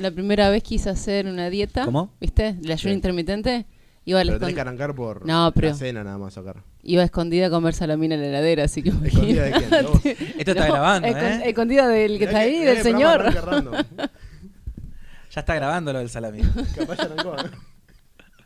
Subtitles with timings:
[0.00, 1.84] la primera vez quise hacer una dieta.
[1.84, 2.12] ¿Cómo?
[2.20, 2.48] ¿Viste?
[2.62, 2.96] El ayuno Sí.
[2.96, 3.66] intermitente.
[4.06, 6.62] Iba a, la Pero tenés que arrancar por No, pero- la cena nada más sacar.
[6.82, 9.74] iba a escondida a comer salamina en la heladera, así que ¿Escondida de quién?
[10.38, 11.42] Esto está No, grabando, ¿eh?
[11.44, 13.24] Escondida del que está ahí, del el señor.
[15.32, 16.40] Ya está grabando lo del salami.
[16.74, 17.50] Capaz ya arrancó, ¿eh?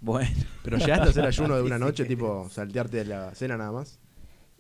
[0.03, 0.29] Bueno.
[0.63, 3.99] Pero llegaste a hacer ayuno de una noche, tipo saltearte de la cena nada más.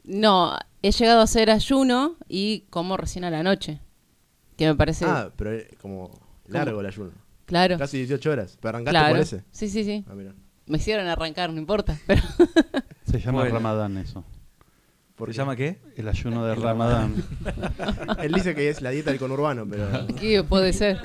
[0.04, 3.80] No, he llegado a hacer ayuno y como recién a la noche.
[4.56, 5.04] Que me parece.
[5.04, 6.18] Ah, pero eh, como
[6.48, 7.10] largo el ayuno.
[7.46, 7.78] claro.
[7.78, 8.58] Casi 18 horas.
[8.60, 9.14] Pero arrancaste claro.
[9.14, 9.44] por ese.
[9.50, 10.04] Sí, sí, sí.
[10.08, 10.32] Ah, mira.
[10.66, 11.98] Me hicieron arrancar, no importa.
[12.06, 12.22] Pero
[13.04, 13.54] Se llama Bueno.
[13.54, 14.24] Ramadán eso.
[15.16, 15.38] ¿Por ¿Se qué?
[15.38, 15.78] llama qué?
[15.96, 17.14] El ayuno de El Ramadán.
[18.22, 20.98] Él dice que es la dieta del conurbano, pero, ¿qué puede ser?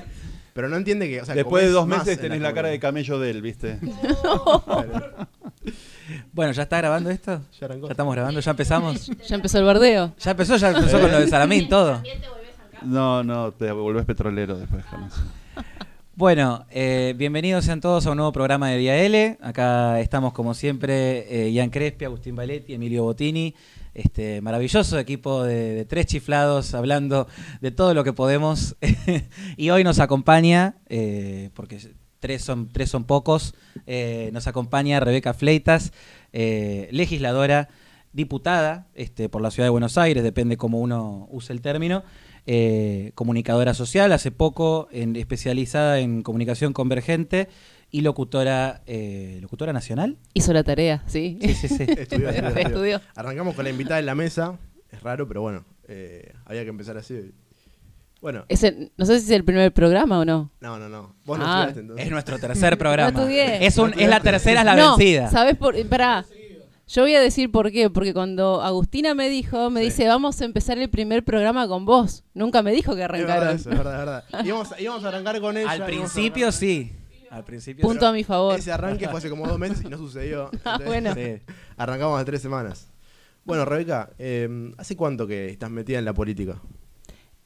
[0.53, 1.21] pero no entiende que.
[1.21, 3.79] O sea, Después de dos meses en tenés la cara de camello de él, ¿viste?
[6.31, 7.41] Bueno, ¿ya está grabando esto?
[7.59, 7.85] Ya arrancó.
[7.87, 8.39] ¿Ya estamos grabando?
[8.39, 9.11] ¿Ya empezamos?
[9.27, 10.15] Ya empezó el bardeo.
[10.17, 12.01] Ya empezó, ya empezó con lo de salamín, todo.
[12.83, 15.09] No, no, te volvés petrolero después con.
[16.15, 19.37] Bueno, eh, bienvenidos sean todos a un nuevo programa de Día L.
[19.41, 23.55] Acá estamos como siempre, eh, Ian Crespi, Agustín Valetti, Emilio Bottini,
[23.93, 27.29] este maravilloso equipo de, tres chiflados hablando
[27.61, 28.75] de todo lo que podemos.
[29.55, 31.79] y hoy nos acompaña, eh, porque
[32.19, 33.55] tres son, tres son pocos,
[34.33, 35.93] nos acompaña Rebeca Fleitas,
[36.33, 37.69] legisladora,
[38.11, 42.03] diputada este, por la Ciudad de Buenos Aires, depende cómo uno use el término,
[42.51, 47.47] eh, comunicadora social, hace poco en- especializada en comunicación convergente
[47.91, 50.17] y locutora, eh, locutora nacional.
[50.33, 51.37] Hizo la tarea, sí.
[51.41, 51.83] Sí, sí, sí.
[51.87, 52.67] Estudió, estudió, estudió.
[52.67, 53.01] Estudió.
[53.15, 54.57] Arrancamos con la invitada en la mesa.
[54.91, 55.63] Es raro, pero bueno.
[55.87, 57.31] eh, había que empezar así.
[58.19, 60.51] Bueno, Ese- no sé si es el primer programa o no.
[60.59, 61.15] no, no, no.
[61.25, 61.51] Vos no Ah.
[61.67, 62.05] estudiaste entonces.
[62.05, 63.11] Es nuestro tercer programa.
[63.11, 63.65] No estudié.
[63.65, 65.29] es, un, No es la tercera, es la no, vencida.
[65.29, 66.25] ¿sabes por Pará.
[66.89, 67.89] Yo voy a decir por qué.
[67.89, 69.85] Porque cuando Agustina me dijo, me Sí.
[69.87, 72.23] dice, vamos a empezar el primer programa con vos.
[72.33, 73.55] Nunca me dijo que Es verdad arrancaron.
[73.55, 74.23] eso, es verdad, es verdad.
[74.45, 75.69] Íbamos, íbamos a arrancar con ella.
[75.69, 76.91] Al principio sí.
[77.29, 78.57] Al principio Punto a mi favor.
[78.57, 80.49] Ese arranque fue hace como dos meses y no sucedió.
[80.65, 81.13] Ah, Entonces, bueno.
[81.13, 81.53] sí.
[81.77, 82.91] Arrancamos hace tres semanas.
[83.45, 86.59] Bueno, Rebeca, eh, ¿hace cuánto que estás metida en la política?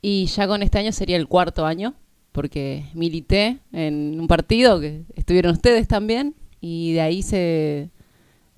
[0.01, 1.93] Y ya con este año sería el cuarto año,
[2.31, 7.89] porque milité en un partido que estuvieron ustedes también, y de ahí se,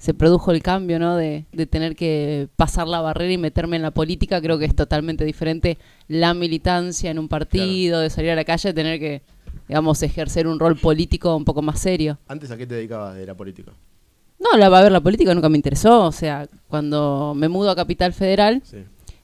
[0.05, 1.15] se produjo el cambio, ¿no?
[1.15, 4.39] De, de tener que pasar la barrera y meterme en la política.
[4.39, 8.71] Creo que es totalmente diferente la militancia en un partido, de salir a la calle,
[8.71, 9.23] tener que,
[9.67, 12.19] digamos, ejercer un rol político un poco más serio.
[12.27, 13.71] ¿Antes a qué te dedicabas de la política?
[14.39, 16.03] No, la, a ver, la política nunca me interesó.
[16.05, 18.83] O sea, cuando me mudo a Capital Federal, Sí.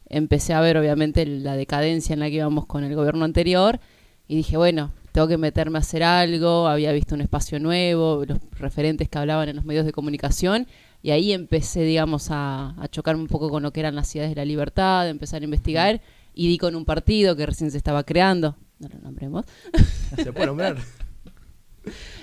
[0.09, 3.80] empecé a ver obviamente la decadencia en la que íbamos con el gobierno anterior
[4.28, 8.39] y dije, bueno, tengo que meterme a hacer algo, había visto un espacio nuevo, los
[8.51, 10.67] referentes que hablaban en los medios de comunicación
[11.03, 14.31] y ahí empecé, digamos, a, a chocarme un poco con lo que eran las ciudades
[14.31, 16.01] de la libertad, empezar a investigar
[16.33, 19.45] y di con un partido que recién se estaba creando, no lo nombremos,
[20.16, 20.77] ¿Se puede nombrar?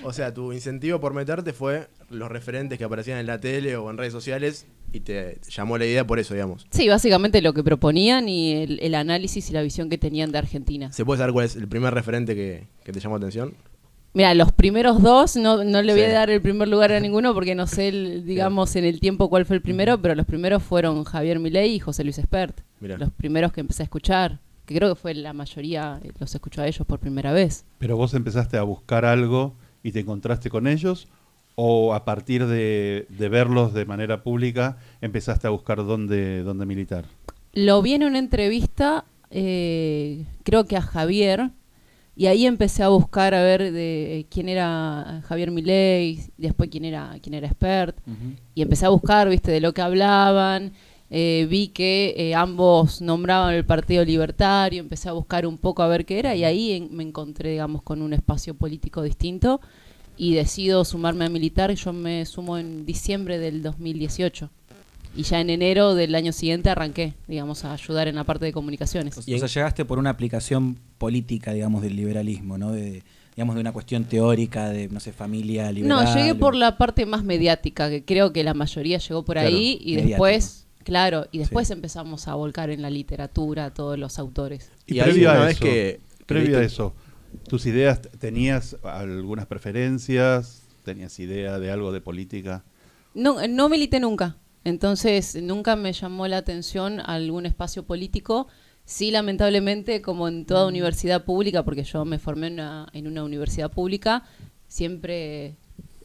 [0.05, 3.89] O sea, tu incentivo por meterte fue los referentes que aparecían en la tele o
[3.89, 6.65] en redes sociales y te llamó la idea por eso, digamos.
[6.71, 10.39] Sí, básicamente lo que proponían y el, el análisis y la visión que tenían de
[10.39, 10.91] Argentina.
[10.91, 13.53] ¿Se puede saber cuál es el primer referente que, que te llamó la atención?
[14.13, 16.07] Mira, los primeros dos, no, no le voy Sí.
[16.07, 19.29] a dar el primer lugar a ninguno porque no sé, el- digamos, en el tiempo
[19.29, 22.59] cuál fue el primero, pero los primeros fueron Javier Milei y José Luis Espert.
[22.79, 22.97] Mirá.
[22.97, 26.61] Los primeros que empecé a escuchar, que creo que fue la mayoría, eh, los escuchó
[26.63, 27.65] a ellos por primera vez.
[27.77, 29.53] Pero vos empezaste a buscar algo
[29.83, 31.07] y te encontraste con ellos,
[31.61, 37.03] o a partir de, de verlos de manera pública empezaste a buscar dónde, dónde militar.
[37.51, 41.49] Lo vi en una entrevista, eh, creo que a Javier,
[42.15, 47.17] y ahí empecé a buscar a ver de quién era Javier Milei, después quién era,
[47.21, 47.97] quién era Espert.
[48.55, 50.71] y empecé a buscar, viste, de lo que hablaban,
[51.09, 55.87] eh, vi que eh, ambos nombraban el Partido Libertario, empecé a buscar un poco a
[55.89, 59.59] ver qué era y ahí en- me encontré, digamos, con un espacio político distinto
[60.21, 64.49] y decido sumarme a militar, yo me sumo en diciembre del 2018
[65.15, 68.51] y ya en enero del año siguiente arranqué, digamos, a ayudar en la parte de
[68.51, 69.17] comunicaciones.
[69.17, 72.71] O sea, llegaste por una aplicación política, digamos, del liberalismo, ¿no?
[72.73, 73.01] De,
[73.35, 76.03] digamos, de una cuestión teórica de, no sé, familia liberal.
[76.05, 79.35] No, llegué o- por la parte más mediática, que creo que la mayoría llegó por
[79.37, 80.09] Claro, ahí y mediático.
[80.25, 81.73] después, claro, y después Sí.
[81.73, 84.69] empezamos a volcar en la literatura todos los autores.
[84.85, 86.93] Y, Y previo a que- previo a eso,
[87.47, 90.63] ¿tus ideas tenías algunas preferencias?
[90.83, 92.63] ¿Tenías idea de algo de política?
[93.13, 98.47] No, no milité nunca, entonces nunca me llamó la atención algún espacio político.
[98.85, 103.23] Sí, lamentablemente, como en toda universidad pública, porque yo me formé en una, en una
[103.23, 104.23] universidad pública,
[104.67, 105.55] siempre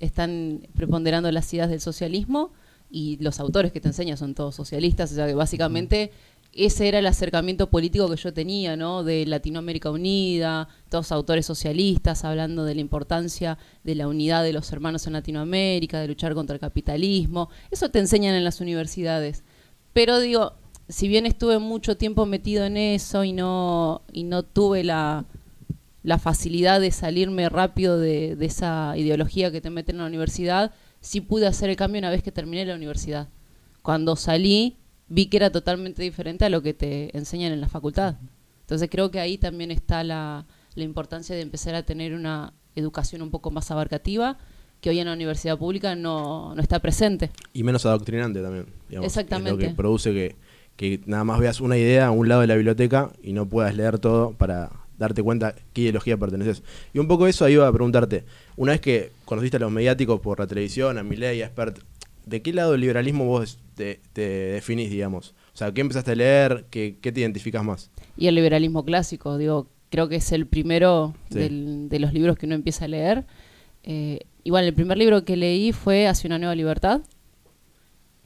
[0.01, 2.53] están preponderando las ideas del socialismo
[2.91, 6.13] y los autores que te enseñan son todos socialistas, o sea que básicamente
[6.57, 9.03] ese era el acercamiento político que yo tenía, ¿no?
[9.03, 14.73] De Latinoamérica Unida, todos autores socialistas hablando de la importancia de la unidad de los
[14.73, 17.51] hermanos en Latinoamérica, de luchar contra el capitalismo.
[17.71, 19.43] Eso te enseñan en las universidades.
[19.93, 20.55] Pero digo,
[20.89, 25.25] si bien estuve mucho tiempo metido en eso y no, y no tuve la,
[26.21, 31.21] facilidad de salirme rápido de, de esa ideología que te meten en la universidad, sí
[31.21, 33.29] pude hacer el cambio una vez que terminé la universidad.
[33.83, 34.77] Cuando salí,
[35.09, 38.17] vi que era totalmente diferente a lo que te enseñan en la facultad.
[38.61, 43.23] Entonces creo que ahí también está la, la importancia de empezar a tener una educación
[43.23, 44.39] un poco más abarcativa
[44.81, 47.31] que hoy en la universidad pública no, no está presente.
[47.53, 48.67] Y menos adoctrinante también.
[48.89, 49.07] digamos.
[49.07, 49.51] Exactamente.
[49.51, 50.37] Es lo que produce que,
[50.77, 53.75] que nada más veas una idea a un lado de la biblioteca y no puedas
[53.75, 56.63] leer todo para darte cuenta qué ideología perteneces.
[56.93, 58.25] Y un poco eso iba a preguntarte.
[58.57, 61.79] Una vez que conociste a los mediáticos por la televisión, a Milei, a Expert,
[62.27, 65.35] ¿de qué lado del liberalismo vos te, te definís, digamos?
[65.53, 66.67] O sea, ¿qué empezaste a leer?
[66.71, 67.91] ¿Qué, qué te identificas más?
[68.17, 71.39] Y el liberalismo clásico, digo, creo que es el primero Sí.
[71.39, 73.25] del- de los libros que uno empieza a leer.
[73.85, 77.03] Eh, igual, el primer libro que leí fue Hacia una nueva libertad.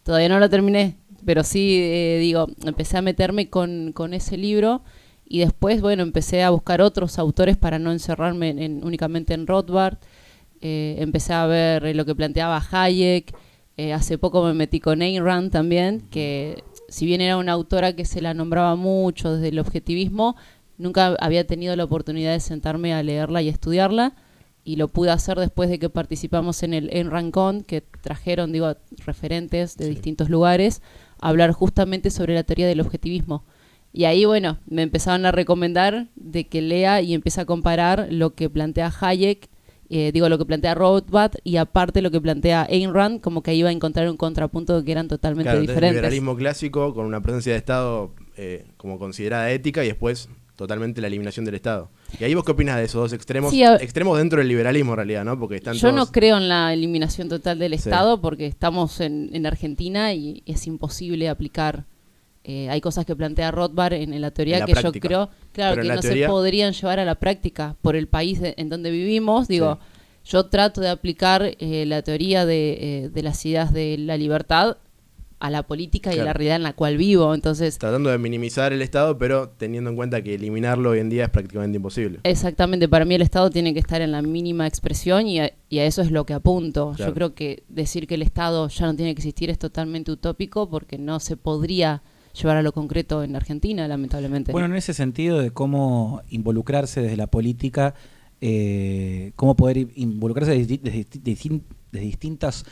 [0.02, 4.82] Todavía no lo terminé, pero sí, eh, digo, empecé a meterme con, con ese libro
[5.26, 9.46] y después, bueno, empecé a buscar otros autores para no encerrarme en- en- únicamente en
[9.46, 9.98] Rothbard.
[10.62, 13.34] Eh, empecé a ver lo que planteaba Hayek.
[13.78, 17.94] Eh, hace poco me metí con Ayn Rand también, que si bien era una autora
[17.94, 20.34] que se la nombraba mucho desde el objetivismo,
[20.78, 24.16] nunca había tenido la oportunidad de sentarme a leerla y estudiarla.
[24.64, 28.50] Y lo pude hacer después de que participamos en el Ayn Rand Con, que trajeron,
[28.52, 28.74] digo,
[29.06, 29.90] referentes de Sí.
[29.90, 30.82] distintos lugares
[31.20, 33.44] a hablar justamente sobre la teoría del objetivismo.
[33.92, 38.34] Y ahí, bueno, me empezaron a recomendar de que lea y empiece a comparar lo
[38.34, 39.48] que plantea Hayek,
[39.90, 43.54] eh, digo, lo que plantea Rothbard y aparte lo que plantea Ayn Rand, como que
[43.54, 45.94] iba a encontrar un contrapunto que eran totalmente Claro, diferentes.
[45.96, 51.06] liberalismo clásico con una presencia de Estado eh, como considerada ética y después totalmente la
[51.06, 51.88] eliminación del Estado.
[52.18, 53.52] ¿Y ahí vos qué opinas de esos dos extremos?
[53.52, 55.38] Sí, extremos dentro del liberalismo en realidad, ¿no?
[55.38, 55.94] Porque están Yo todos...
[55.94, 57.88] no creo en la eliminación total del Sí.
[57.88, 61.84] Estado porque estamos en, en Argentina y es imposible aplicar.
[62.44, 64.94] Eh, hay cosas que plantea Rothbard en, en la teoría En la que práctica.
[64.94, 68.06] yo creo, claro, Pero que no teoría- se podrían llevar a la práctica por el
[68.08, 69.48] país de- en donde vivimos.
[69.48, 69.78] Digo,
[70.24, 74.76] yo trato de aplicar eh, la teoría de, eh, de las ideas de la libertad
[75.40, 77.32] a la política y a la realidad en la cual vivo.
[77.32, 81.24] Entonces, Tratando de minimizar el Estado, pero teniendo en cuenta que eliminarlo hoy en día
[81.26, 82.18] es prácticamente imposible.
[82.24, 85.78] Exactamente, para mí el Estado tiene que estar en la mínima expresión y a, y
[85.78, 86.92] a eso es lo que apunto.
[86.96, 87.10] Claro.
[87.12, 90.68] Yo creo que decir que el Estado ya no tiene que existir es totalmente utópico
[90.68, 92.02] porque no se podría
[92.40, 94.52] llevar a lo concreto en Argentina, lamentablemente.
[94.52, 97.94] Bueno, en ese sentido de cómo involucrarse desde la política,
[98.40, 101.62] eh, cómo poder involucrarse desde, desde disti- distin-
[101.92, 102.64] desde distintas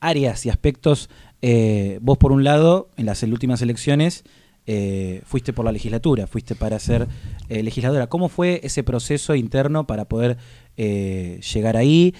[0.00, 1.08] áreas y aspectos.
[1.46, 4.24] eh, vos, por un lado, en las últimas elecciones,
[4.66, 7.06] eh, fuiste por la legislatura, fuiste para ser
[7.50, 8.06] eh, legisladora.
[8.06, 10.38] ¿Cómo fue ese proceso interno para poder
[10.78, 12.14] eh, llegar ahí,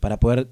[0.00, 0.48] para poder...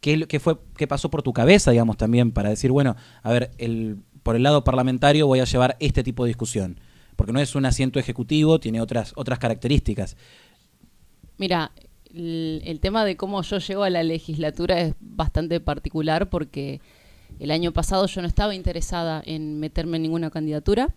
[0.00, 3.50] ¿Qué, qué fue, ¿Qué pasó por tu cabeza, digamos, también, para decir, bueno, a ver,
[3.58, 3.98] el,
[4.30, 6.78] por el lado parlamentario voy a llevar este tipo de discusión?
[7.16, 10.16] Porque no es un asiento ejecutivo, tiene otras, otras características.
[11.36, 11.72] Mira,
[12.14, 16.80] el, tema de cómo yo llego a la legislatura es bastante particular porque
[17.40, 20.94] el año pasado yo no estaba interesada en meterme en ninguna candidatura.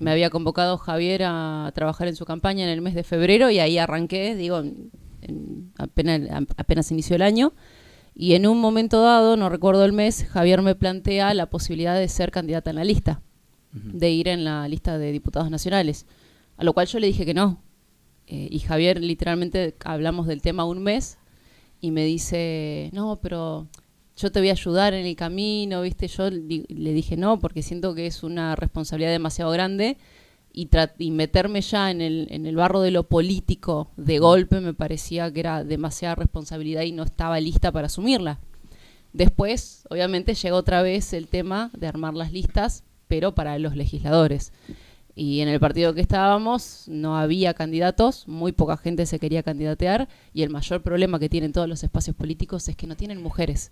[0.00, 3.58] Me había convocado Javier a trabajar en su campaña en el mes de febrero y
[3.58, 4.90] ahí arranqué, digo, en-
[5.20, 6.22] en- apenas,
[6.56, 7.52] apenas inició el año.
[8.14, 12.08] Y en un momento dado, no recuerdo el mes, Javier me plantea la posibilidad de
[12.08, 13.22] ser candidata en la lista,
[13.72, 16.06] de ir en la lista de diputados nacionales.
[16.56, 17.60] A lo cual yo le dije que no.
[18.26, 21.18] Eh, y Javier, literalmente, hablamos del tema un mes
[21.80, 23.66] y me dice, no, pero
[24.16, 26.06] yo te voy a ayudar en el camino, ¿viste?
[26.06, 29.96] Yo le dije no, porque siento que es una responsabilidad demasiado grande
[30.54, 35.32] y, meterme ya en el, en el barro de lo político de golpe me parecía
[35.32, 38.38] que era demasiada responsabilidad y no estaba lista para asumirla.
[39.12, 44.52] Después, obviamente, llegó otra vez el tema de armar las listas, pero para los legisladores.
[45.16, 50.08] Y en el partido que estábamos no había candidatos, muy poca gente se quería candidatear
[50.32, 53.70] y el mayor problema que tienen todos los espacios políticos es que no tienen mujeres.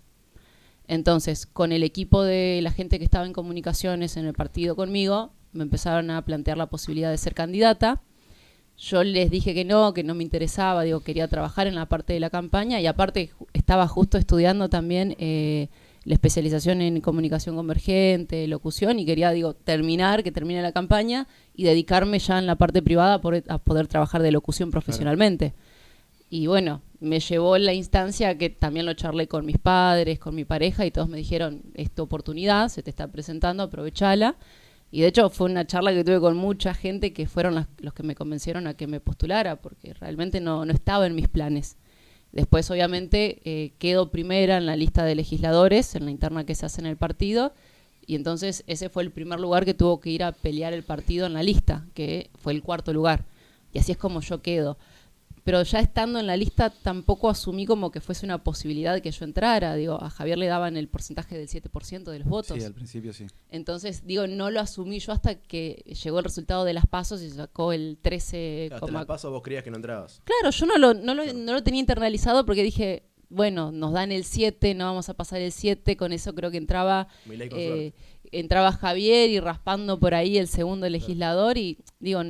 [0.87, 5.33] Entonces, con el equipo de la gente que estaba en comunicaciones en el partido conmigo,
[5.53, 8.01] me empezaron a plantear la posibilidad de ser candidata.
[8.77, 12.13] Yo les dije que no, que no me interesaba, digo, quería trabajar en la parte
[12.13, 15.69] de la campaña y aparte estaba justo estudiando también eh,
[16.05, 21.63] la especialización en comunicación convergente, locución y quería, digo, terminar, que termine la campaña y
[21.63, 25.53] dedicarme ya en la parte privada a poder, a poder trabajar de locución profesionalmente.
[26.29, 30.45] Y bueno, me llevó la instancia que también lo charlé con mis padres, con mi
[30.45, 34.35] pareja y todos me dijeron, es tu oportunidad, se te está presentando, aprovechala.
[34.93, 38.03] Y de hecho fue una charla que tuve con mucha gente que fueron los que
[38.03, 41.77] me convencieron a que me postulara, porque realmente no, no estaba en mis planes.
[42.31, 46.67] Después, obviamente, eh, quedo primera en la lista de legisladores, en la interna que se
[46.67, 47.55] hace en el partido,
[48.05, 51.25] y entonces ese fue el primer lugar que tuvo que ir a pelear el partido
[51.25, 53.25] en la lista, que fue el cuarto lugar.
[53.73, 54.77] Y así es como yo quedo.
[55.43, 59.11] Pero ya estando en la lista tampoco asumí como que fuese una posibilidad de que
[59.11, 59.75] yo entrara.
[59.75, 62.57] Digo, a Javier le daban el porcentaje del 7% de los votos.
[62.57, 63.27] Sí, al principio sí.
[63.49, 67.29] Entonces, digo, no lo asumí yo hasta que llegó el resultado de las pasos y
[67.29, 70.21] sacó el 13, Hasta las pasos vos creías que no entrabas.
[70.23, 74.11] Claro, yo no lo, no, lo, no lo tenía internalizado porque dije, bueno, nos dan
[74.11, 77.93] el 7, no vamos a pasar el 7, con eso creo que entraba eh,
[78.31, 82.21] entraba Javier y raspando por ahí el segundo legislador y digo,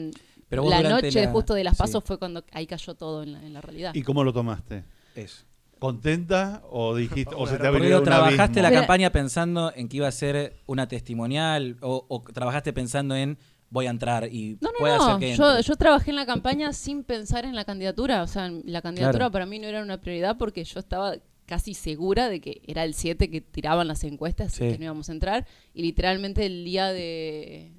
[0.61, 1.83] Pero la noche la- justo de las sí.
[1.83, 3.93] pasos fue cuando ahí cayó todo en la, en la realidad.
[3.95, 4.83] ¿Y cómo lo tomaste?
[5.15, 5.43] Eso.
[5.79, 8.61] ¿Contenta o dijiste o se te abrió un trabajaste abismo?
[8.61, 13.37] la campaña pensando en que iba a ser una testimonial o, o trabajaste pensando en
[13.69, 15.19] voy a entrar y No, puede no, hacer no.
[15.19, 18.23] que Yo, yo trabajé en la campaña sin pensar en la candidatura.
[18.23, 19.31] O sea, la candidatura Claro.
[19.31, 21.15] para mí no era una prioridad porque yo estaba
[21.47, 24.59] casi segura de que era el 7 que tiraban las encuestas Sí.
[24.69, 25.45] que no íbamos a entrar.
[25.73, 27.73] Y literalmente el día de,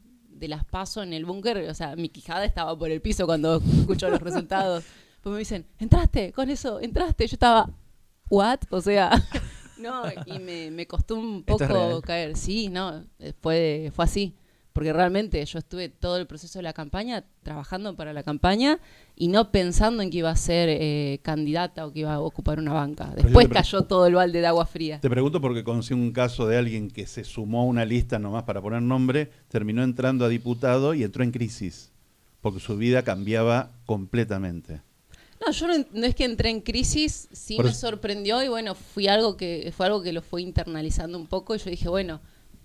[0.44, 3.56] de las paso en el búnker, o sea, mi quijada estaba por el piso cuando
[3.56, 4.84] escucho los resultados.
[5.24, 7.26] Pues me dicen, entraste con eso, entraste.
[7.26, 7.70] Yo estaba,
[8.28, 8.58] ¿what?
[8.68, 9.10] O sea,
[9.78, 12.36] no, y me, me costó un poco caer.
[12.36, 13.06] Sí, no,
[13.40, 14.34] fue, fue así.
[14.74, 18.80] Porque realmente yo estuve todo el proceso de la campaña trabajando para la campaña
[19.14, 22.58] y no pensando en que iba a ser eh, candidata o que iba a ocupar
[22.58, 23.12] una banca.
[23.14, 24.98] Después cayó todo el balde de agua fría.
[24.98, 28.42] Te pregunto porque conocí un caso de alguien que se sumó a una lista nomás
[28.42, 31.92] para poner nombre, terminó entrando a diputado y entró en crisis,
[32.40, 34.82] porque su vida cambiaba completamente.
[35.46, 38.74] No, yo no, no es que entré en crisis, sí Por me sorprendió y bueno,
[38.74, 42.20] fui algo que fue algo que lo fue internalizando un poco y yo dije, bueno,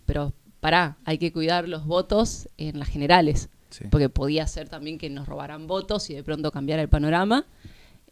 [0.07, 3.85] pero pará, hay que cuidar los votos en las generales, Sí.
[3.91, 7.45] porque podía ser también que nos robaran votos y de pronto cambiara el panorama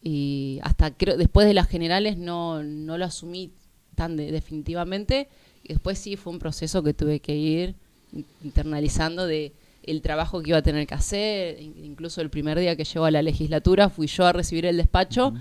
[0.04, 3.52] y hasta creo después de las generales no, no lo asumí
[3.96, 5.28] tan de- definitivamente
[5.64, 7.76] y después sí fue un proceso que tuve que ir
[8.14, 12.60] in- internalizando de el trabajo que iba a tener que hacer, in- incluso el primer
[12.60, 15.34] día que llegó a la legislatura fui yo a recibir el despacho,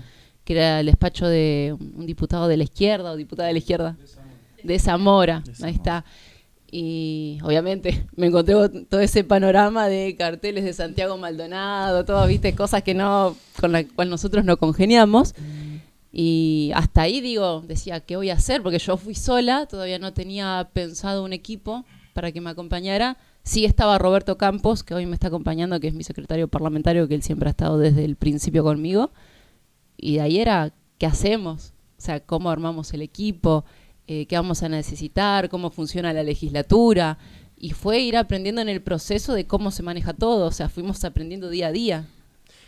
[0.45, 3.97] que era el despacho de un diputado de la izquierda o diputada de la izquierda,
[4.63, 5.71] de Zamora, De ahí Zamora.
[5.75, 6.05] está.
[6.69, 12.53] Y obviamente me encontré con todo ese panorama de carteles de Santiago Maldonado, todas, viste,
[12.55, 15.33] cosas que no, con la cual nosotros no congeniamos.
[16.11, 18.63] Y hasta ahí digo, decía, ¿qué voy a hacer?
[18.63, 23.17] Porque yo fui sola, todavía no tenía pensado un equipo para que me acompañara.
[23.43, 27.15] Sí estaba Roberto Campos, que hoy me está acompañando, que es mi secretario parlamentario, que
[27.15, 29.11] él siempre ha estado desde el principio conmigo.
[29.95, 31.73] Y de ahí era, ¿qué hacemos?
[31.97, 33.63] O sea, ¿cómo armamos el equipo?
[34.07, 35.49] Eh, ¿Qué vamos a necesitar?
[35.49, 37.17] ¿Cómo funciona la legislatura?
[37.57, 40.45] Y fue ir aprendiendo en el proceso de cómo se maneja todo.
[40.47, 42.05] O sea, fuimos aprendiendo día a día.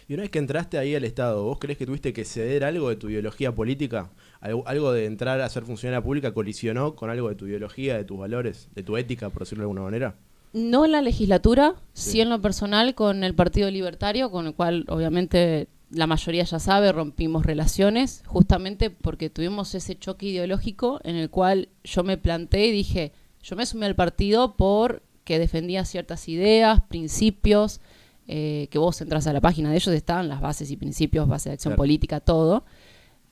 [0.07, 2.89] Y una vez que entraste ahí al Estado, ¿vos crees que tuviste que ceder algo
[2.89, 4.09] de tu ideología política?
[4.41, 8.05] ¿Algo, algo de entrar a ser funcionaria pública colisionó con algo de tu ideología, de
[8.05, 10.15] tus valores, de tu ética, por decirlo de alguna manera?
[10.51, 12.11] No en la legislatura, Sí.
[12.13, 12.21] sí.
[12.21, 16.91] en lo personal con el Partido Libertario, con el cual obviamente la mayoría ya sabe,
[16.91, 22.71] rompimos relaciones, justamente porque tuvimos ese choque ideológico en el cual yo me planté y
[22.71, 27.81] dije, yo me sumé al partido porque defendía ciertas ideas, principios,
[28.27, 31.49] eh, que vos entras a la página de ellos, estaban las bases y principios, base
[31.49, 31.77] de acción Claro.
[31.77, 32.63] política, todo,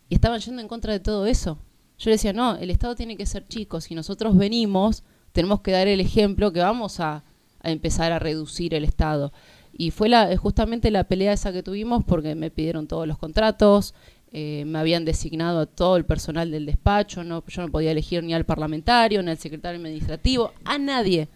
[0.10, 1.60] y estaban yendo en contra de todo eso.
[2.00, 5.72] Yo le decía, no, el Estado tiene que ser chico, si nosotros venimos, tenemos que
[5.72, 7.24] dar el ejemplo que vamos a,
[7.60, 9.32] a empezar a reducir el Estado.
[9.78, 13.94] Y fue la, justamente la pelea esa que tuvimos porque me pidieron todos los contratos,
[14.34, 18.24] eh, me habían designado a todo el personal del despacho, no, yo no podía elegir
[18.24, 21.30] ni al parlamentario, ni al secretario administrativo, a nadie.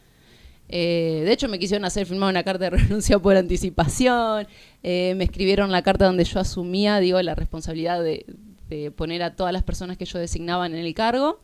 [0.70, 4.48] Eh, de hecho, me quisieron hacer firmar una carta de renuncia por anticipación.
[4.82, 8.26] eh, me escribieron la carta donde yo asumía, digo, la responsabilidad de,
[8.70, 11.42] de poner a todas las personas que yo designaban en el cargo.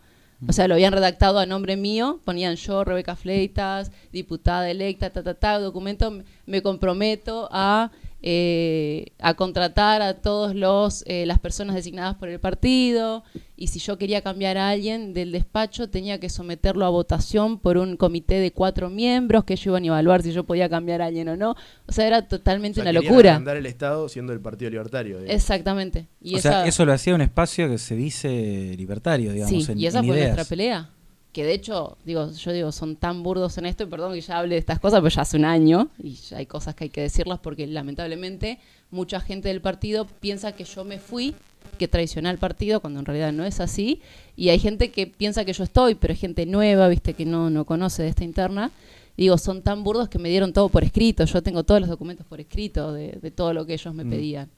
[0.48, 5.24] O sea, lo habían redactado a nombre mío, ponían yo, Rebeca Fleitas, diputada electa, ta,
[5.24, 7.90] ta, ta, documento, me- me comprometo a,
[8.24, 13.24] eh, a contratar a todos los eh, las personas designadas por el partido
[13.56, 17.78] y si yo quería cambiar a alguien del despacho tenía que someterlo a votación por
[17.78, 21.06] un comité de cuatro miembros que ellos iban a evaluar si yo podía cambiar a
[21.06, 21.56] alguien o no.
[21.88, 23.32] O sea, era totalmente O sea, una locura.
[23.32, 25.20] agrandar el Estado siendo el Partido Libertario.
[25.20, 25.36] digamos.
[25.36, 26.08] Exactamente.
[26.22, 29.72] Y o esa- sea, eso lo hacía un espacio que se dice libertario, digamos, sí,
[29.72, 30.36] en, y esa en fue ideas.
[30.36, 30.90] nuestra pelea.
[31.38, 34.40] Que de hecho, digo, yo digo, son tan burdos en esto, y perdón que ya
[34.40, 36.90] hable de estas cosas, pero ya hace un año, y ya hay cosas que hay
[36.90, 38.58] que decirlas porque lamentablemente
[38.90, 41.36] mucha gente del partido piensa que yo me fui
[41.78, 44.02] que traicioné al partido, cuando en realidad no es así.
[44.36, 47.52] Y hay gente que piensa que yo estoy, pero hay gente nueva, viste, que no,
[47.52, 48.72] no conoce de esta interna.
[49.16, 51.24] Digo, son tan burdos que me dieron todo por escrito.
[51.26, 54.10] Yo tengo todos los documentos por escrito de, de todo lo que ellos me Mm.
[54.10, 54.50] pedían.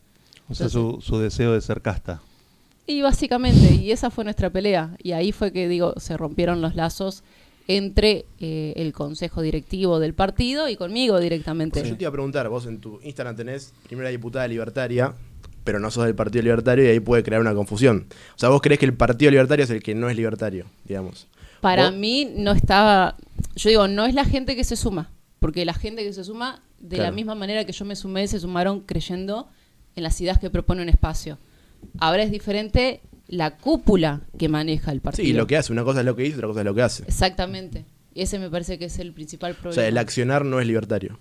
[0.47, 2.21] O sea, su, su deseo de ser casta.
[2.89, 4.97] Y básicamente, y esa fue nuestra pelea.
[5.03, 7.23] Y ahí fue que, digo, se rompieron los lazos
[7.67, 11.87] entre eh, el consejo directivo del partido y conmigo directamente.
[11.87, 15.13] Yo te iba a preguntar, vos en tu Instagram tenés primera diputada libertaria,
[15.63, 18.07] pero no sos del Partido Libertario y ahí puede crear una confusión.
[18.35, 21.27] O sea, vos crees que el Partido Libertario es el que no es libertario, digamos.
[21.61, 21.99] Para ¿Vos?
[21.99, 23.17] mí no estaba,
[23.55, 26.63] yo digo, no es la gente que se suma, porque la gente que se suma,
[26.79, 29.47] de la misma manera que yo me sumé, se sumaron creyendo
[29.95, 31.37] en las ideas que propone un espacio.
[31.99, 35.25] Ahora es diferente la cúpula que maneja el partido.
[35.25, 36.81] Sí, lo que hace, una cosa es lo que dice, otra cosa es lo que
[36.81, 37.03] hace.
[37.03, 37.85] Exactamente.
[38.13, 39.75] Y ese me parece que es el principal O problema.
[39.75, 41.19] sea, el accionar no es libertario.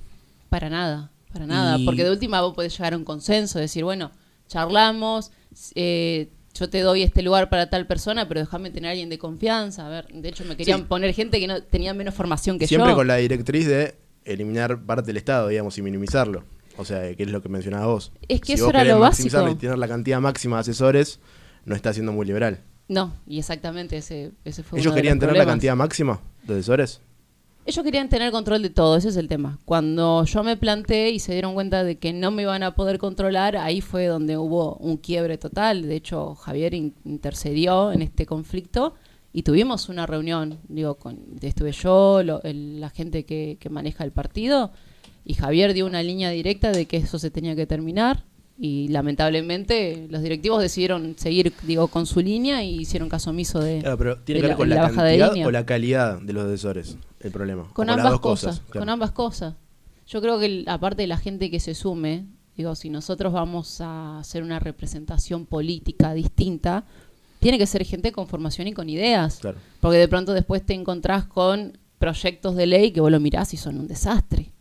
[0.49, 1.79] Para nada, para nada.
[1.79, 4.11] Y- Porque de última vos podés llegar a un consenso, decir, bueno,
[4.47, 5.31] charlamos,
[5.75, 9.19] eh, yo te doy este lugar para tal persona, pero déjame tener a alguien de
[9.19, 9.87] confianza.
[9.87, 10.87] A ver, de hecho me querían Sí.
[10.89, 12.97] poner gente que no tenía menos formación que Siempre yo.
[12.97, 16.45] con la directriz de eliminar parte del Estado, digamos, y minimizarlo.
[16.79, 18.13] O sea, que es lo que mencionabas vos.
[18.29, 19.49] Es que si eso vos era lo básico.
[19.51, 21.21] y tener la cantidad máxima de asesores,
[21.65, 22.61] no está siendo muy liberal.
[22.89, 26.21] No, y exactamente ese, ese fue ¿Ellos uno de querían los tener la cantidad máxima
[26.45, 27.01] de asesores?
[27.67, 29.59] Ellos querían tener control de todo, ese es el tema.
[29.67, 32.97] Cuando yo me planté y se dieron cuenta de que no me iban a poder
[32.99, 35.83] controlar, ahí fue donde hubo un quiebre total.
[35.83, 38.95] De hecho, Javier in- intercedió en este conflicto
[39.35, 40.59] y tuvimos una reunión.
[40.69, 44.71] Digo, con, estuve yo, lo- el- la gente que, que maneja el partido,
[45.29, 48.25] y Javier dio una línea directa de que eso se tenía que terminar.
[48.59, 53.81] Y lamentablemente los directivos decidieron seguir, digo, con su línea y hicieron caso omiso de,
[53.81, 56.97] Claro, pero tiene de que ver la- con de o la calidad de los asesores,
[57.21, 57.69] el problema.
[57.75, 58.81] Con ambas dos cosas, claro.
[58.81, 59.55] con ambas cosas.
[60.09, 62.25] Yo creo que aparte de la gente que se sume,
[62.57, 66.85] digo, si nosotros vamos a hacer una representación política distinta,
[67.41, 69.39] tiene que ser gente con formación y con ideas.
[69.41, 69.59] Claro.
[69.81, 73.59] Porque de pronto después te encontrás con proyectos de ley que vos lo mirás y
[73.59, 74.53] son un desastre.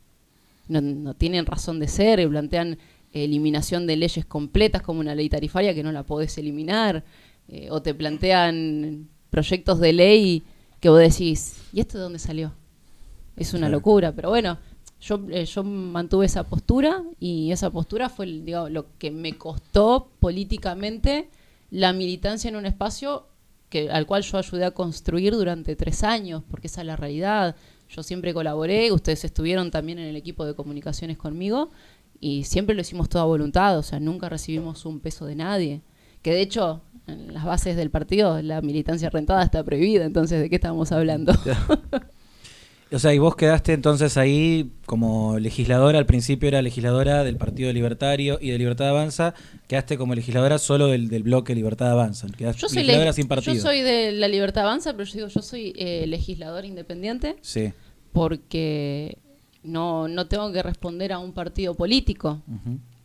[0.67, 2.77] No, no tienen razón de ser, y plantean
[3.13, 7.03] eliminación de leyes completas como una ley tarifaria que no la podés eliminar,
[7.47, 10.43] eh, o te plantean proyectos de ley
[10.79, 12.53] que vos decís, ¿y esto de dónde salió?
[13.35, 13.77] Es una Claro.
[13.77, 14.57] locura, pero bueno,
[14.99, 20.09] yo, eh, yo mantuve esa postura y esa postura fue digamos, lo que me costó
[20.19, 21.29] políticamente
[21.71, 23.27] la militancia en un espacio
[23.69, 27.55] que, al cual yo ayudé a construir durante tres años, porque esa es la realidad.
[27.89, 31.71] Yo siempre colaboré, ustedes estuvieron también en el equipo de comunicaciones conmigo
[32.19, 35.81] y siempre lo hicimos toda voluntad, o sea, nunca recibimos un peso de nadie.
[36.21, 40.49] Que de hecho, en las bases del partido, la militancia rentada está prohibida, entonces, ¿de
[40.49, 41.33] qué estamos hablando?
[42.89, 47.73] O sea, y vos quedaste entonces ahí como legisladora, al principio era legisladora del Partido
[47.73, 49.33] Libertario y de Libertad Avanza,
[49.67, 53.27] quedaste como legisladora solo del, del bloque Libertad Avanza, quedaste Yo soy, legisladora le- sin
[53.27, 53.53] partido.
[53.55, 57.73] yo soy de la Libertad Avanza, pero yo digo, yo soy eh, legislador independiente Sí.
[58.13, 59.17] porque
[59.63, 62.41] no, no tengo que responder a un partido político,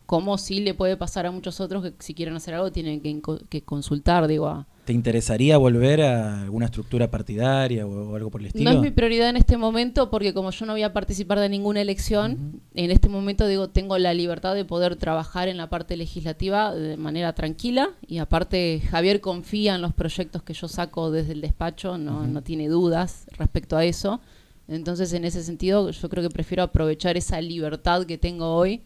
[0.05, 3.19] como sí le puede pasar a muchos otros que si quieren hacer algo tienen que,
[3.49, 8.41] que consultar, digo, a, ¿Te interesaría volver a alguna estructura partidaria o, o algo por
[8.41, 8.69] el estilo?
[8.69, 11.47] No es mi prioridad en este momento porque como yo no voy a participar de
[11.47, 15.95] ninguna elección, en este momento digo tengo la libertad de poder trabajar en la parte
[15.95, 21.31] legislativa de manera tranquila y aparte Javier confía en los proyectos que yo saco desde
[21.31, 24.19] el despacho, no, no tiene dudas respecto a eso.
[24.67, 28.81] Entonces en ese sentido yo creo que prefiero aprovechar esa libertad que tengo hoy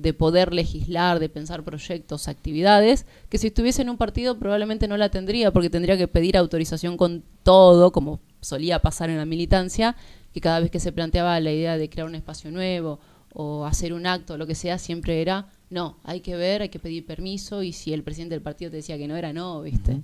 [0.00, 4.96] de poder legislar, de pensar proyectos, actividades, que si estuviese en un partido probablemente no
[4.96, 9.96] la tendría, porque tendría que pedir autorización con todo, como solía pasar en la militancia,
[10.32, 13.00] que cada vez que se planteaba la idea de crear un espacio nuevo
[13.32, 16.78] o hacer un acto, lo que sea, siempre era, no, hay que ver, hay que
[16.78, 20.00] pedir permiso, y si el presidente del partido te decía que no era, no, ¿viste?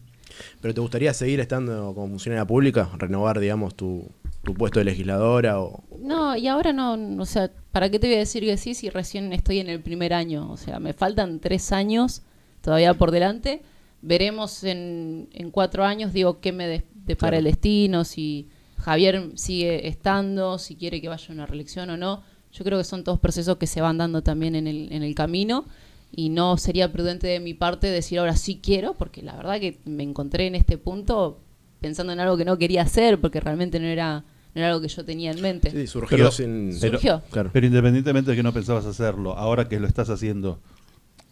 [0.61, 2.91] ¿Pero te gustaría seguir estando como funcionaria pública?
[2.99, 4.09] ¿Renovar, digamos, tu,
[4.45, 5.61] tu puesto de legisladora?
[5.61, 5.83] O...
[5.99, 8.91] No, y ahora no, o sea, ¿para qué te voy a decir que sí si
[8.91, 10.51] recién estoy en el primer año?
[10.51, 12.23] O sea, me faltan tres años
[12.61, 13.63] todavía por delante.
[14.03, 17.39] Veremos en, en cuatro años, digo, qué me de- depara Claro.
[17.39, 22.23] el destino, si Javier sigue estando, si quiere que vaya a una reelección o no.
[22.53, 25.15] Yo creo que son todos procesos que se van dando también en el, en el
[25.15, 25.65] camino
[26.13, 29.81] y no sería prudente de mi parte decir ahora sí quiero, porque la verdad que
[29.87, 31.41] me encontré en este punto
[31.81, 34.89] pensando en algo que no quería hacer, porque realmente no era, no era algo que
[34.89, 35.71] yo tenía en mente.
[35.71, 36.77] Sí, surgió Pero- sin...
[36.81, 37.23] pero- Surgió.
[37.31, 37.51] Claro.
[37.53, 40.61] Pero independientemente de que no pensabas hacerlo, ahora que lo estás haciendo,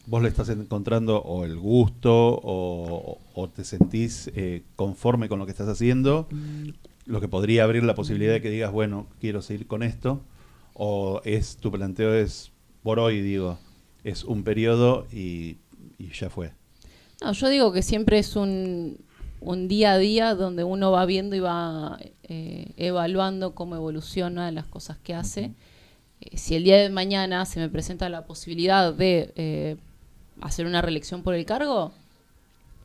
[0.06, 5.44] ¿vos le estás encontrando o el gusto o, o te sentís eh, conforme con lo
[5.46, 6.28] que estás haciendo?
[7.06, 10.20] Lo que podría abrir la posibilidad de que digas, bueno, quiero seguir con esto.
[10.74, 12.50] O es tu planteo es
[12.82, 13.58] por hoy, digo,
[14.04, 15.58] es un periodo y,
[15.98, 16.52] y ya fue.
[17.20, 18.98] No, yo digo que siempre es un,
[19.44, 24.66] un día a día donde uno va viendo y va eh, evaluando cómo evoluciona las
[24.66, 25.50] cosas que hace.
[26.20, 29.76] Eh, si el día de mañana se me presenta la posibilidad de eh,
[30.40, 31.92] hacer una reelección por el cargo,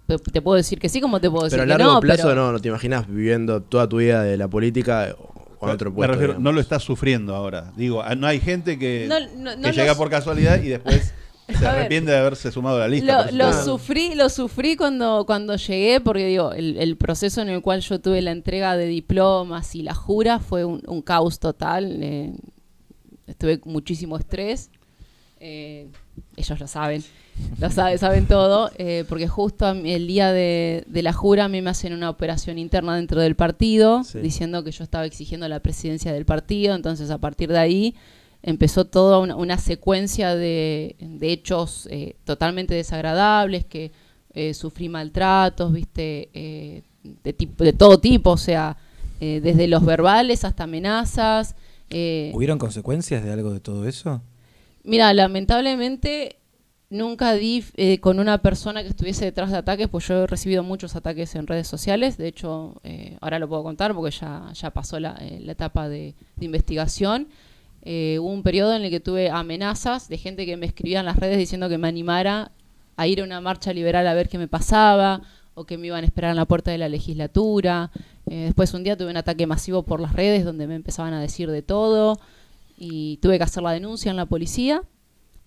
[0.08, 2.00] te, puedo decir que sí, como te puedo decir Pero a que largo no.
[2.00, 5.16] plazo pero- no, no te imaginas viviendo toda tu vida de la política
[5.60, 6.14] otro Me puesto.
[6.14, 7.74] refiero, no lo estás sufriendo ahora.
[7.76, 10.70] Digo, ah, no hay gente que, No, no, que no llega lo- por casualidad y
[10.70, 11.14] después
[11.60, 13.32] se arrepiente de haberse sumado a la lista.
[13.32, 17.82] Lo, sufrí, lo sufrí cuando, cuando llegué, porque digo, el, el proceso en el cual
[17.82, 22.00] yo tuve la entrega de diplomas y la jura fue un, un caos total.
[22.04, 22.34] eh,
[23.28, 24.70] estuve con muchísimo estrés.
[25.40, 25.88] eh,
[26.36, 27.04] ellos lo saben,
[27.60, 31.62] lo saben, saben todo, eh, porque justo el día de, de la jura a mí
[31.62, 34.18] me hacen una operación interna dentro del partido, Sí.
[34.20, 37.96] diciendo que yo estaba exigiendo la presidencia del partido, entonces a partir de ahí
[38.44, 43.92] empezó toda una, una secuencia de, de hechos eh, totalmente desagradables, que
[44.34, 46.84] eh, sufrí maltratos, viste, eh,
[47.24, 48.78] de, tipo, de todo tipo, o sea,
[49.20, 51.56] eh, desde los verbales hasta amenazas.
[51.90, 54.22] eh, ¿Hubieron consecuencias de algo de todo eso?
[54.84, 56.38] Mira, lamentablemente
[56.90, 57.66] nunca di
[58.00, 61.48] con una persona que estuviese detrás de ataques, pues yo he recibido muchos ataques en
[61.48, 62.82] redes sociales, de hecho
[63.20, 67.28] ahora lo puedo contar porque ya, ya pasó la, la etapa de, de investigación.
[67.84, 71.06] Eh, hubo un periodo en el que tuve amenazas de gente que me escribía en
[71.06, 72.52] las redes diciendo que me animara
[72.98, 75.22] a ir a una marcha liberal a ver qué me pasaba
[75.54, 77.92] o que me iban a esperar en la puerta de la legislatura.
[78.30, 81.22] Eh, después un día tuve un ataque masivo por las redes donde me empezaban a
[81.22, 82.20] decir de todo
[82.78, 84.84] y tuve que hacer la denuncia en la policía.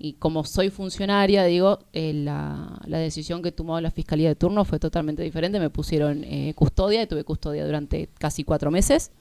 [0.03, 4.65] Y como soy funcionaria, digo, eh, la, la decisión que tomó la fiscalía de turno
[4.65, 5.61] fue totalmente diferente.
[5.61, 9.13] Me pusieron eh, custodia y tuve custodia durante casi cuatro meses,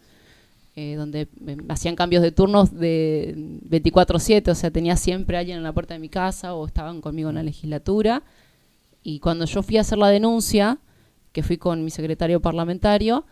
[0.79, 3.33] eh, donde me, me hacían cambios de turnos de
[3.69, 7.29] 24-7, o sea, tenía siempre alguien en la puerta de mi casa o estaban conmigo
[7.29, 8.23] en la legislatura.
[9.03, 10.79] Y cuando yo fui a hacer la denuncia,
[11.31, 13.25] que fui con mi secretario parlamentario,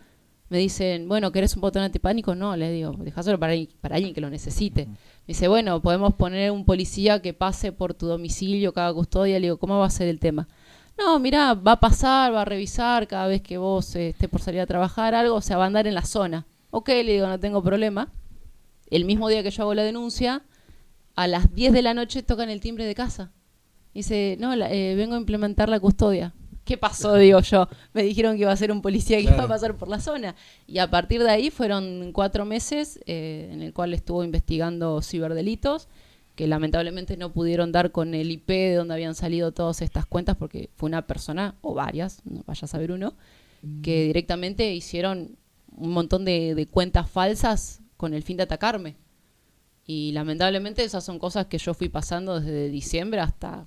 [0.50, 2.34] me dicen, bueno, ¿querés un botón antipánico?
[2.34, 4.86] No, le digo, dejáselo para, alguien- para alguien que lo necesite.
[4.86, 4.96] Me
[5.34, 9.38] dice, bueno, podemos poner un policía que pase por tu domicilio, cada custodia.
[9.38, 10.48] Le digo, ¿cómo va a ser el tema?
[10.96, 14.40] No, mira, va a pasar, va a revisar cada vez que vos eh, estés por
[14.40, 16.46] salir a trabajar algo, o sea, va a andar en la zona.
[16.70, 18.12] Ok, le digo, no tengo problema.
[18.90, 20.42] El mismo día que yo hago la denuncia,
[21.14, 23.32] a las 10 de la noche tocan el timbre de casa.
[23.94, 26.34] Dice, no, la- eh, vengo a implementar la custodia.
[26.64, 27.14] ¿Qué pasó?
[27.16, 27.68] Digo yo.
[27.94, 30.34] Me dijeron que iba a ser un policía que iba a pasar por la zona.
[30.66, 35.88] Y a partir de ahí fueron cuatro meses eh, en el cual estuvo investigando ciberdelitos,
[36.36, 40.36] que lamentablemente no pudieron dar con el IP de donde habían salido todas estas cuentas,
[40.36, 43.14] porque fue una persona, o varias, no vaya a saber uno,
[43.82, 45.36] que directamente hicieron
[45.78, 48.96] un montón de, de cuentas falsas con el fin de atacarme.
[49.84, 53.66] Y lamentablemente esas son cosas que yo fui pasando desde diciembre hasta,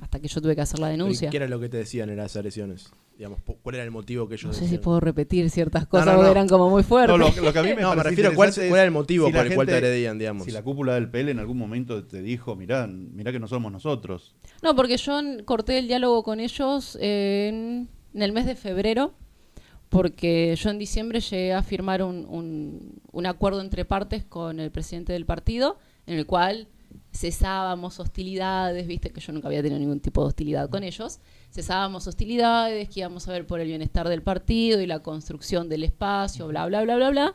[0.00, 1.28] hasta que yo tuve que hacer la denuncia.
[1.30, 2.90] ¿Qué era lo que te decían en esas lesiones?
[3.18, 6.12] Digamos, ¿cuál era el motivo que ellos No sé si puedo repetir ciertas cosas no,
[6.12, 6.30] porque no.
[6.30, 7.10] eran como muy fuertes.
[7.10, 8.90] No, lo, lo que a mí me No, me parece refiero a cuál- era el
[8.92, 10.44] motivo si por el cual te agredían, digamos.
[10.44, 13.72] Si la cúpula del PL en algún momento te dijo, mirá, mirá que no somos
[13.72, 14.36] nosotros.
[14.62, 19.14] No, porque yo corté el diálogo con ellos en, en el mes de febrero,
[19.88, 22.26] porque yo en diciembre llegué a firmar un,
[23.12, 26.68] un- acuerdo entre partes con el presidente del partido, en el cual
[27.12, 31.20] cesábamos hostilidades, viste que yo nunca había tenido ningún tipo de hostilidad con ellos,
[31.52, 35.84] cesábamos hostilidades, que íbamos a ver por el bienestar del partido y la construcción del
[35.84, 37.34] espacio, bla, bla, bla, bla, bla.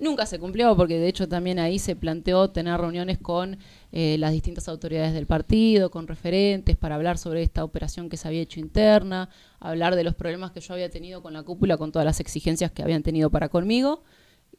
[0.00, 3.58] Nunca se cumplió porque de hecho también ahí se planteó tener reuniones con
[3.92, 8.26] eh, las distintas autoridades del partido, con referentes para hablar sobre esta operación que se
[8.26, 11.92] había hecho interna, hablar de los problemas que yo había tenido con la cúpula, con
[11.92, 14.02] todas las exigencias que habían tenido para conmigo.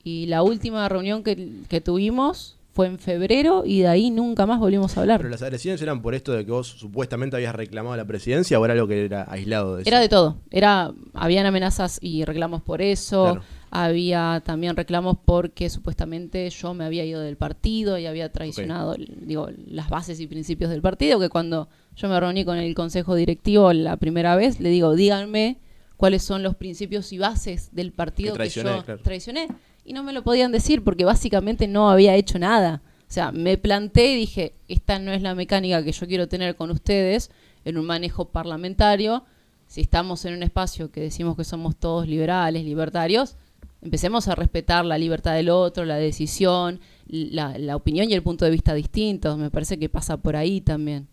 [0.03, 4.59] Y la última reunión que, que tuvimos fue en febrero y de ahí nunca más
[4.59, 5.19] volvimos a hablar.
[5.19, 8.65] ¿Pero las agresiones eran por esto de que vos supuestamente habías reclamado la presidencia o
[8.65, 9.89] era algo que era aislado de eso?
[9.89, 10.37] Era de todo.
[10.49, 13.23] Era, habían amenazas y reclamos por eso.
[13.23, 13.41] Claro.
[13.73, 19.49] Había también reclamos porque supuestamente yo me había ido del partido y había traicionado, digo,
[19.65, 21.19] las bases y principios del partido.
[21.19, 25.57] Que cuando yo me reuní con el consejo directivo la primera vez, le digo, díganme
[25.95, 28.99] cuáles son los principios y bases del partido Que yo claro.
[29.03, 29.47] traicioné.
[29.83, 32.81] Y no me lo podían decir porque básicamente no había hecho nada.
[33.11, 36.55] O sea, me planté y dije, esta no es la mecánica que yo quiero tener
[36.55, 37.29] con ustedes
[37.65, 39.25] en un manejo parlamentario.
[39.67, 43.35] Si estamos en un espacio que decimos que somos todos liberales, libertarios,
[43.81, 48.45] empecemos a respetar la libertad del otro, la decisión, la, la opinión y el punto
[48.45, 49.37] de vista distintos.
[49.37, 51.07] Me parece que pasa por ahí también.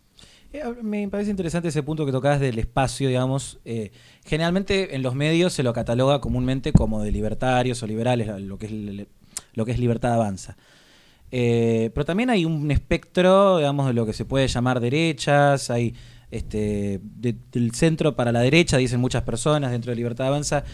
[0.52, 3.58] Eh, me parece interesante ese punto que tocabas del espacio, digamos.
[3.64, 3.90] Eh,
[4.24, 8.66] generalmente en los medios se lo cataloga comúnmente como de libertarios o liberales, lo que
[8.66, 9.06] es,
[9.54, 10.56] lo que es libertad avanza.
[11.30, 15.94] Eh, pero también hay un espectro, digamos, de lo que se puede llamar derechas, hay
[16.30, 20.64] este, de- del centro para la derecha, dicen muchas personas dentro de Libertad Avanza.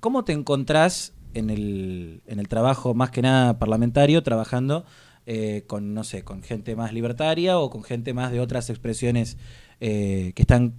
[0.00, 4.86] ¿Cómo te encontrás en el, en el trabajo más que nada parlamentario, trabajando
[5.26, 9.36] eh, con, no sé, con gente más libertaria o con gente más de otras expresiones
[9.80, 10.74] eh, que están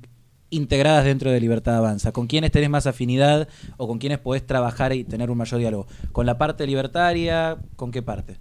[0.50, 2.12] integradas dentro de Libertad Avanza?
[2.14, 5.88] ¿Con quiénes tenés más afinidad o con quiénes podés trabajar y tener un mayor diálogo?
[6.12, 7.58] ¿Con la parte libertaria?
[7.76, 8.38] ¿Con qué parte?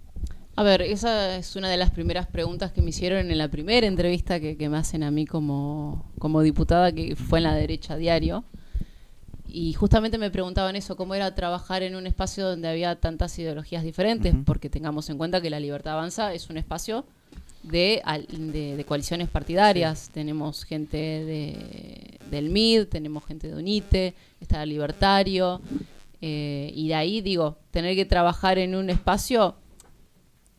[0.55, 3.85] A ver, esa es una de las primeras preguntas que me hicieron en la primera
[3.85, 7.95] entrevista que, que me hacen a mí como, como diputada, que fue en la derecha
[7.95, 8.43] diario.
[9.47, 13.83] Y justamente me preguntaban eso, cómo era trabajar en un espacio donde había tantas ideologías
[13.83, 17.05] diferentes, porque tengamos en cuenta que la Libertad Avanza es un espacio
[17.63, 20.09] de, de, de coaliciones partidarias.
[20.13, 25.61] Tenemos gente de, del MID, tenemos gente de UNITE, está el Libertario,
[26.21, 29.55] eh, y de ahí digo, tener que trabajar en un espacio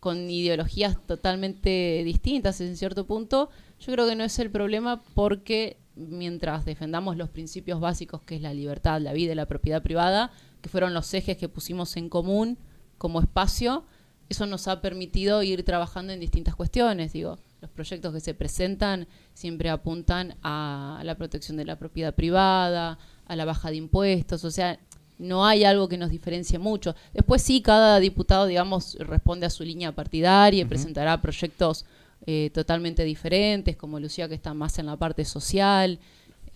[0.01, 5.77] con ideologías totalmente distintas en cierto punto, yo creo que no es el problema porque
[5.99, 10.31] mientras defendamos los principios básicos que es la libertad, la vida y la propiedad privada,
[10.63, 12.59] que fueron los ejes que pusimos en común
[12.97, 13.85] como espacio,
[14.29, 17.13] eso nos ha permitido ir trabajando en distintas cuestiones.
[17.13, 22.99] Digo, los proyectos que se presentan siempre apuntan a la protección de la propiedad privada,
[23.27, 24.79] a la baja de impuestos, o sea,
[25.19, 26.95] no hay algo que nos diferencie mucho.
[27.13, 31.85] Después sí, cada diputado, digamos, responde a su línea partidaria y presentará proyectos
[32.27, 35.99] eh, totalmente diferentes, como Lucía que está más en la parte social.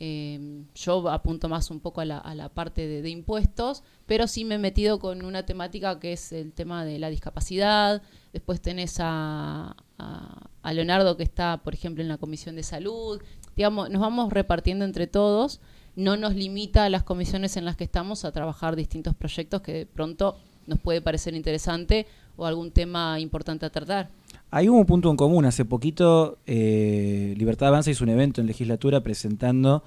[0.05, 4.45] Eh, yo apunto más un poco a la, a la parte de, impuestos, pero sí
[4.45, 8.03] me he metido con una temática que es el tema de la discapacidad.
[8.33, 13.21] Después tenés a, a- a Leonardo que está, por ejemplo, en la Comisión de Salud.
[13.57, 15.61] Digamos, nos vamos repartiendo entre todos.
[15.95, 19.73] No nos limita a las comisiones en las que estamos a trabajar distintos proyectos que
[19.73, 24.09] de pronto nos puede parecer interesante o algún tema importante a tratar.
[24.55, 25.47] Hay un punto en común.
[25.47, 29.83] Hace poquito eh, Libertad Avanza hizo un evento en legislatura presentando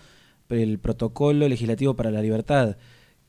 [0.50, 2.76] el protocolo legislativo para la libertad.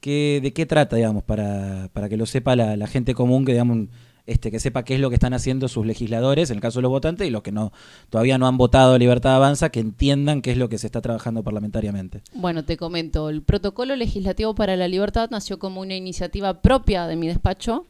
[0.01, 3.53] ¿Qué, ¿De qué trata, digamos, para, para que lo sepa la, la gente común, que
[3.53, 3.89] digamos,
[4.25, 6.85] este, que sepa qué es lo que están haciendo sus legisladores, en el caso de
[6.85, 7.71] los votantes, y los que no
[8.09, 11.43] todavía no han votado Libertad Avanza, que entiendan qué es lo que se está trabajando
[11.43, 12.23] parlamentariamente?
[12.33, 17.17] Bueno, te comento, el protocolo legislativo para la libertad nació como una iniciativa propia de
[17.17, 17.85] mi despacho,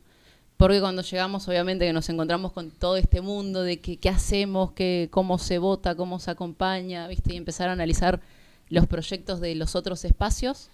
[0.56, 4.72] porque cuando llegamos obviamente que nos encontramos con todo este mundo de que, qué hacemos,
[4.72, 7.34] qué, cómo se vota, cómo se acompaña, ¿viste?
[7.34, 8.20] y empezar a analizar
[8.68, 10.70] los proyectos de los otros espacios,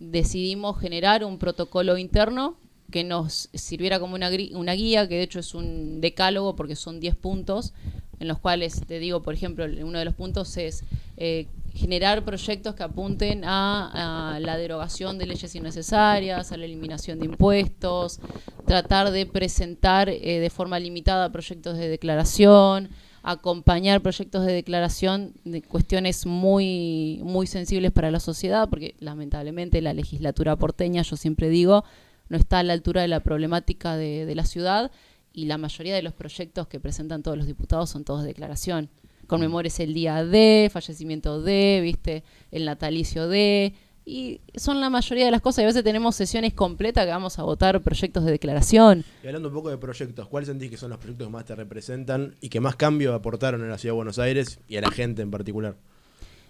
[0.00, 2.56] decidimos generar un protocolo interno
[2.90, 7.16] que nos sirviera como una, guía, que de hecho es un decálogo porque son 10
[7.16, 7.74] puntos,
[8.18, 10.84] en los cuales te digo, por ejemplo, uno de los puntos es
[11.16, 17.26] eh, generar proyectos que apunten a, la derogación de leyes innecesarias, a la eliminación de
[17.26, 18.20] impuestos,
[18.66, 22.88] tratar de presentar eh, de forma limitada proyectos de declaración,
[23.22, 29.92] acompañar proyectos de declaración de cuestiones muy, muy sensibles para la sociedad, porque lamentablemente la
[29.92, 31.84] legislatura porteña, yo siempre digo,
[32.28, 34.90] no está a la altura de la problemática de, de la ciudad
[35.32, 38.88] y la mayoría de los proyectos que presentan todos los diputados son todos de declaración.
[39.26, 45.30] Conmemores el día de, fallecimiento de, viste, el natalicio de, y son la mayoría de
[45.32, 45.58] las cosas.
[45.60, 49.04] Y a veces tenemos sesiones completas que vamos a votar proyectos de declaración.
[49.24, 51.54] Y hablando un poco de proyectos, ¿cuáles sentís que son los proyectos que más te
[51.56, 54.90] representan y que más cambio aportaron en la ciudad de Buenos Aires y a la
[54.90, 55.76] gente en particular?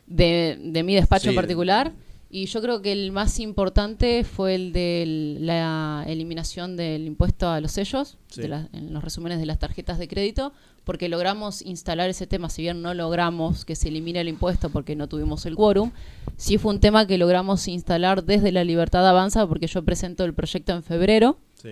[0.06, 1.28] de, de mi despacho Sí.
[1.30, 1.92] en particular.
[2.28, 7.60] Y yo creo que el más importante fue el de la eliminación del impuesto a
[7.60, 8.42] los sellos, Sí.
[8.42, 10.52] de la- en los resúmenes de las tarjetas de crédito,
[10.86, 14.94] porque logramos instalar ese tema, si bien no logramos que se elimine el impuesto porque
[14.94, 15.90] no tuvimos el quórum,
[16.36, 20.32] sí fue un tema que logramos instalar desde la Libertad Avanza, porque yo presento el
[20.32, 21.70] proyecto en febrero, Sí.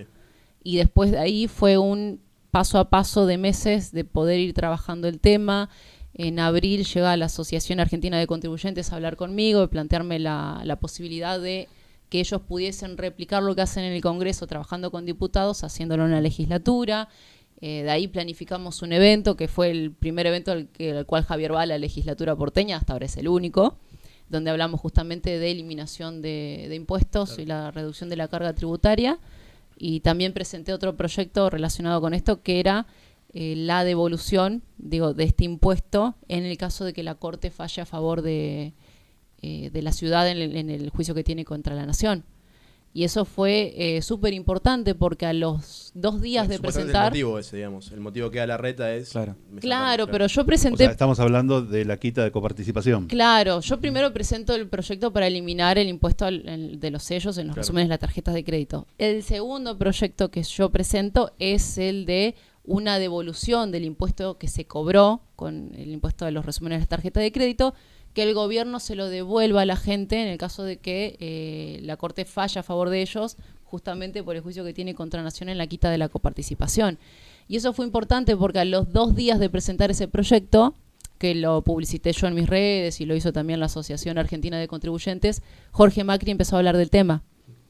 [0.65, 2.19] y después de ahí fue un
[2.51, 5.69] paso a paso de meses de poder ir trabajando el tema.
[6.13, 10.75] En abril llega la Asociación Argentina de Contribuyentes a hablar conmigo y plantearme la, la
[10.77, 11.69] posibilidad de
[12.09, 16.11] que ellos pudiesen replicar lo que hacen en el Congreso trabajando con diputados, haciéndolo en
[16.11, 17.07] la legislatura.
[17.61, 21.23] Eh, de ahí planificamos un evento que fue el primer evento al, que, al cual
[21.23, 23.77] Javier va a la legislatura porteña, hasta ahora es el único,
[24.29, 29.19] donde hablamos justamente de eliminación de, de impuestos y la reducción de la carga tributaria
[29.77, 32.87] y también presenté otro proyecto relacionado con esto que era
[33.33, 37.81] eh, la devolución, digo, de este impuesto en el caso de que la Corte falle
[37.81, 38.73] a favor de,
[39.41, 42.23] eh, de la ciudad en el, en el juicio que tiene contra la nación.
[42.97, 47.07] Y eso fue eh, súper importante porque a los dos días de presentar...
[47.07, 47.91] El motivo ese, digamos.
[47.91, 49.09] El motivo que da la reta es.
[49.09, 49.35] Claro.
[49.59, 53.07] Claro, pero yo O presenté sea, estamos hablando de la quita de coparticipación.
[53.07, 57.37] Claro, yo primero presento el proyecto para eliminar el impuesto al- el- de los sellos
[57.37, 57.63] en los Claro.
[57.63, 58.87] resúmenes de las tarjetas de crédito.
[58.97, 64.65] El segundo proyecto que yo presento es el de una devolución del impuesto que se
[64.67, 67.73] cobró con el impuesto de los resúmenes de las tarjetas de crédito,
[68.15, 71.79] que el gobierno se lo devuelva a la gente en el caso de que eh,
[71.83, 75.49] la Corte falla a favor de ellos, justamente por el juicio que tiene contra Nación
[75.49, 76.97] en la quita de la coparticipación.
[77.49, 80.75] Y eso fue importante porque a los dos días de presentar ese proyecto,
[81.17, 84.69] que lo publicité yo en mis redes y lo hizo también la Asociación Argentina de
[84.69, 87.21] Contribuyentes, Jorge Macri empezó a hablar del tema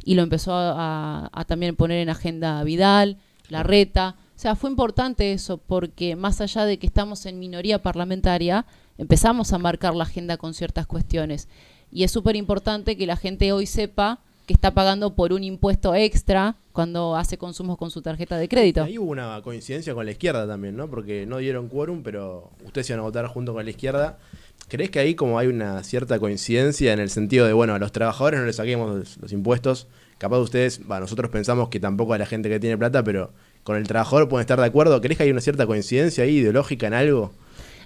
[0.03, 3.17] y lo empezó a, también poner en agenda Vidal,
[3.49, 4.15] Larreta.
[4.45, 8.67] Sea, fue importante eso porque más allá de que estamos en minoría parlamentaria,
[8.99, 11.47] empezamos a marcar la agenda con ciertas cuestiones.
[11.91, 15.95] Y es súper importante que la gente hoy sepa que está pagando por un impuesto
[15.95, 18.83] extra cuando hace consumos con su tarjeta de crédito.
[18.83, 20.87] Ahí hubo una coincidencia con la izquierda también, ¿no?
[20.91, 24.19] Porque no dieron quórum, pero ustedes iban a votar junto con la izquierda.
[24.67, 27.91] ¿Crees que ahí como hay una cierta coincidencia en el sentido de, bueno, a los
[27.91, 29.87] trabajadores no les saquemos los, impuestos?
[30.19, 33.31] Capaz ustedes, nosotros pensamos que tampoco a la gente que tiene plata, pero
[33.65, 35.01] con el trabajador pueden estar de acuerdo.
[35.01, 37.33] ¿Crees que hay una cierta coincidencia ahí ideológica en algo?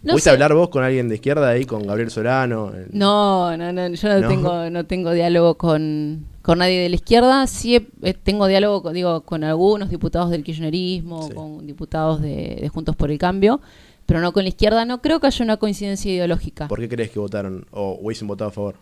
[0.03, 0.33] No ¿Pudiste sé.
[0.33, 2.71] hablar vos con alguien de izquierda ahí, con Gabriel Solano?
[2.91, 4.27] No, no, no, yo no, ¿No?
[4.27, 7.47] tengo no tengo diálogo con, con nadie de la izquierda.
[7.47, 11.33] Sí he- eh, tengo diálogo con, digo, con algunos diputados del kirchnerismo, Sí.
[11.33, 13.59] con diputados de, de Juntos por el Cambio,
[14.05, 14.85] pero no con la izquierda.
[14.85, 16.67] No creo que haya una coincidencia ideológica.
[16.69, 18.75] ¿Por qué crees que votaron o hubiesen votado a favor?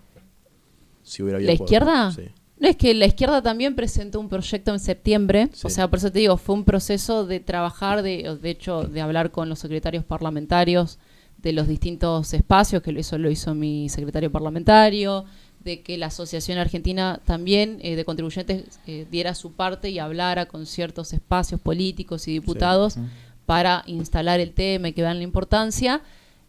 [1.04, 2.12] Si hubiera habido ¿La izquierda?
[2.12, 2.24] Sí.
[2.60, 5.68] No, es que la izquierda también presentó un proyecto en septiembre, Sí.
[5.68, 9.02] o sea, por eso te digo, fue un proceso de trabajar, de, de hecho, de
[9.02, 10.98] hablar con los secretarios parlamentarios
[11.38, 15.26] de los distintos espacios, que eso lo hizo mi secretario parlamentario,
[15.64, 20.48] de que la Asociación Argentina también eh, de contribuyentes eh, diera su parte y hablara
[20.48, 22.98] con ciertos espacios políticos y diputados
[23.46, 26.02] para instalar el tema y que vean la importancia.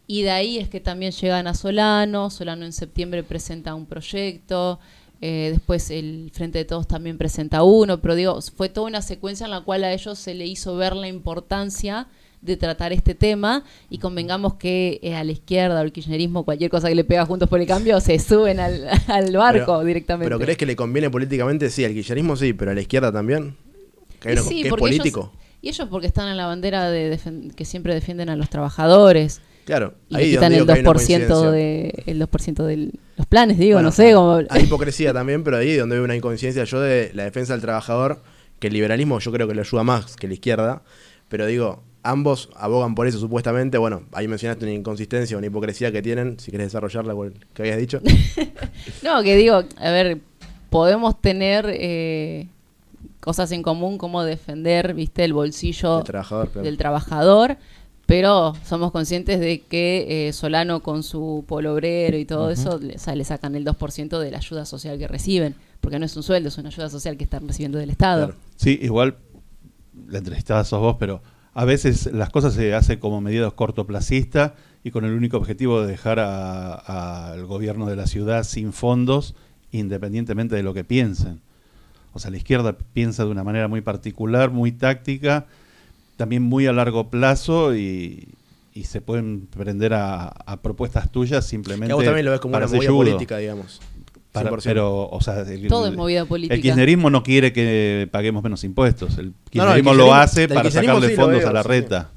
[0.07, 4.79] Y de ahí es que también llegan a Solano, Solano en septiembre presenta un proyecto,
[5.21, 9.45] eh, después el Frente de Todos también presenta uno, pero digo, fue toda una secuencia
[9.45, 12.07] en la cual a ellos se le hizo ver la importancia
[12.41, 16.71] de tratar este tema y convengamos que eh, a la izquierda o el kirchnerismo, cualquier
[16.71, 20.29] cosa que le pega juntos por el cambio, se suben al, al barco Pero- directamente.
[20.29, 21.69] ¿Pero crees que le conviene políticamente?
[21.69, 23.57] Sí, al kirchnerismo sí, pero a la izquierda también.
[24.21, 25.33] Que, sí, que es porque ellos- político.
[25.61, 27.19] y ellos porque están en la bandera de
[27.57, 29.41] que siempre defienden a los trabajadores.
[29.69, 31.51] Claro, y ahí le quitan el digo que hay una 2% coincidencia.
[31.51, 35.57] de el 2% de los planes, digo, Bueno, no sé cómo Hay hipocresía también, pero
[35.57, 38.19] ahí es donde veo una incoincidencia yo de la defensa del trabajador,
[38.57, 40.81] que el liberalismo yo creo que le ayuda más que la izquierda,
[41.27, 43.77] pero digo, ambos abogan por eso supuestamente.
[43.77, 47.13] Bueno, ahí mencionaste una inconsistencia, una hipocresía que tienen, si querés desarrollarla,
[47.53, 48.01] que habías dicho.
[49.03, 50.17] No, que digo, a ver,
[50.71, 52.47] podemos tener eh,
[53.19, 56.65] cosas en común como defender, viste, el bolsillo El trabajador, claro.
[56.65, 57.57] del trabajador,
[58.09, 62.97] pero somos conscientes de que eh, Solano con su polo obrero y todo eso le,
[62.97, 66.23] sa- le sacan el 2% de la ayuda social que reciben, porque no es un
[66.23, 68.25] sueldo, es una ayuda social que están recibiendo del Estado.
[68.25, 68.39] Claro.
[68.55, 69.17] Sí, igual
[70.07, 71.21] la entrevistada sos vos, pero
[71.53, 75.87] a veces las cosas se hacen como medidas cortoplacistas y con el único objetivo de
[75.91, 79.35] dejar a- al gobierno de la ciudad sin fondos,
[79.71, 81.41] independientemente de lo que piensen.
[82.13, 85.45] O sea, la izquierda piensa de una manera muy particular, muy táctica,
[86.19, 88.27] también muy a largo plazo y,
[88.73, 91.87] y se pueden prender a, a propuestas tuyas simplemente.
[91.87, 92.97] Que vos también lo ves como para una movida yudo.
[92.97, 93.79] política, digamos.
[94.33, 94.61] Para- 100%.
[94.65, 96.55] pero, o sea, el- Todo es movida política.
[96.55, 99.17] El kirchnerismo no quiere que paguemos menos impuestos.
[99.17, 99.41] El No, no, el
[99.81, 101.69] kirchnerismo lo hace para sacarle sí fondos veo, a la sí.
[101.69, 102.11] reta.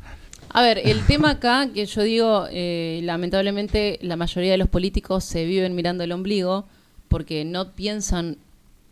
[0.51, 5.23] A ver, el tema acá, que yo digo, eh, lamentablemente la mayoría de los políticos
[5.25, 6.67] se viven mirando el ombligo
[7.09, 8.37] porque no piensan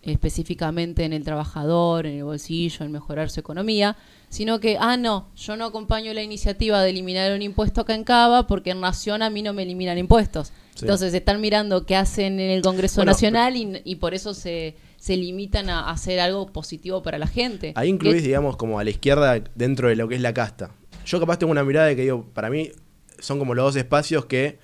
[0.02, 3.96] específicamente en el trabajador, en el bolsillo, en mejorar su economía,
[4.30, 8.04] sino que, ah, no, yo no acompaño la iniciativa de eliminar un impuesto acá en
[8.04, 10.52] Cava porque en Nación a mí no me eliminan impuestos.
[10.74, 10.86] Sí.
[10.86, 14.76] Entonces están mirando qué hacen en el Congreso Bueno, Nacional y, y por eso se,
[14.96, 17.72] se limitan a hacer algo positivo para la gente.
[17.76, 20.70] Ahí incluís, digamos, como a la izquierda dentro de lo que es la casta.
[21.04, 22.70] Yo capaz tengo una mirada de que digo, para mí
[23.18, 24.58] son como los dos espacios que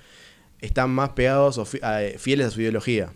[0.61, 3.09] están más pegados o fi- a- eh, fieles a su ideología.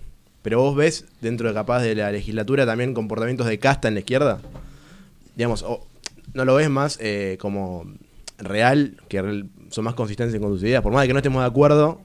[0.44, 4.02] Pero vos ves dentro de capaz de la legislatura también comportamientos de casta en la
[4.02, 4.42] izquierda.
[5.36, 5.88] Digamos, o
[6.34, 7.84] no lo ves más eh, como
[8.38, 10.82] real, que son más consistentes con tus ideas.
[10.82, 12.02] Por más de que no estemos de acuerdo,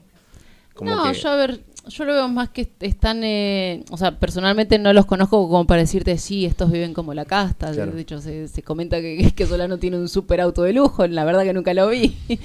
[0.73, 1.13] como no, que...
[1.19, 4.93] yo a ver, yo lo veo más que est- están, eh, o sea, personalmente no
[4.93, 7.69] los conozco como para decirte, sí, estos viven como la casta.
[7.71, 7.91] De- Claro.
[7.93, 11.23] De hecho, se, se comenta que, que Solano tiene un super auto de lujo, la
[11.25, 12.15] verdad que nunca lo vi.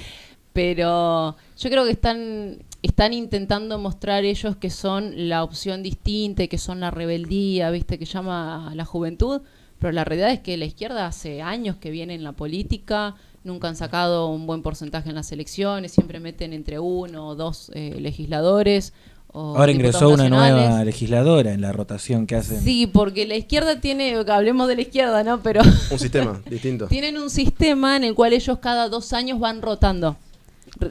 [0.53, 6.59] Pero yo creo que están, están intentando mostrar ellos que son la opción distinta, que
[6.59, 9.41] son la rebeldía, viste, que llama a la juventud.
[9.83, 13.67] Pero la realidad es que la izquierda hace años que viene en la política, nunca
[13.67, 17.97] han sacado un buen porcentaje en las elecciones, siempre meten entre uno o dos eh,
[17.99, 18.93] legisladores
[19.33, 22.61] o Ahora ingresó una nueva legisladora en la rotación que hacen.
[22.61, 25.41] Sí, porque la izquierda tiene, hablemos de la izquierda, ¿no?
[25.41, 25.59] Pero
[25.91, 26.87] Un sistema distinto.
[26.87, 30.15] tienen un sistema en el cual ellos cada dos años van rotando.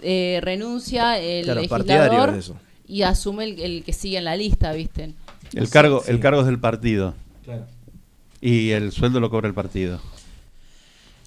[0.03, 2.57] Eh, renuncia el Claro, partidario legislador es eso.
[2.86, 5.14] y asume el, el que sigue en la lista, ¿viste?
[5.55, 6.11] El cargo, Sí.
[6.11, 7.14] el cargo es del partido
[7.45, 7.64] Claro.
[8.43, 10.01] Y el sueldo lo cobra el partido.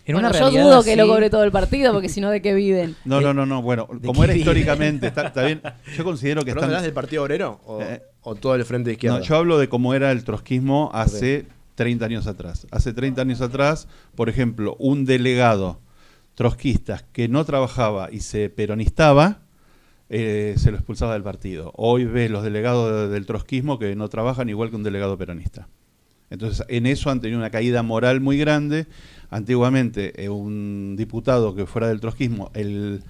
[0.06, 2.40] En bueno, una yo dudo que lo cobre todo el partido, porque si no, ¿de
[2.40, 2.96] qué viven?
[3.06, 3.64] No, ¿De- no, no, no.
[3.64, 5.62] Bueno, como era históricamente, está, está bien.
[5.98, 6.70] Yo considero que ¿Pero están.
[6.70, 9.18] hablas del Partido Obrero o, Eh, o todo el frente de izquierda?
[9.18, 12.68] No, yo hablo de cómo era el trotskismo hace 30 años atrás.
[12.70, 15.80] Hace 30 años atrás, por ejemplo, un delegado
[16.36, 19.40] trotskista que no trabajaba y se peronistaba,
[20.10, 21.72] eh, se lo expulsaba del partido.
[21.78, 25.68] Hoy ves los delegados de- del trotskismo que no trabajan igual que un delegado peronista.
[26.36, 28.88] Entonces, en eso han tenido una caída moral muy grande.
[29.30, 33.02] Antiguamente, eh, un diputado que fuera del trotskismo, el,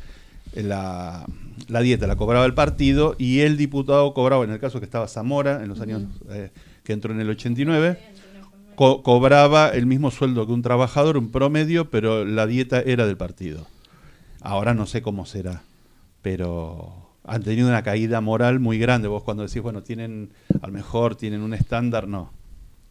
[0.54, 1.26] la,
[1.68, 5.08] la dieta la cobraba el partido y el diputado cobraba, en el caso que estaba
[5.08, 6.52] Zamora, en los años eh,
[6.84, 7.98] que entró en el 89,
[8.76, 13.18] co- cobraba el mismo sueldo que un trabajador, un promedio, pero la dieta era del
[13.18, 13.66] partido.
[14.42, 15.64] Ahora no sé cómo será,
[16.22, 19.08] pero han tenido una caída moral muy grande.
[19.08, 20.30] Vos cuando decís, bueno, tienen,
[20.62, 22.32] a lo mejor tienen un estándar, no,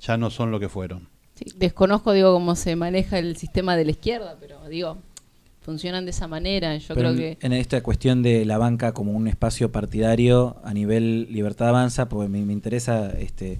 [0.06, 1.08] ya no son lo que fueron.
[1.34, 4.98] Sí, desconozco, digo, cómo se maneja el sistema de la izquierda, pero digo,
[5.62, 6.76] funcionan de esa manera.
[6.76, 7.46] Yo Pero creo en, que...
[7.46, 12.28] en esta cuestión de la banca como un espacio partidario a nivel Libertad Avanza, porque
[12.28, 13.58] me, me interesa este,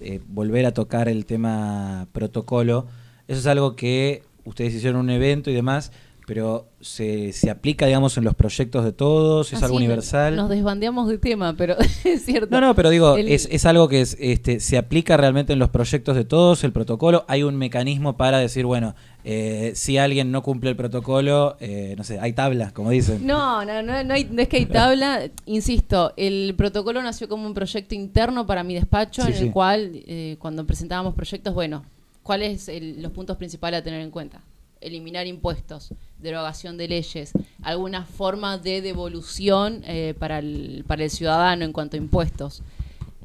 [0.00, 2.86] eh, volver a tocar el tema protocolo.
[3.28, 5.92] Eso es algo que ustedes hicieron un evento y demás,
[6.30, 10.36] pero se, se aplica, digamos, en los proyectos de todos, es Así algo universal.
[10.36, 11.74] Nos desbandeamos de tema, pero
[12.04, 12.46] es cierto.
[12.52, 15.58] No, no, pero digo, El- es, es algo que es, este, se aplica realmente en
[15.58, 17.24] los proyectos de todos, el protocolo.
[17.26, 22.04] Hay un mecanismo para decir, bueno, eh, si alguien no cumple el protocolo, eh, no
[22.04, 23.26] sé, hay tabla, como dicen.
[23.26, 25.22] No, no, no, no, hay- no es que hay tabla.
[25.46, 29.44] Insisto, el protocolo nació como un proyecto interno para mi despacho, Sí, en sí.
[29.46, 31.82] el cual, eh, cuando presentábamos proyectos, bueno,
[32.22, 34.40] ¿cuáles los puntos principales a tener en cuenta?
[34.80, 41.64] Eliminar impuestos, derogación de leyes, alguna forma de devolución eh, para, el, para el ciudadano
[41.64, 42.62] en cuanto a impuestos.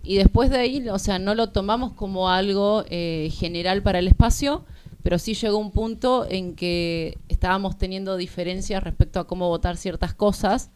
[0.03, 4.07] Y después de ahí, o sea, no lo tomamos como algo eh, general para el
[4.07, 4.65] espacio,
[5.01, 10.13] pero sí llegó un punto en que estábamos teniendo diferencias respecto a cómo votar ciertas
[10.13, 10.71] cosas.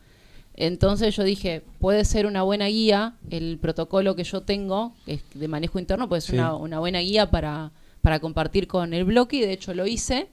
[0.56, 5.22] Entonces yo dije, puede ser una buena guía, el protocolo que yo tengo, que es
[5.34, 6.40] de manejo interno, puede ser Sí.
[6.40, 7.72] una, una buena guía para,
[8.02, 10.28] para compartir con el bloque, y de hecho lo hice.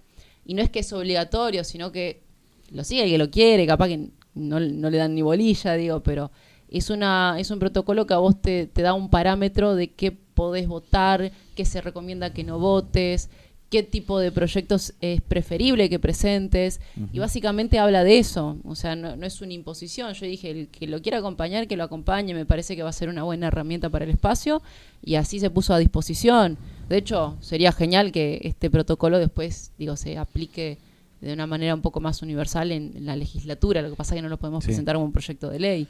[0.47, 2.23] Y no es que es obligatorio, sino que
[2.71, 6.03] lo sigue el que lo quiere, capaz que no, no le dan ni bolilla, digo,
[6.03, 6.31] pero
[6.69, 10.13] es una es un protocolo que a vos te, te da un parámetro de qué
[10.13, 13.31] podés votar, qué se recomienda que no votes,
[13.71, 16.81] qué tipo de proyectos es preferible que presentes,
[17.13, 20.69] y básicamente habla de eso, o sea, no, no es una imposición, yo dije, el
[20.69, 23.49] que lo quiera acompañar, que lo acompañe, me parece que va a ser una buena
[23.49, 24.63] herramienta para el espacio,
[25.03, 26.59] y así se puso a disposición.
[26.89, 30.79] De hecho, sería genial que este protocolo después, digo, se aplique
[31.21, 33.83] de una manera un poco más universal en, en la legislatura.
[33.83, 34.69] Lo que pasa es que no lo podemos Sí.
[34.69, 35.89] presentar como un proyecto de ley.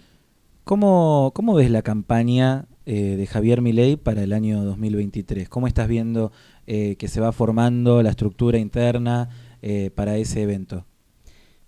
[0.65, 5.49] ¿Cómo, ¿Cómo ves la campaña eh, de Javier Milei para el año 2023?
[5.49, 6.33] ¿Cómo estás viendo
[6.67, 9.29] eh, que se va formando la estructura interna
[9.63, 10.85] eh, para ese evento?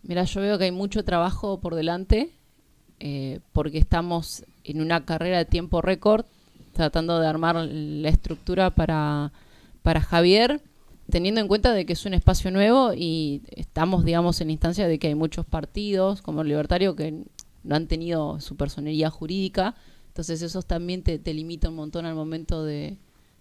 [0.02, 2.30] Mira, yo veo que hay mucho trabajo por delante,
[3.52, 6.24] porque estamos en una carrera de tiempo récord,
[6.78, 9.32] tratando de armar la estructura para,
[9.82, 10.62] para Javier,
[11.10, 15.00] teniendo en cuenta de que es un espacio nuevo y estamos, digamos, en instancia de
[15.00, 17.24] que hay muchos partidos, como el Libertario, que
[17.64, 19.74] no han tenido su personería jurídica,
[20.06, 22.96] entonces eso también te, te limita un montón al momento de,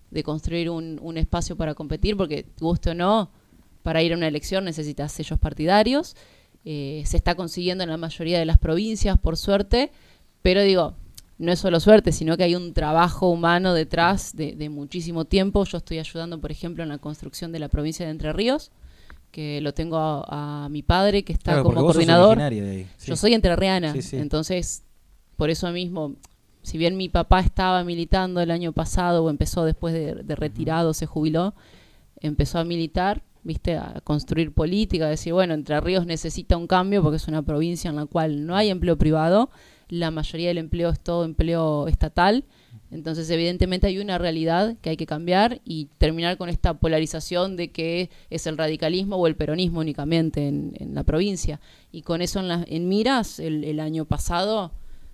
[0.10, 3.30] de construir un, un espacio para competir, porque guste o no,
[3.84, 6.16] para ir a una elección necesitas sellos partidarios.
[6.66, 9.92] Eh, se está consiguiendo en la mayoría de las provincias, por suerte,
[10.42, 10.96] pero digo,
[11.40, 15.64] no es solo suerte, sino que hay un trabajo humano detrás de, de muchísimo tiempo.
[15.66, 18.72] Yo estoy ayudando, por ejemplo, en la construcción de la provincia de Entre Ríos,
[19.32, 22.40] que lo tengo a, a mi padre, que está Claro, como coordinador.
[22.50, 22.88] sí.
[23.06, 24.18] Yo soy entrerriana, Sí, sí.
[24.18, 24.84] entonces
[25.36, 26.16] por eso mismo,
[26.64, 30.96] si bien mi papá estaba militando el año pasado o empezó después de, de retirado,
[30.96, 31.54] se jubiló,
[32.20, 37.04] empezó a militar, viste, a construir política, a decir, bueno, Entre Ríos necesita un cambio
[37.04, 39.52] porque es una provincia en la cual no hay empleo privado,
[39.90, 42.44] la mayoría del empleo es todo empleo estatal,
[42.90, 47.72] entonces evidentemente hay una realidad que hay que cambiar y terminar con esta polarización de
[47.72, 51.60] que es el radicalismo o el peronismo únicamente en, en la provincia.
[51.92, 54.72] Y con eso en, la- en miras, el, el año pasado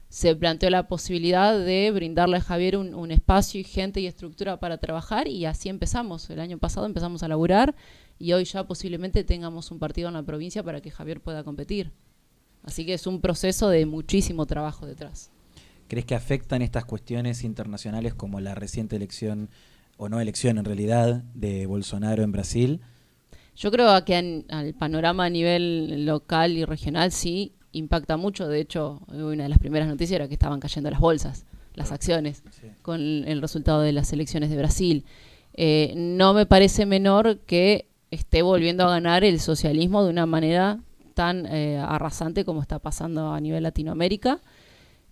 [0.09, 4.59] se planteó la posibilidad de brindarle a Javier un, un espacio y gente y estructura
[4.59, 6.29] para trabajar y así empezamos.
[6.29, 7.73] El año pasado empezamos a laburar
[8.19, 11.91] y hoy ya posiblemente tengamos un partido en la provincia para que Javier pueda competir.
[12.63, 15.29] Así que es un proceso de muchísimo trabajo detrás.
[15.89, 19.49] ¿crees que afectan estas cuestiones internacionales como la reciente elección,
[19.97, 22.79] o no elección en realidad, de Bolsonaro en Brasil?
[23.55, 28.47] Yo creo que en- al panorama a nivel local y regional sí impacta mucho.
[28.47, 31.45] De hecho, una de las primeras noticias era que estaban cayendo las bolsas,
[31.75, 32.67] las acciones, Sí.
[32.81, 35.05] con el resultado de las elecciones de Brasil.
[35.53, 40.79] Eh, no me parece menor que esté volviendo a ganar el socialismo de una manera
[41.13, 44.39] tan eh, arrasante como está pasando a nivel Latinoamérica.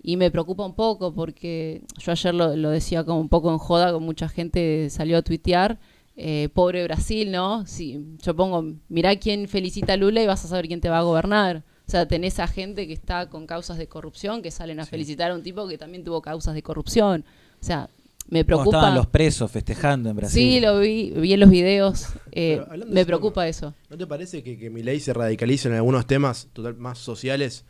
[0.04, 3.60] Y me preocupa un poco porque yo ayer lo, lo decía como un poco en
[3.60, 5.78] joda, con mucha gente salió a tuitear,
[6.18, 7.66] eh, pobre Brasil, ¿no?
[7.68, 10.98] Si yo pongo, mirá quién felicita a Lula y vas a saber quién te va
[11.00, 11.64] a gobernar.
[11.88, 14.92] O sea, tenés a gente que está con causas de corrupción que salen a Sí.
[14.92, 17.24] felicitar a un tipo que también tuvo causas de corrupción.
[17.62, 17.90] O sea,
[18.32, 18.78] me ¿Cómo preocupa.
[18.78, 20.54] estaban los presos festejando en Brasil?
[20.54, 22.08] Sí, lo vi, vi en los videos.
[22.32, 23.76] eh, me preocupa eso.
[23.90, 27.66] ¿No te parece que, que Milei se radicalice en algunos temas total, más sociales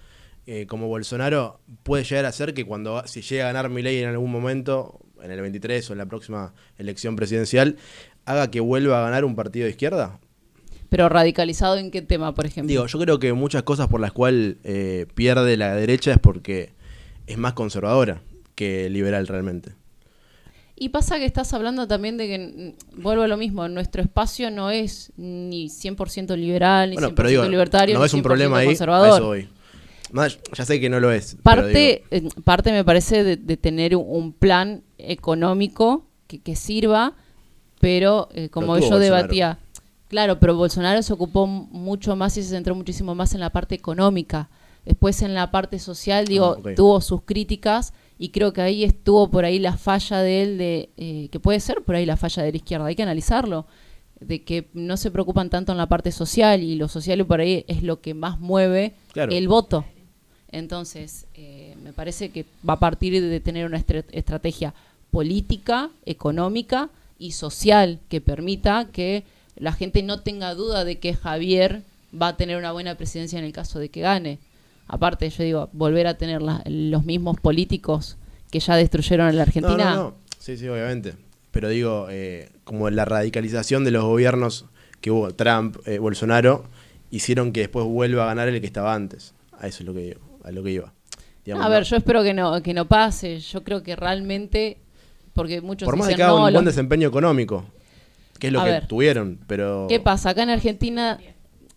[0.45, 1.59] eh, como Bolsonaro?
[1.83, 5.31] Puede llegar a ser que cuando si llega a ganar Milei en algún momento, en
[5.31, 7.75] el 23 o en la próxima elección presidencial,
[8.25, 10.19] haga que vuelva a ganar un partido de izquierda?
[10.89, 12.67] Pero radicalizado en qué tema, por ejemplo.
[12.69, 16.73] Digo, yo creo que muchas cosas por las cuales eh, pierde la derecha es porque
[17.27, 18.21] es más conservadora
[18.53, 19.71] que liberal realmente.
[20.81, 24.49] Y pasa que estás hablando también de que, mm, vuelvo a lo mismo, nuestro espacio
[24.49, 28.21] no es ni 100% liberal, ni Bueno, 100% pero digo, libertario, no ni es un
[28.21, 29.19] 100% problema ahí, a conservador.
[29.19, 29.47] eso voy.
[30.11, 31.37] Más, ya sé que no lo es.
[31.43, 37.13] parte, eh, parte me parece de, de tener un, plan económico que, que sirva,
[37.79, 39.03] pero eh, como yo Bolsonaro.
[39.03, 39.59] debatía,
[40.07, 43.75] claro, pero Bolsonaro se ocupó mucho más y se centró muchísimo más en la parte
[43.75, 44.49] económica.
[44.83, 49.31] Después en la parte social, digo, Ah, tuvo sus críticas y creo que ahí estuvo
[49.31, 52.43] por ahí la falla de él, de eh, que puede ser por ahí la falla
[52.43, 53.65] de la izquierda, hay que analizarlo,
[54.19, 57.65] de que no se preocupan tanto en la parte social y lo social por ahí
[57.67, 59.31] es lo que más mueve Claro.
[59.31, 59.85] el voto.
[60.51, 64.75] Entonces, eh, me parece que va a partir de tener una estrategia
[65.09, 69.23] política, económica y social que permita que
[69.55, 71.81] la gente no tenga duda de que Javier
[72.13, 74.37] va a tener una buena presidencia en el caso de que gane.
[74.93, 78.17] Aparte, yo digo, volver a tener la- los mismos políticos
[78.51, 79.91] que ya destruyeron a la Argentina.
[79.91, 80.15] No, no, no.
[80.37, 81.13] Sí, sí, obviamente.
[81.51, 84.65] Pero digo, eh, como la radicalización de los gobiernos
[84.99, 86.65] que hubo, Trump, eh, Bolsonaro,
[87.09, 89.33] hicieron que después vuelva a ganar el que estaba antes.
[89.57, 90.17] A eso es lo que.
[90.43, 90.93] A lo que iba.
[91.45, 93.39] Digamos, a ver, yo espero que no, que no pase.
[93.39, 94.77] Yo creo que realmente,
[95.33, 97.63] porque muchos Por más dicen, que haga un buen los- desempeño económico,
[98.39, 98.87] que es lo A que ver.
[98.87, 99.85] tuvieron, pero...
[99.87, 100.31] ¿Qué pasa?
[100.31, 101.17] Acá en Argentina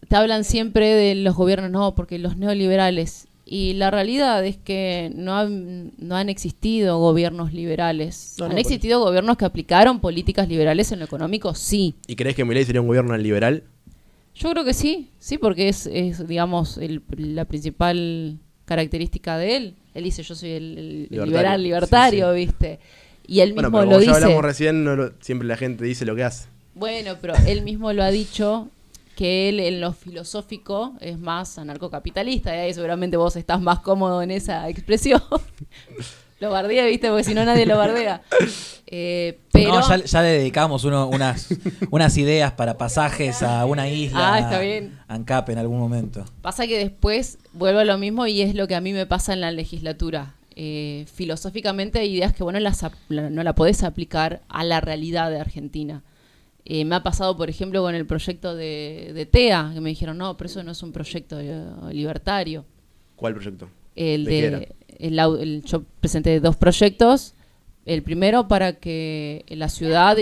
[0.08, 3.26] te hablan siempre de los gobiernos, no, porque los neoliberales.
[3.46, 8.36] Y la realidad es que no han, no han existido gobiernos liberales.
[8.38, 11.94] No, han existido gobiernos que aplicaron políticas liberales en lo económico, sí.
[12.06, 13.64] ¿Y crees que Milei sería un gobierno liberal?
[14.34, 19.74] Yo creo que sí, sí, porque es, es digamos, el- la principal característica de él.
[19.94, 22.78] Él dice, yo soy el, el Libertario, liberal libertario, sí, ¿viste?
[23.26, 24.24] Y él Bueno, mismo pero lo como ya dice.
[24.24, 26.48] hablamos recién, no lo- siempre la gente dice lo que hace.
[26.74, 28.68] Bueno, pero él mismo lo ha dicho
[29.14, 34.22] que él en lo filosófico es más anarcocapitalista, y ahí seguramente vos estás más cómodo
[34.22, 35.22] en esa expresión.
[36.40, 37.08] lo bardea, ¿viste?
[37.08, 38.22] Porque si no nadie lo bardea.
[38.86, 39.72] Eh, pero...
[39.80, 41.48] No, ya, ya le dedicamos uno- unas,
[41.90, 44.34] unas ideas para pasajes a una isla.
[44.34, 44.98] Ah, está bien.
[45.08, 46.24] ANCAP en algún momento.
[46.42, 49.32] Pasa que después vuelvo a lo mismo y es lo que a mí me pasa
[49.32, 50.34] en la legislatura.
[50.56, 55.40] Eh, filosóficamente hay ideas que bueno las no la podés aplicar a la realidad de
[55.40, 56.02] Argentina.
[56.66, 60.16] Eh, me ha pasado, por ejemplo, con el proyecto de, de TEA, que me dijeron,
[60.16, 61.62] no, pero eso no es un proyecto eh,
[61.92, 62.64] libertario.
[63.16, 63.68] ¿Cuál proyecto?
[63.94, 67.34] El ¿De el yo presenté dos proyectos.
[67.84, 70.16] El primero para que la ciudad...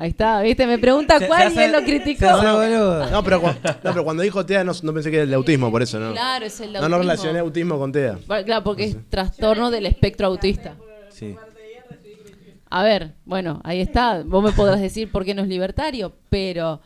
[0.00, 0.64] Ahí está, ¿viste?
[0.64, 2.26] Me pregunta Se- cuál se y él lo criticó.
[2.30, 3.10] boludo.
[3.10, 5.34] No, pero, cu- no, pero cuando dijo TEA no, no pensé que era el de
[5.34, 6.12] autismo, por eso, ¿no?
[6.12, 6.98] Claro, es el No, no autismo.
[7.00, 8.16] relacioné autismo con TEA.
[8.28, 10.76] Bueno, Claro, porque es trastorno del espectro autista.
[11.10, 11.34] Sí.
[12.70, 14.22] A ver, bueno, ahí está.
[14.24, 16.80] Vos me podrás decir por qué no es libertario, pero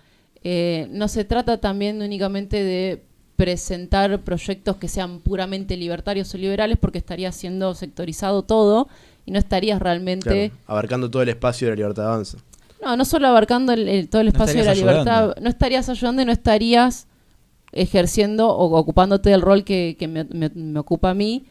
[0.45, 3.03] eh, no se trata también únicamente de
[3.37, 8.89] presentar proyectos que sean puramente libertarios o liberales, porque estaría siendo sectorizado todo
[9.27, 12.39] y no estarías realmente, Claro, abarcando todo el espacio de la libertad de avanza.
[12.85, 15.41] no, no solo abarcando el- el- todo el No espacio de la estarías libertad, ayudando.
[15.43, 17.07] no estarías ayudando y no estarías
[17.73, 21.45] ejerciendo o ocupándote del rol que, que me, me- me ocupa a mí,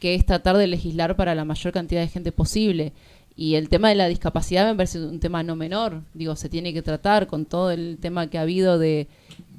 [0.00, 2.92] que es tratar de legislar para la mayor cantidad de gente posible.
[3.40, 6.02] Y el tema de la discapacidad me parece un tema no menor.
[6.12, 9.06] Digo, se tiene que tratar con todo el tema que ha habido de,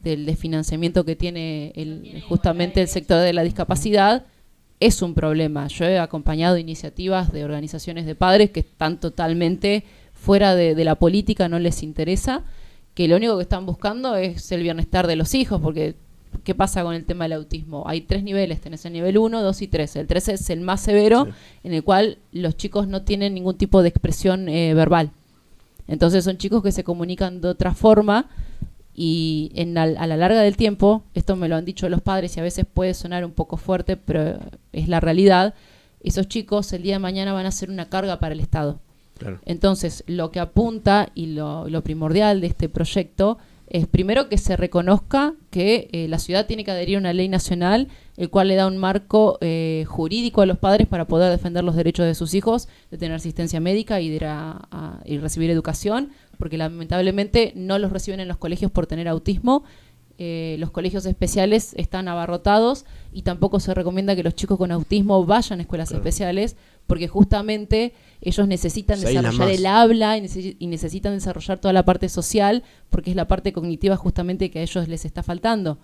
[0.03, 4.25] del desfinanciamiento que tiene el, justamente el sector de la discapacidad.
[4.81, 5.67] Es un problema.
[5.67, 10.95] Yo he acompañado iniciativas de organizaciones de padres que están totalmente fuera de, de la
[10.95, 12.43] política, no les interesa,
[12.95, 15.95] que lo único que están buscando es el bienestar de los hijos, porque
[16.43, 17.83] ¿qué pasa con el tema del autismo?
[17.87, 19.95] Hay tres niveles, tenés el nivel 1, 2 y 3.
[19.97, 21.31] El 3 es el más severo, Sí.
[21.65, 25.11] en el cual los chicos no tienen ningún tipo de expresión eh, verbal.
[25.87, 28.29] Entonces son chicos que se comunican de otra forma
[28.93, 32.35] y en la- a la larga del tiempo, esto me lo han dicho los padres
[32.35, 34.37] y a veces puede sonar un poco fuerte, pero
[34.73, 35.53] es la realidad,
[36.03, 38.79] esos chicos el día de mañana van a ser una carga para el Estado.
[39.17, 39.39] Claro.
[39.45, 43.37] Entonces, lo que apunta y lo, lo primordial de este proyecto
[43.69, 47.27] es primero que se reconozca que eh, la ciudad tiene que adherir a una ley
[47.29, 51.63] nacional, el cual le da un marco eh, jurídico a los padres para poder defender
[51.63, 55.17] los derechos de sus hijos, de tener asistencia médica y de ir a- a- y
[55.19, 59.63] recibir educación, porque lamentablemente no los reciben en los colegios por tener autismo.
[60.21, 65.25] Eh, los colegios especiales están abarrotados y tampoco se recomienda que los chicos con autismo
[65.25, 66.01] vayan a escuelas Claro.
[66.01, 66.57] especiales
[66.87, 72.09] porque justamente ellos necesitan desarrollar el habla y, necesi- y necesitan desarrollar toda la parte
[72.09, 75.77] social porque es la parte cognitiva justamente que a ellos les está faltando.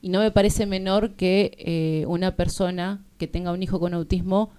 [0.00, 4.50] Y no me parece menor que eh, una persona que tenga un hijo con autismo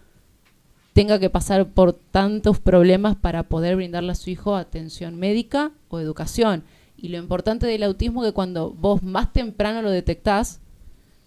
[0.93, 5.99] tenga que pasar por tantos problemas para poder brindarle a su hijo atención médica o
[5.99, 6.63] educación.
[6.95, 10.59] Y lo importante del autismo es que cuando vos más temprano lo detectás,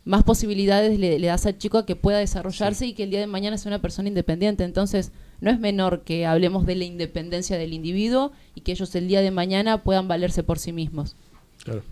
[0.05, 3.19] más posibilidades le, le das al chico a que pueda desarrollarse y que el día
[3.19, 4.63] de mañana sea una persona independiente.
[4.63, 5.11] Entonces,
[5.41, 9.21] no es menor que hablemos de la independencia del individuo y que ellos el día
[9.21, 11.17] de mañana puedan valerse por sí mismos.
[11.63, 11.83] Claro.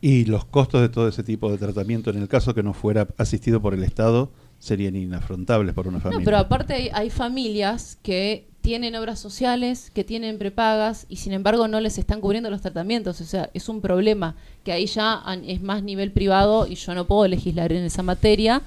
[0.00, 3.06] Y los costos de todo ese tipo de tratamiento, en el caso que no fuera
[3.18, 6.20] asistido por el Estado, serían inafrontables para una familia.
[6.20, 11.32] No, pero aparte hay, hay familias que tienen obras sociales, que tienen prepagas y sin
[11.32, 13.20] embargo no les están cubriendo los tratamientos.
[13.20, 17.06] O sea, es un problema que ahí ya es más nivel privado y yo no
[17.06, 18.62] puedo legislar en esa materia,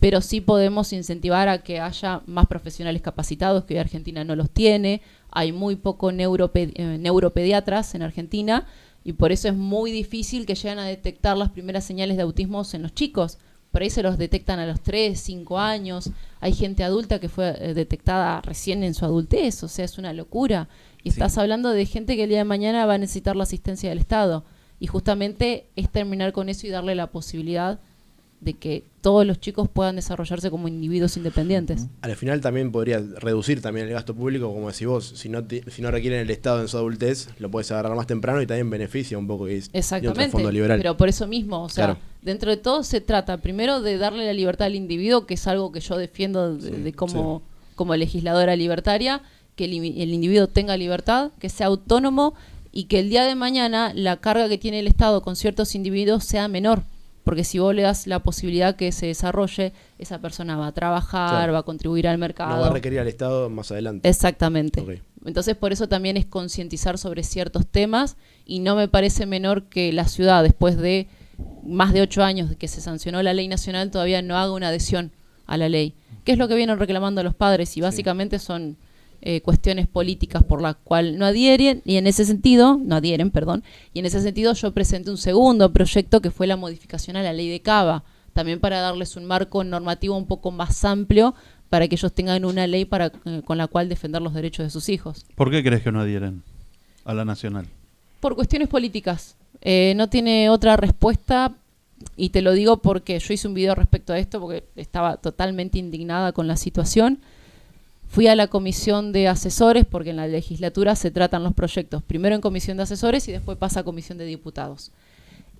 [0.00, 4.50] pero sí podemos incentivar a que haya más profesionales capacitados, que hoy Argentina no los
[4.50, 5.02] tiene.
[5.30, 8.66] Hay muy poco eh, neuropediatras en Argentina
[9.04, 12.62] y por eso es muy difícil que lleguen a detectar las primeras señales de autismo
[12.72, 13.38] en los chicos.
[13.70, 16.10] Por ahí se los detectan a los 3, 5 años.
[16.40, 19.62] Hay gente adulta que fue eh, detectada recién en su adultez.
[19.62, 20.68] O sea, es una locura.
[21.04, 21.20] Y Sí.
[21.20, 23.98] estás hablando de gente que el día de mañana va a necesitar la asistencia del
[23.98, 24.44] Estado.
[24.80, 27.80] Y justamente es terminar con eso y darle la posibilidad
[28.40, 31.86] de que todos los chicos puedan desarrollarse como individuos independientes.
[32.00, 35.62] Al final también podría reducir también el gasto público, como decís vos, si no, te-
[35.70, 38.70] si no requieren el Estado en su adultez, lo puedes agarrar más temprano y también
[38.70, 39.46] beneficia un poco.
[39.46, 40.30] Es- Exactamente.
[40.32, 40.78] fondo liberal.
[40.78, 42.00] Pero por eso mismo, o sea, Claro.
[42.22, 45.70] dentro de todo se trata primero de darle la libertad al individuo, que es algo
[45.70, 47.42] que yo defiendo de, Sí, de como,
[47.74, 49.20] como legisladora libertaria,
[49.54, 52.32] que el individuo tenga libertad, que sea autónomo
[52.72, 56.24] y que el día de mañana la carga que tiene el Estado con ciertos individuos
[56.24, 56.84] sea menor.
[57.24, 61.52] Porque si vos le das la posibilidad que se desarrolle, esa persona va a trabajar,
[61.52, 62.56] va a contribuir al mercado.
[62.56, 64.08] no va a requerir al Estado más adelante.
[64.08, 65.02] Exactamente.
[65.24, 68.16] Entonces, por eso también es concientizar sobre ciertos temas
[68.46, 71.08] y no me parece menor que la ciudad, después de
[71.62, 74.68] más de ocho años de que se sancionó la ley nacional, todavía no haga una
[74.68, 75.12] adhesión
[75.46, 75.94] a la ley.
[76.24, 77.76] ¿Qué es lo que vienen reclamando los padres?
[77.76, 78.76] Y básicamente son
[79.22, 83.62] eh, cuestiones políticas por las cuales no adhieren y en ese sentido, no adhieren, perdón,
[83.92, 87.32] y en ese sentido yo presenté un segundo proyecto que fue la modificación a la
[87.32, 91.34] ley de Cava, también para darles un marco normativo un poco más amplio
[91.68, 94.70] para que ellos tengan una ley para, eh, con la cual defender los derechos de
[94.70, 95.24] sus hijos.
[95.34, 96.42] ¿Por qué crees que no adhieren
[97.04, 97.66] a la nacional?
[98.18, 99.36] Por cuestiones políticas.
[99.62, 101.52] Eh, no tiene otra respuesta
[102.16, 105.78] y te lo digo porque yo hice un video respecto a esto porque estaba totalmente
[105.78, 107.20] indignada con la situación.
[108.10, 112.34] Fui a la comisión de asesores porque en la legislatura se tratan los proyectos primero
[112.34, 114.90] en comisión de asesores y después pasa a comisión de diputados.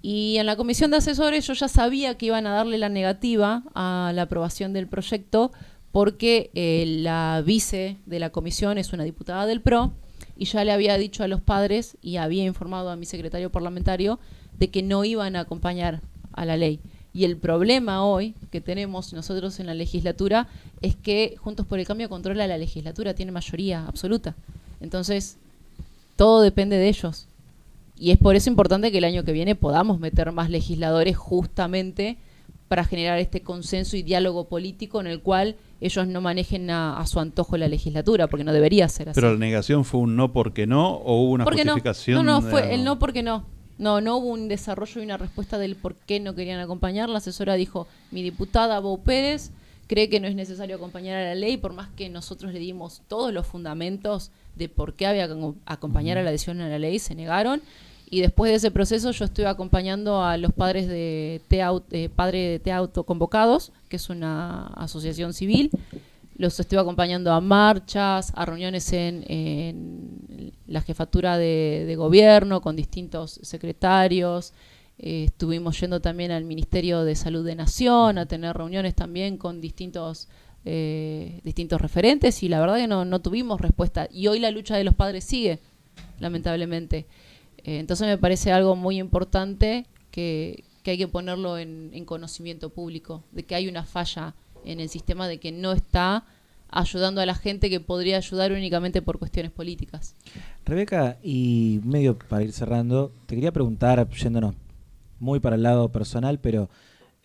[0.03, 3.63] Y en la comisión de asesores yo ya sabía que iban a darle la negativa
[3.77, 5.53] a la aprobación del proyecto
[5.93, 9.93] porque eh, la vice de la comisión es una diputada del PRO
[10.37, 14.19] y ya le había dicho a los padres y había informado a mi secretario parlamentario
[14.59, 16.01] de que no iban a acompañar
[16.33, 16.81] a la ley.
[17.13, 20.49] Y el problema hoy que tenemos nosotros en la legislatura
[20.81, 24.37] es que Juntos por el Cambio controla la legislatura, tiene mayoría absoluta.
[24.81, 25.37] Entonces,
[26.17, 27.27] todo depende de ellos.
[27.99, 32.17] Y es por eso importante que el año que viene podamos meter más legisladores justamente
[32.69, 37.07] para generar este consenso y diálogo político en el cual ellos no manejen a, a
[37.07, 39.21] su antojo la legislatura, porque no debería ser así.
[39.21, 41.73] ¿Pero la negación fue un no porque no o hubo una ¿Por qué no?
[41.73, 42.25] justificación?
[42.25, 43.45] No, no, fue eh, el no porque no.
[43.81, 47.09] No, no hubo un desarrollo y una respuesta del por qué no querían acompañar.
[47.09, 49.51] La asesora dijo, mi diputada Bou Pérez
[49.87, 53.01] cree que no es necesario acompañar a la ley, por más que nosotros le dimos
[53.09, 56.79] todos los fundamentos de por qué había que acom- acompañar a la adhesión a la
[56.79, 57.63] ley, se negaron.
[58.11, 62.39] Y después de ese proceso yo estuve acompañando a los padres de Au- eh, Padre
[62.51, 65.71] de Te Autoconvocados, que es una asociación civil.
[66.41, 73.39] Los estuve acompañando a marchas, a reuniones en, en la jefatura de, gobierno con distintos
[73.43, 74.55] secretarios,
[75.03, 79.61] Eh, estuvimos yendo también al Ministerio de Salud de Nación a tener reuniones también con
[79.61, 80.29] distintos
[80.67, 84.09] eh, distintos referentes y la verdad que no, no tuvimos respuesta.
[84.11, 85.59] Y hoy la lucha de los padres sigue,
[86.19, 87.07] lamentablemente.
[87.65, 93.23] Eh, entonces me parece algo muy importante que, que hay que ponerlo en conocimiento público,
[93.33, 94.35] de que hay una falla
[94.65, 96.25] en el sistema, de que no está
[96.69, 100.15] ayudando a la gente que podría ayudar únicamente por cuestiones políticas.
[100.65, 104.55] Rebeca, y medio para ir cerrando, te quería preguntar, yéndonos
[105.19, 106.71] muy para el lado personal, pero...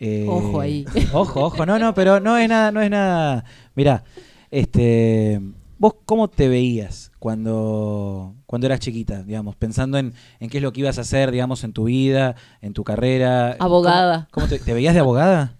[0.00, 0.84] eh, Ojo ahí.
[1.12, 3.44] Ojo, ojo, no, no, pero no es nada, no es nada...
[3.74, 4.02] Mirá,
[4.50, 5.40] este...
[5.78, 10.72] ¿Vos cómo te veías cuando, cuando eras chiquita, digamos, pensando en, en qué es lo
[10.72, 13.56] que ibas a hacer, digamos, en tu vida, en tu carrera?
[13.60, 14.26] Abogada.
[14.30, 15.54] ¿Cómo, cómo te, te veías de abogada?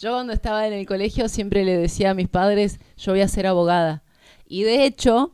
[0.00, 3.26] Yo cuando estaba en el colegio siempre le decía a mis padres, yo voy a
[3.26, 4.04] ser abogada.
[4.46, 5.32] Y de hecho,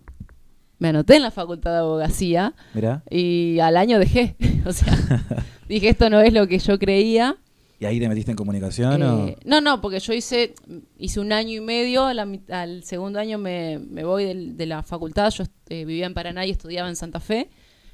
[0.79, 3.03] me anoté en la facultad de abogacía Mirá.
[3.11, 4.37] y al año dejé.
[4.65, 4.97] o sea,
[5.69, 7.37] dije, esto no es lo que yo creía.
[7.79, 9.27] ¿Y ahí te metiste en comunicación o...?
[9.27, 10.55] Eh, no, no, porque yo hice,
[10.97, 15.29] hice un año y medio, la al segundo año me, me voy de, la facultad,
[15.29, 17.51] yo eh, vivía en Paraná y estudiaba en Santa Fe,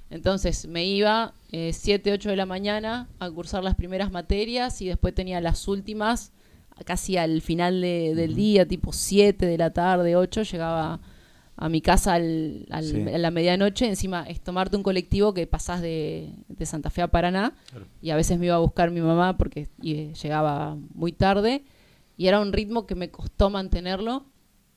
[0.08, 5.14] entonces me iba 7, 8 de la mañana a cursar las primeras materias y después
[5.14, 6.32] tenía las últimas
[6.84, 11.00] casi al final de- del día, tipo 7 de la tarde, 8, llegaba
[11.56, 13.02] a mi casa al- al- Sí.
[13.12, 17.08] a la medianoche, encima es tomarte un colectivo que pasás de, de Santa Fe a
[17.08, 17.52] Paraná.
[18.00, 21.62] Y a veces me iba a buscar mi mamá porque y, eh, llegaba muy tarde.
[22.16, 24.24] Y era un ritmo que me costó mantenerlo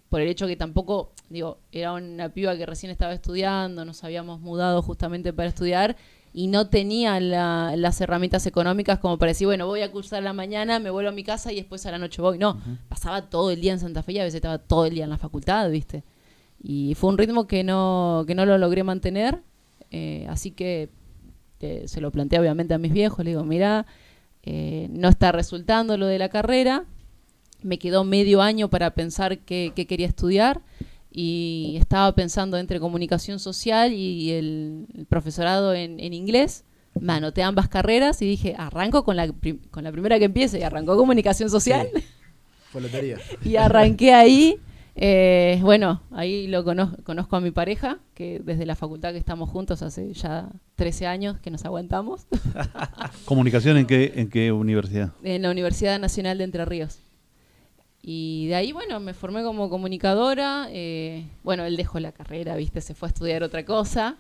[0.10, 4.40] por el hecho que tampoco, digo, era una piba que recién estaba estudiando, nos habíamos
[4.42, 5.96] mudado justamente para estudiar
[6.34, 10.34] y no tenía la- las herramientas económicas como para decir, bueno, voy a cursar la
[10.34, 12.40] mañana, me vuelvo a mi casa y después a la noche voy.
[12.40, 12.60] No,
[12.90, 15.12] pasaba todo el día en Santa Fe y a veces estaba todo el día en
[15.12, 16.04] la facultad, ¿viste?
[16.62, 19.42] Y fue un ritmo que no, que no lo logré mantener,
[19.92, 20.90] eh, así que
[21.60, 23.86] eh, se lo planteé obviamente a mis viejos, le digo, mira,
[24.42, 26.84] eh, no está resultando lo de la carrera,
[27.62, 30.62] me quedó medio año para pensar qué, qué quería estudiar
[31.16, 36.66] y estaba pensando entre comunicación social y el, el profesorado en, en inglés.
[37.00, 39.32] Me anoté ambas carreras y dije, arranco con la,
[39.72, 41.88] con la primera que empiece y arrancó comunicación social
[42.72, 43.18] Fue lotería.
[43.46, 44.58] y arranqué ahí.
[44.96, 49.50] Eh, bueno, ahí lo cono- conozco a mi pareja, que desde la facultad que estamos
[49.50, 52.28] juntos hace ya 13 años que nos aguantamos,
[53.26, 55.12] ¿Comunicación en qué, en qué universidad?
[55.24, 57.00] en la Universidad Nacional de Entre Ríos.
[58.06, 60.68] Y de ahí, bueno, me formé como comunicadora.
[60.70, 64.18] eh, bueno, él dejó la carrera, viste, se fue a estudiar otra cosa.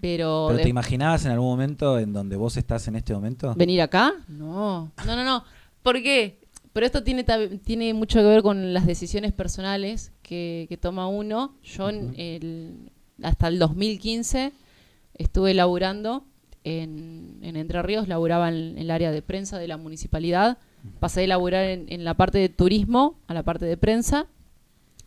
[0.00, 3.52] Pero, ¿Pero de- te imaginabas en algún momento en donde vos estás en este momento?
[3.56, 4.12] ¿Venir acá?
[4.28, 5.44] No, no, no, no.
[5.82, 6.38] ¿Por qué?
[6.72, 7.24] Pero esto tiene,
[7.64, 11.56] tiene mucho que ver con las decisiones personales que, que toma uno.
[11.64, 12.90] Yo en el-
[13.22, 14.52] hasta el 2015
[15.14, 16.24] estuve laburando
[16.64, 20.58] en, en Entre Ríos, laburaba en, en el área de prensa de la municipalidad.
[20.98, 24.26] Pasé de laburar en, en la parte de turismo a la parte de prensa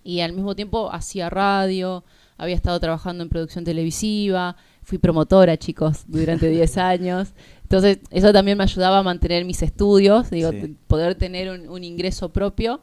[0.04, 2.04] y al mismo tiempo hacía radio,
[2.38, 7.34] había estado trabajando en producción televisiva, fui promotora, chicos, durante 10 años.
[7.64, 10.76] Entonces, eso también me ayudaba a mantener mis estudios, digo, Sí.
[10.88, 12.82] poder tener un, un ingreso propio.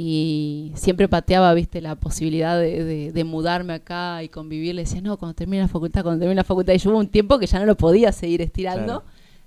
[0.00, 4.76] Y siempre pateaba, viste, la posibilidad de, de- de mudarme acá y convivir.
[4.76, 6.72] Le decía, no, cuando termine la facultad, cuando termine la facultad.
[6.74, 8.84] Y yo hubo un tiempo que ya no lo podía seguir estirando.
[8.84, 9.04] Claro.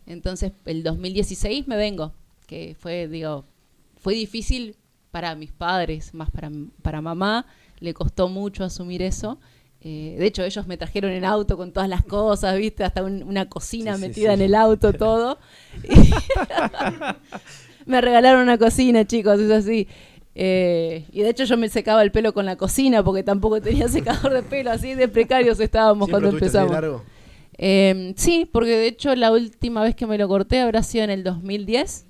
[0.07, 2.12] Entonces, el 2016 me vengo,
[2.52, 3.45] que fue, digo,
[3.95, 4.76] fue difícil
[5.10, 7.45] para mis padres, más para, para mamá,
[7.80, 9.39] le costó mucho asumir eso.
[9.80, 12.84] Eh, de hecho, ellos me trajeron en auto con todas las cosas, ¿viste?
[12.84, 14.34] Hasta un- una cocina Sí, metida sí.
[14.34, 15.39] en el auto, todo.
[17.86, 19.88] me regalaron una cocina, chicos, es así.
[20.36, 23.88] Eh, y de hecho yo me secaba el pelo con la cocina porque tampoco tenía
[23.88, 26.72] secador de pelo, así de precarios estábamos ¿Siempre cuando empezamos.
[26.74, 27.04] largo?
[27.58, 31.12] Eh, sí, porque de hecho la última vez que me lo corté habrá sido en
[31.12, 32.08] el 2010.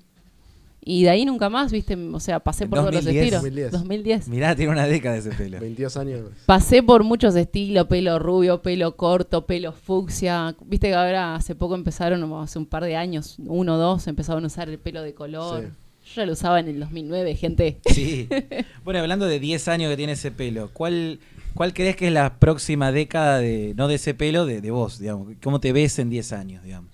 [0.84, 1.94] Y de ahí nunca más, ¿viste?
[1.94, 3.24] O sea, pasé ¿En por todos los 2010?
[3.24, 3.42] estilos.
[3.42, 3.72] 2010.
[3.72, 4.28] 2010.
[4.28, 5.60] Mirá, tiene una década ese pelo.
[5.60, 6.20] 22 años.
[6.44, 10.56] Pasé por muchos estilos, pelo rubio, pelo corto, pelo fucsia.
[10.66, 14.42] Viste que ahora hace poco empezaron, hace un par de años, uno o dos, empezaron
[14.42, 15.62] a usar el pelo de color.
[15.62, 15.68] Sí.
[16.14, 17.78] Yo ya lo usaba en el 2009, gente.
[17.86, 18.28] Sí.
[18.84, 21.20] Bueno, hablando de 10 años que tiene ese pelo, ¿cuál,
[21.54, 24.98] cuál crees que es la próxima década de, no de ese pelo, de, de vos,
[24.98, 25.28] digamos?
[25.40, 26.90] ¿Cómo te ves en 10 años, digamos?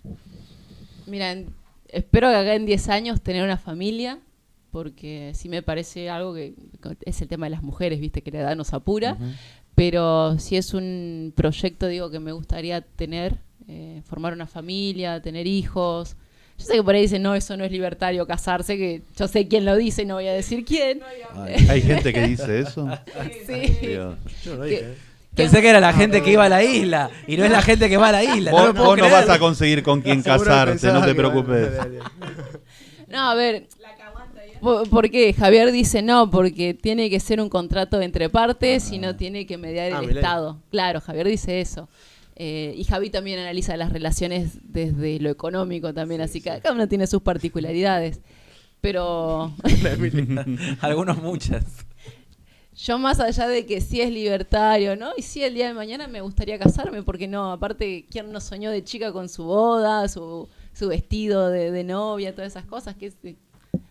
[1.07, 1.47] Mira, en-
[1.89, 4.19] espero que acá en 10 años tener una familia,
[4.71, 6.55] porque sí me parece algo que
[7.05, 9.17] es el tema de las mujeres, viste, que la edad nos apura.
[9.75, 13.37] Pero si es un proyecto, digo, que me gustaría tener,
[13.69, 16.17] eh, formar una familia, tener hijos.
[16.59, 19.47] Yo sé que por ahí dicen, no, eso no es libertario, casarse, que yo sé
[19.47, 21.01] quién lo dice, no voy a decir quién.
[21.69, 22.89] Hay gente que dice eso.
[23.47, 23.87] Sí.
[23.87, 24.85] Digo, Yo no lo Que- dije.
[24.91, 24.95] ¿eh?
[25.39, 27.89] Pensé que era la gente que iba a la isla y no es la gente
[27.89, 28.51] que va a la isla.
[28.51, 31.71] Vos, no, vos vas a conseguir con quién Seguro casarte, no te preocupes.
[33.07, 33.67] No, a ver.
[34.61, 35.33] ¿Por por qué?
[35.33, 39.57] Javier dice no, porque tiene que ser un contrato entre partes y no tiene que
[39.57, 40.17] mediar Ah, el Milei.
[40.17, 40.59] Estado.
[40.71, 41.89] Claro, Javier dice eso.
[42.35, 46.89] Eh, y Javi también analiza las relaciones desde lo económico también, así que cada uno
[46.89, 48.21] tiene sus particularidades.
[48.81, 49.53] Pero
[50.81, 51.65] Algunos muchas.
[52.79, 55.11] Yo más allá de que sí es libertario, ¿no?
[55.17, 58.71] Y sí el día de mañana me gustaría casarme, porque no, aparte, ¿quién no soñó
[58.71, 62.95] de chica con su boda, su, su vestido de, de novia, todas esas cosas?
[62.95, 63.35] Que es eh,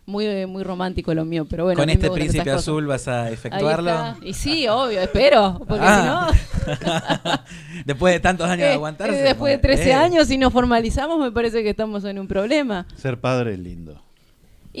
[0.06, 1.78] muy, muy romántico lo mío, pero bueno.
[1.78, 2.60] Con este príncipe cosas.
[2.62, 4.16] azul vas a efectuarlo.
[4.22, 6.30] Y sí, obvio, espero, porque Ah.
[6.32, 7.38] si no...
[7.84, 9.20] Después de tantos años de eh, aguantarse.
[9.20, 9.94] eh, después de bueno, 13 eh.
[9.94, 12.86] años, si nos formalizamos, me parece que estamos en un problema.
[12.96, 14.02] Ser padre es lindo.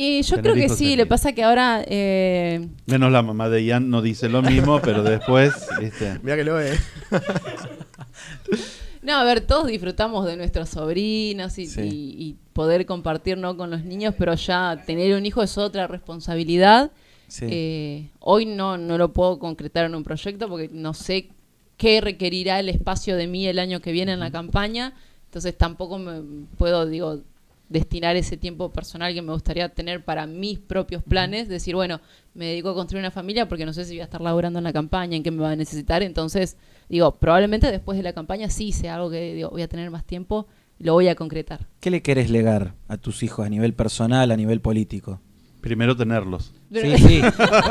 [0.00, 1.82] Y yo creo que sí, es le pasa que ahora...
[1.86, 6.20] eh, Menos la mamá de Ian no dice lo mismo, pero después, ¿viste?
[6.22, 6.78] Mira que lo ve.
[9.02, 11.80] No, a ver, todos disfrutamos de nuestros sobrinos y, Sí.
[11.82, 13.56] y- y poder compartir ¿no?
[13.56, 16.90] con los niños, pero ya tener un hijo es otra responsabilidad.
[17.28, 17.46] Sí.
[17.48, 21.28] Eh, hoy no, no lo puedo concretar en un proyecto porque no sé
[21.76, 24.94] qué requerirá el espacio de mí el año que viene en la campaña,
[25.26, 26.20] entonces tampoco me
[26.58, 27.20] puedo, digo,
[27.68, 32.00] destinar ese tiempo personal que me gustaría tener para mis propios planes, decir, bueno,
[32.34, 34.64] me dedico a construir una familia porque no sé si voy a estar laburando en
[34.64, 36.56] la campaña, en qué me va a necesitar, entonces,
[36.88, 40.04] digo, probablemente después de la campaña sí sea algo que digo, voy a tener más
[40.04, 40.46] tiempo,
[40.78, 41.66] lo voy a concretar.
[41.80, 45.20] ¿Qué le querés legar a tus hijos a nivel personal, a nivel político?
[45.60, 46.54] Primero tenerlos.
[46.72, 47.20] Sí, sí,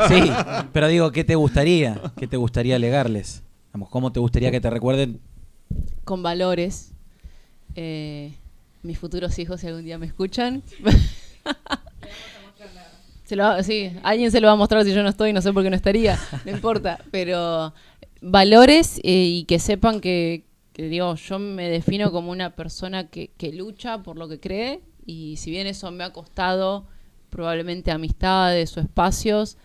[0.08, 0.30] sí.
[0.72, 2.00] Pero digo, ¿qué te gustaría?
[2.16, 3.42] ¿Qué te gustaría legarles?
[3.72, 5.20] Vamos, ¿cómo te gustaría que te recuerden?
[6.08, 6.92] con valores.
[7.74, 8.32] Eh,
[8.82, 10.62] mis futuros hijos, si algún día me escuchan.
[13.24, 15.42] se lo va- sí, alguien se lo va a mostrar si yo no estoy, no
[15.42, 16.98] sé por qué no estaría, no importa.
[17.10, 17.74] Pero
[18.20, 23.30] valores eh, y que sepan que, que, digo, yo me defino como una persona que,
[23.36, 26.86] que lucha por lo que cree y si bien eso me ha costado
[27.30, 29.58] probablemente amistades o espacios,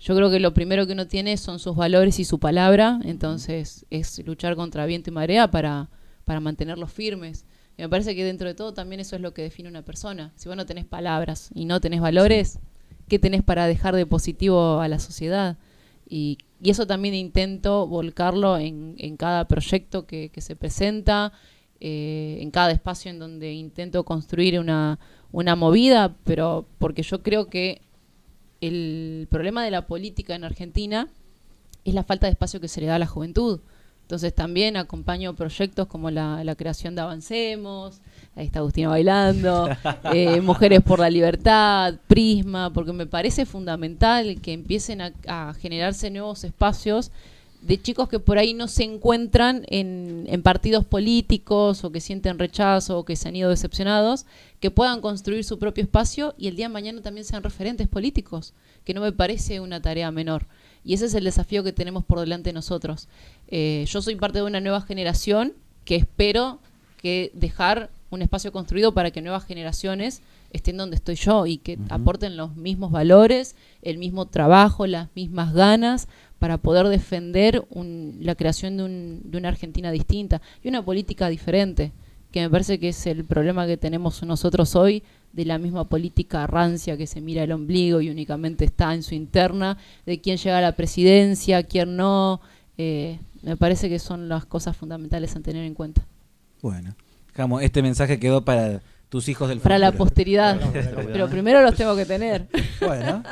[0.00, 3.84] yo creo que lo primero que uno tiene son sus valores y su palabra, entonces
[3.90, 5.90] es luchar contra viento y marea para,
[6.24, 7.44] para mantenerlos firmes.
[7.76, 10.32] Y me parece que dentro de todo también eso es lo que define una persona.
[10.36, 12.58] Si vos no tenés palabras y no tenés valores,
[13.08, 15.56] ¿qué tenés para dejar de positivo a la sociedad?
[16.08, 21.32] Y, y eso también intento volcarlo en, cada proyecto que, que se presenta,
[21.80, 24.98] eh, en cada espacio en donde intento construir una,
[25.32, 27.80] una movida, pero porque yo creo que
[28.60, 31.08] el problema de la política en Argentina
[31.84, 33.60] es la falta de espacio que se le da a la juventud.
[34.10, 38.00] Entonces también acompaño proyectos como la, la creación de Avancemos,
[38.34, 39.68] ahí está Agustina bailando,
[40.12, 46.10] eh, Mujeres por la Libertad, Prisma, porque me parece fundamental que empiecen a, a generarse
[46.10, 47.12] nuevos espacios
[47.62, 52.40] de chicos que por ahí no se encuentran en, en partidos políticos o que sienten
[52.40, 54.26] rechazo o que se han ido decepcionados,
[54.58, 58.54] que puedan construir su propio espacio y el día de mañana también sean referentes políticos,
[58.84, 60.46] que no me parece una tarea menor.
[60.82, 63.08] Y ese es el desafío que tenemos por delante nosotros.
[63.50, 66.60] Eh, yo soy parte de una nueva generación que espero
[67.00, 70.20] que dejar un espacio construido para que nuevas generaciones
[70.52, 75.54] estén donde estoy yo y que aporten los mismos valores, el mismo trabajo, las mismas
[75.54, 76.08] ganas
[76.40, 81.28] para poder defender un- la creación de, un- de una Argentina distinta y una política
[81.28, 81.92] diferente,
[82.32, 86.46] que me parece que es el problema que tenemos nosotros hoy de la misma política
[86.48, 90.58] rancia que se mira el ombligo y únicamente está en su interna, de quién llega
[90.58, 92.40] a la presidencia, quién no.
[92.78, 96.02] eh, me parece que son las cosas fundamentales a tener en cuenta.
[96.62, 96.94] Bueno,
[97.28, 100.04] dejamos, este mensaje quedó para tus hijos del Para la futuro.
[100.04, 100.58] posteridad.
[100.60, 101.12] Para la posteridad.
[101.12, 102.46] Pero primero los tengo que tener.
[102.80, 103.22] Bueno,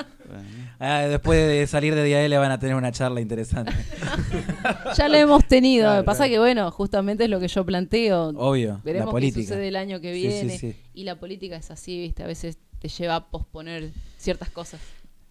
[0.78, 3.72] ah, después de salir de Día L van a tener una charla interesante.
[4.96, 5.84] Ya lo hemos tenido.
[5.86, 6.32] Claro, pasa claro.
[6.32, 8.28] que, bueno, justamente es lo que yo planteo.
[8.36, 10.50] Obvio, Veremos la qué sucede el año que viene.
[10.50, 10.76] sí, sí.
[10.94, 12.22] Y la política es así, ¿viste?
[12.22, 14.80] A veces te lleva a posponer ciertas cosas.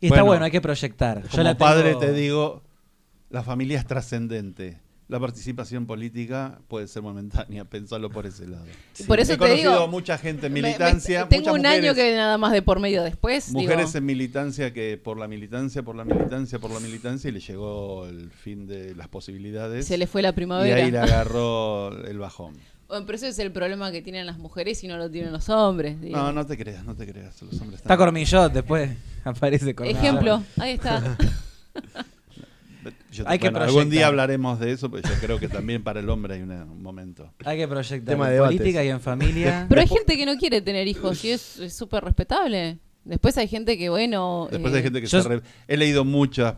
[0.02, 1.22] Y está Bueno, bueno, hay que proyectar.
[1.24, 2.62] Yo Como la tengo- padre te digo,
[3.30, 4.80] la familia es trascendente.
[5.10, 8.66] La participación política puede ser momentánea, pensarlo por ese lado.
[9.08, 9.84] Por eso He te conocido digo.
[9.86, 12.82] a mucha gente en me- me- militancia, tengo un año que nada más de por
[12.82, 13.54] medio después.
[13.54, 17.32] Mujeres digo, en militancia que por la militancia, por la militancia, por la militancia y
[17.32, 19.88] le llegó el fin de las posibilidades.
[19.88, 20.76] se le fue la y primavera.
[20.76, 22.56] ahí le agarró el bajón.
[22.90, 25.48] Bueno, pero ese es el problema que tienen las mujeres y no lo tienen los
[25.48, 26.02] hombres.
[26.02, 26.18] digo.
[26.18, 27.42] No, no te creas, no te creas.
[27.44, 28.90] Los hombres Está Cormillot después.
[29.24, 30.02] Aparece Cormillot.
[30.04, 31.18] Ejemplo, ahí está.
[33.12, 36.00] Yo Hay que bueno, algún día hablaremos de eso, pero yo creo que también para
[36.00, 37.32] el hombre hay una- un momento.
[37.46, 39.66] Hay que proyectar Tema en política y en familia.
[39.70, 42.78] Pero hay gente que no quiere tener hijos y es súper respetable.
[43.06, 44.48] Después hay gente que, bueno.
[44.52, 45.30] Después eh, hay gente que yo- se...
[45.30, 46.56] re- He leído muchas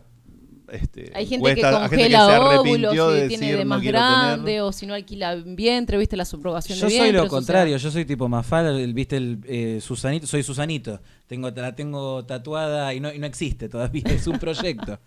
[0.72, 3.64] este, Hay gente que encuestas, a gente congela se óvulos y de tiene decir, de
[3.64, 4.60] "No más quiero grande, tener".
[4.62, 7.12] o si no alquila vientre, viste la subrogación Yo de soy vientre.
[7.14, 11.00] lo o sea, contrario, yo soy tipo Mafalda, viste el eh, Susanito, soy Susanito.
[11.26, 15.00] Tengo la tengo tatuada y no, y no existe todavía, es un proyecto.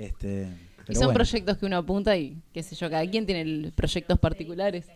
[0.00, 0.48] Este,
[0.88, 1.14] y son bueno.
[1.14, 4.86] proyectos que uno apunta y qué sé yo, cada quien tiene el- proyectos particulares.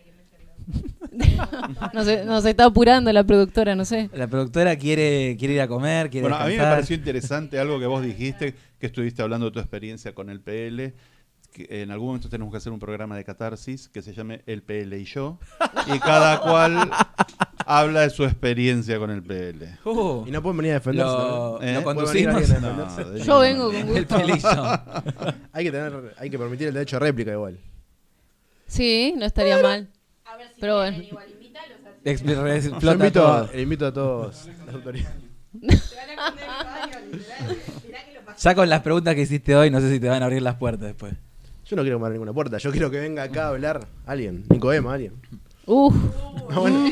[1.93, 4.09] no se, nos está apurando la productora, no sé.
[4.13, 7.79] La productora quiere quiere ir a comer, quiere Bueno, a mí me pareció interesante algo
[7.79, 10.93] que vos dijiste, que estuviste hablando de tu experiencia con el PL.
[11.55, 14.61] Que en algún momento tenemos que hacer un programa de catarsis que se llame El
[14.61, 15.39] PL y yo.
[15.87, 16.91] Y cada cual
[17.65, 19.77] habla de su experiencia con el PL.
[19.85, 21.09] Uh, Y no pueden venir a defenderse.
[21.13, 21.61] lo, ¿no?
[21.61, 21.73] ¿Eh?
[21.75, 22.35] lo ¿Puede venir conducimos.
[22.35, 23.25] alguien a No, defenderse?
[23.25, 24.49] Yo vengo con el pelillo.
[25.53, 27.57] Hay que tener, hay que permitir el derecho a réplica igual.
[28.67, 29.87] Sí, no estaría mal.
[30.59, 30.97] Pero bueno.
[32.03, 35.15] Expl- re- Yo invito a, invito a todos las autoridades.
[38.37, 40.55] Ya con las preguntas que hiciste hoy, no sé si te van a abrir las
[40.55, 41.13] puertas después.
[41.65, 44.93] Yo no quiero tomar ninguna puerta, yo quiero que venga acá a hablar alguien, Nicodema,
[44.93, 45.13] alguien.
[45.65, 45.95] Uf.
[46.49, 46.91] No, bueno.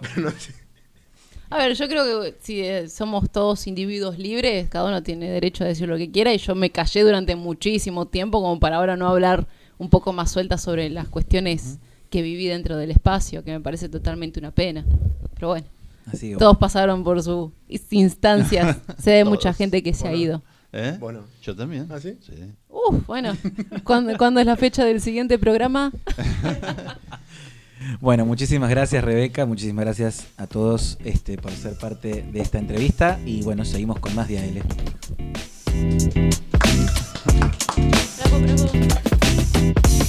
[0.00, 0.52] Pero no sé.
[1.50, 5.64] A ver, yo creo que si eh, somos todos individuos libres, cada uno tiene derecho
[5.64, 8.96] a decir lo que quiera y yo me callé durante muchísimo tiempo como para ahora
[8.98, 9.46] no hablar
[9.78, 11.78] un poco más suelta sobre las cuestiones
[12.10, 14.84] que viví dentro del espacio, que me parece totalmente una pena.
[15.34, 15.66] Pero bueno,
[16.06, 17.50] Así que, todos pasaron por sus
[17.90, 18.76] instancias.
[18.98, 20.22] sé de mucha gente que se ha Bueno.
[20.22, 20.42] ido.
[20.72, 20.96] ¿Eh?
[21.00, 21.20] Bueno.
[21.42, 21.86] Yo también.
[21.90, 22.18] ¿Ah, sí?
[22.86, 23.36] Uf, bueno.
[23.84, 25.92] ¿Cuándo, cuándo es la fecha del siguiente programa?
[28.00, 33.18] Bueno, muchísimas gracias Rebeca, muchísimas gracias a todos este, por ser parte de esta entrevista
[33.24, 34.62] y bueno, seguimos con más DAL.
[38.30, 40.08] Bravo, bravo.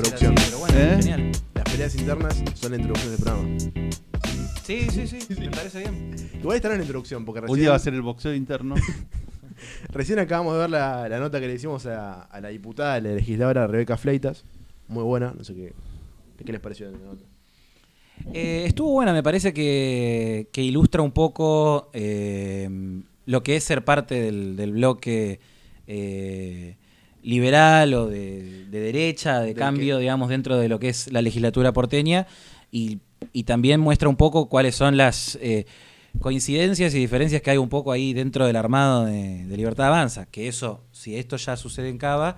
[0.00, 0.34] Muy buena introducción.
[0.74, 0.96] ¿Eh?
[1.02, 1.32] Genial.
[1.54, 3.58] Las peleas internas son la introducción del programa.
[4.62, 6.14] Sí, sí, sí, me parece bien.
[6.38, 8.74] Igual estará en la introducción, porque recién, Un día va a ser el boxeo interno.
[9.88, 13.00] recién acabamos de ver la, la nota que le hicimos a, a la diputada, a
[13.00, 14.44] la legisladora Rebeca Fleitas.
[14.88, 15.72] Muy buena, no sé qué,
[16.44, 17.24] qué les pareció la nota.
[18.32, 22.68] Eh, estuvo buena, me parece que, que ilustra un poco eh,
[23.26, 25.40] lo que es ser parte del, del bloque
[25.86, 26.76] eh,
[27.28, 31.72] liberal o de, de derecha, de cambio, digamos, dentro de lo que es la legislatura
[31.72, 32.26] porteña
[32.72, 32.98] y,
[33.32, 35.66] y también muestra un poco cuáles son las eh,
[36.20, 40.26] coincidencias y diferencias que hay un poco ahí dentro del armado de, de Libertad Avanza,
[40.26, 42.36] que eso, si esto ya sucede en Cava,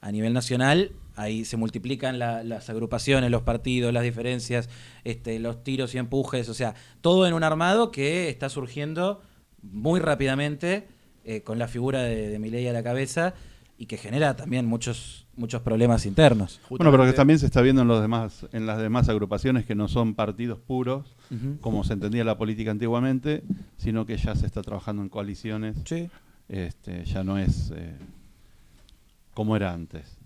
[0.00, 4.70] a nivel nacional, ahí se multiplican la- las agrupaciones, los partidos, las diferencias,
[5.04, 9.20] este, los tiros y empujes, o sea, todo en un armado que está surgiendo
[9.62, 10.88] muy rápidamente
[11.24, 13.34] eh, con la figura de, de Milei a la cabeza
[13.80, 16.60] y que genera también muchos, muchos problemas internos.
[16.68, 19.74] Bueno, pero que también se está viendo en los demás, en las demás agrupaciones que
[19.74, 21.16] no son partidos puros,
[21.62, 23.42] como se entendía la política antiguamente,
[23.78, 25.78] sino que ya se está trabajando en coaliciones.
[25.86, 26.10] Sí.
[26.50, 27.94] Este, ya no es eh,
[29.32, 30.18] como era antes.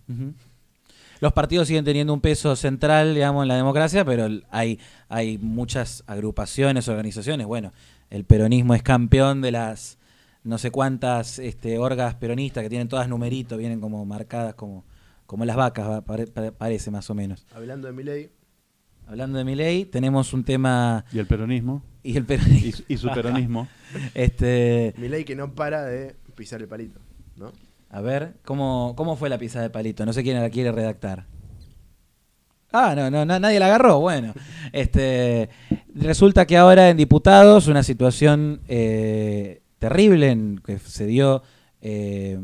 [1.20, 6.02] Los partidos siguen teniendo un peso central, digamos, en la democracia, pero hay, hay muchas
[6.09, 7.46] agrupaciones, organizaciones.
[7.46, 7.72] Bueno,
[8.11, 9.96] el peronismo es campeón de las
[10.45, 14.84] no sé cuántas este, orgas peronistas que tienen todas numeritos, vienen como marcadas como,
[15.26, 17.47] como las vacas, va, pare- pare- parece más o menos.
[17.55, 18.30] Hablando de Milei,
[19.07, 22.72] Hablando de mi ley, tenemos un tema Y el peronismo, y el peronismo.
[22.72, 23.68] su- y su peronismo.
[24.14, 27.01] este, Milei que no para de pisar el palito,
[27.36, 27.53] ¿no?
[27.90, 30.07] A ver, ¿cómo, ¿cómo fue la pizza de palito?
[30.07, 31.26] No sé quién la quiere redactar.
[32.72, 34.01] Ah, no, no, no, nadie la agarró.
[34.01, 34.34] Bueno,
[34.72, 35.49] este,
[35.95, 41.42] resulta que ahora en diputados una situación eh, terrible en, que se dio
[41.80, 42.38] eh,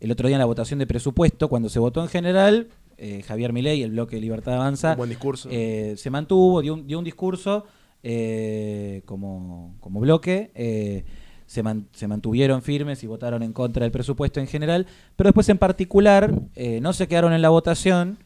[0.00, 3.52] el otro día en la votación de presupuesto, cuando se votó en general, eh, Javier
[3.52, 5.48] Milei, el bloque de Libertad Avanza, Un buen discurso.
[5.50, 7.64] eh, se mantuvo, dio un, dio un discurso
[8.02, 11.04] eh, como, como bloque, eh,
[11.46, 14.86] se, man- se mantuvieron firmes y votaron en contra del presupuesto en general,
[15.16, 16.32] pero después en particular
[16.80, 18.18] no se quedaron en la votación,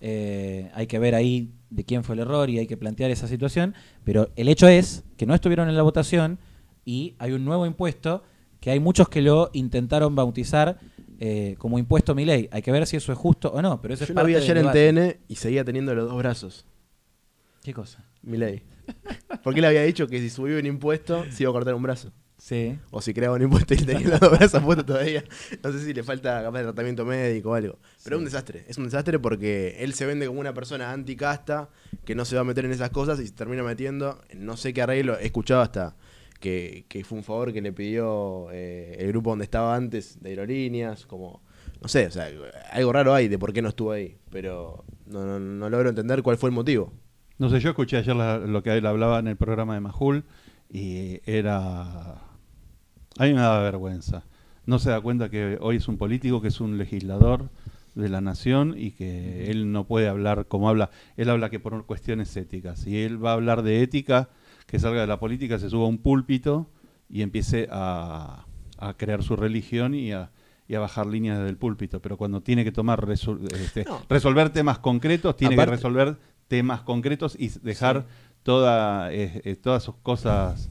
[0.00, 3.28] eh, hay que ver ahí de quién fue el error y hay que plantear esa
[3.28, 3.74] situación,
[4.04, 6.38] pero el hecho es que no estuvieron en la votación
[6.84, 8.22] y hay un nuevo impuesto
[8.60, 10.78] que hay muchos que lo intentaron bautizar
[11.18, 12.48] eh, como impuesto mi ley.
[12.52, 14.36] Hay que ver si eso es justo o no, pero eso Yo es lo vi
[14.36, 14.92] ayer en debate.
[14.92, 16.66] TN y seguía teniendo los dos brazos,
[17.62, 18.04] ¿Qué cosa?
[18.22, 18.62] Milei.
[19.42, 22.12] Porque él había dicho que si subía un impuesto se iba a cortar un brazo.
[22.38, 22.76] Sí.
[22.90, 25.22] O si creaba un impuesto y tenía los dos brazos puestos todavía.
[25.62, 27.78] No sé si le falta capaz de tratamiento médico o algo.
[28.02, 28.64] Pero es un desastre.
[28.66, 31.68] Es un desastre porque él se vende como una persona anticasta
[32.04, 34.56] que no se va a meter en esas cosas y se termina metiendo en no
[34.56, 35.16] sé qué arreglo.
[35.20, 35.94] He escuchado hasta
[36.42, 41.06] que, fue un favor que le pidió eh, el grupo donde estaba antes de aerolíneas,
[41.06, 41.40] como
[41.80, 42.28] no sé, o sea,
[42.72, 46.50] algo raro hay de por qué no estuvo ahí, pero no, logro entender cuál fue
[46.50, 46.92] el motivo.
[47.38, 50.24] No sé, yo escuché ayer lo que él hablaba en el programa de Majul
[50.70, 52.20] y era...
[53.18, 54.24] A mí me daba vergüenza.
[54.64, 57.50] No se da cuenta que hoy es un político, que es un legislador
[57.94, 60.90] de la nación y que él no puede hablar como habla.
[61.16, 62.86] Él habla que por cuestiones éticas.
[62.86, 64.28] Y él va a hablar de ética,
[64.72, 66.68] que salga de la política, se suba a un púlpito
[67.10, 68.46] y empiece a,
[68.78, 70.30] a crear su religión y a,
[70.66, 72.00] y a bajar líneas del púlpito.
[72.00, 74.00] Pero cuando tiene que tomar resol- este, No.
[74.08, 76.16] resolver temas concretos, tiene Aparte- que resolver
[76.48, 78.06] temas concretos y dejar
[78.42, 80.70] toda, eh, eh, todas sus cosas.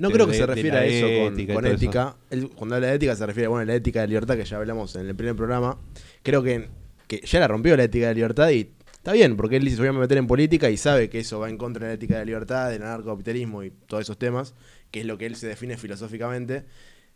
[0.00, 2.50] No este, creo que de- se refiera a eso con, ética con eso.
[2.56, 4.96] cuando habla de ética se refiere bueno, a la ética de libertad que ya hablamos
[4.96, 5.78] en el primer programa.
[6.24, 6.68] Creo que,
[7.06, 8.68] que ya la rompió la ética de libertad y
[9.02, 11.40] está bien, porque él dice se voy a meter en política y sabe que eso
[11.40, 14.54] va en contra de la ética de libertad, del anarcocapitalismo y todos esos temas,
[14.92, 16.64] que es lo que él se define filosóficamente.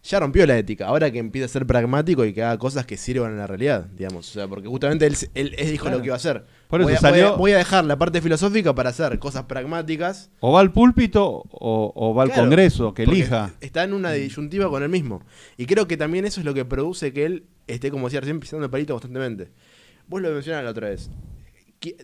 [0.03, 2.97] Ya rompió la ética, ahora que empieza a ser pragmático y que haga cosas que
[2.97, 4.29] sirvan en la realidad, digamos.
[4.29, 5.97] O sea, porque justamente él, él, él dijo Claro.
[5.97, 6.45] lo que iba a hacer.
[6.69, 9.19] Por eso voy, a, salió- voy a- voy a dejar la parte filosófica para hacer
[9.19, 13.55] cosas pragmáticas O va al púlpito o, o va al Congreso, que elija.
[13.61, 15.23] Está en una disyuntiva con él mismo.
[15.57, 18.39] Y creo que también eso es lo que produce que él esté, como decía recién,
[18.39, 19.49] pisando el palito constantemente.
[20.07, 21.11] Vos lo mencionaste la otra vez.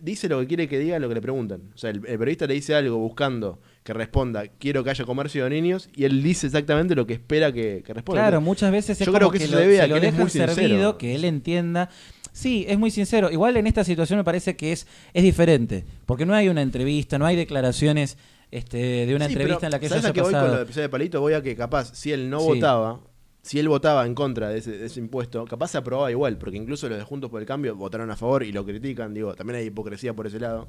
[0.01, 1.71] Dice lo que quiere que diga lo que le preguntan.
[1.73, 5.43] O sea, el, el periodista le dice algo buscando que responda, quiero que haya comercio
[5.43, 8.21] de niños, y él dice exactamente lo que espera que, que responda.
[8.21, 9.93] Claro, muchas veces es Yo como creo que que, eso lo, se debe a que
[9.97, 10.53] él es muy sincero.
[10.53, 11.89] servido, que él entienda.
[12.31, 13.29] Sí, es muy sincero.
[13.29, 17.17] Igual en esta situación me parece que es, es diferente, porque no hay una entrevista,
[17.19, 18.17] no hay declaraciones
[18.51, 20.83] este, de una Sí, entrevista en la que eso ¿sabes a qué voy con episodio
[20.83, 21.19] de Palito?
[21.19, 22.45] Voy a que capaz, si él no Sí.
[22.45, 23.01] votaba,
[23.43, 26.57] si él votaba en contra de ese, de ese impuesto, capaz se aprobaba igual, porque
[26.57, 29.59] incluso los de Juntos por el Cambio votaron a favor y lo critican, digo, también
[29.59, 30.67] hay hipocresía por ese lado.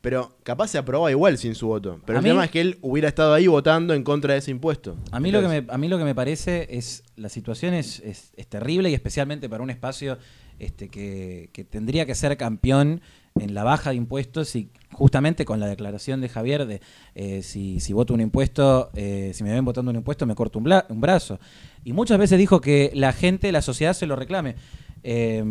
[0.00, 2.00] Pero capaz se aprobaba igual sin su voto.
[2.06, 4.38] Pero A el mí- tema es que él hubiera estado ahí votando en contra de
[4.38, 4.96] ese impuesto.
[5.10, 7.98] A mí, lo que me, a mí lo que me parece es, la situación es,
[8.00, 10.16] es- es terrible y especialmente para un espacio
[10.60, 13.00] este, que, que tendría que ser campeón
[13.40, 16.80] en la baja de impuestos y justamente con la declaración de Javier de
[17.14, 20.58] eh, si, si voto un impuesto, eh, si me ven votando un impuesto me corto
[20.58, 21.38] un, bla- un brazo.
[21.84, 24.56] Y muchas veces dijo que la gente, la sociedad se lo reclame.
[25.04, 25.42] Eh,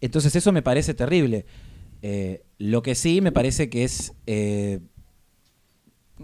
[0.00, 1.46] entonces eso me parece terrible.
[2.02, 4.12] Eh, lo que sí me parece que es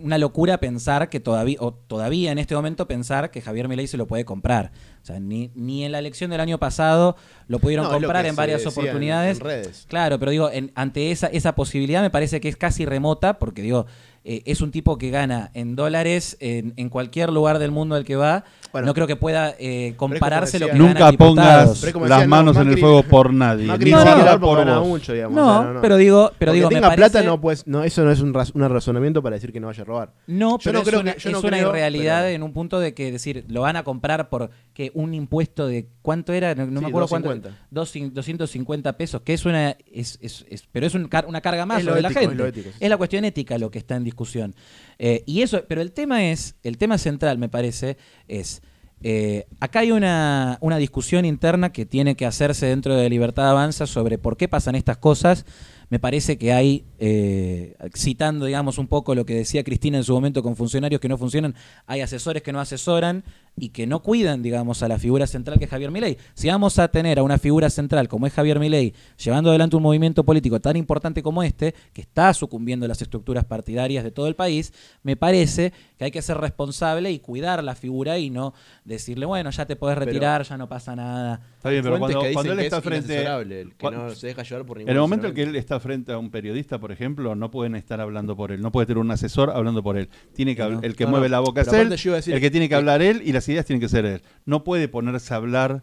[0.03, 3.97] una locura pensar que todavía, o todavía en este momento pensar que Javier Milei se
[3.97, 4.72] lo puede comprar.
[5.03, 7.16] O sea, ni, ni en la elección del año pasado
[7.49, 9.38] lo pudieron no, es lo comprar en varias oportunidades.
[9.38, 9.86] en redes.
[9.88, 13.62] Claro, pero digo, en- ante esa, esa posibilidad me parece que es casi remota, porque
[13.62, 13.86] digo,
[14.24, 18.05] eh, es un tipo que gana en dólares en, en cualquier lugar del mundo al
[18.05, 18.44] que va.
[18.72, 22.68] Bueno, no creo que pueda eh, compararse lo que Nunca pongas las no, manos en
[22.68, 23.66] el fuego por nadie.
[23.66, 24.88] Macri ni siquiera no, por gana vos.
[24.88, 25.34] mucho, digamos.
[25.36, 25.80] No, o sea, no, no.
[25.80, 28.20] pero digo, pero Porque digo, me tenga parece- plata, no, pues, no, eso no es
[28.20, 30.12] un, raz- un razonamiento para decir que no vaya a robar.
[30.26, 32.34] No, Yo pero no es creo una, que- yo es no una creo, irrealidad pero-
[32.34, 35.88] en un punto de que decir, lo van a comprar por que un impuesto de
[36.02, 37.48] cuánto era, no, no Sí, me acuerdo 250.
[37.48, 41.26] cuánto, dos cin- 250 pesos, que es una es, es- es- pero es un car-
[41.26, 42.34] una carga más Es lo sobre la gente.
[42.34, 42.76] lo ético, sí.
[42.80, 44.54] Es la cuestión ética lo que está en discusión.
[44.99, 47.97] Eh, y eso, pero el tema es, el tema central me parece
[48.28, 48.62] es
[49.03, 53.86] eh, acá hay una, una discusión interna que tiene que hacerse dentro de Libertad Avanza
[53.86, 55.44] sobre por qué pasan estas cosas.
[55.90, 60.12] Me parece que hay, eh, citando, digamos, un poco lo que decía Cristina en su
[60.14, 61.55] momento con funcionarios que no funcionan,
[61.86, 63.22] hay asesores que no asesoran
[63.59, 66.18] y que no cuidan, digamos, a la figura central que es Javier Milei.
[66.34, 69.82] Si vamos a tener a una figura central como es Javier Milei, llevando adelante un
[69.82, 74.26] movimiento político tan importante como este, que está sucumbiendo a las estructuras partidarias de todo
[74.26, 78.52] el país, me parece que hay que ser responsable y cuidar la figura y no
[78.84, 81.40] decirle, bueno, ya te podés Pero- retirar, ya no pasa nada.
[81.57, 82.20] Está bien, pero cuando,
[82.52, 83.24] él está es frente.
[83.24, 85.80] el que no se deja llevar por ningún En el momento en que él está
[85.80, 88.61] frente a un periodista, por ejemplo, no pueden estar hablando por él.
[88.61, 90.09] No puede tener un asesor hablando por él.
[90.34, 91.32] Tiene que No, el que No, mueve no.
[91.32, 93.64] la boca es él, decir el que tiene que que- hablar él y las ideas
[93.66, 94.22] tienen que ser él.
[94.44, 95.82] No puede ponerse a hablar,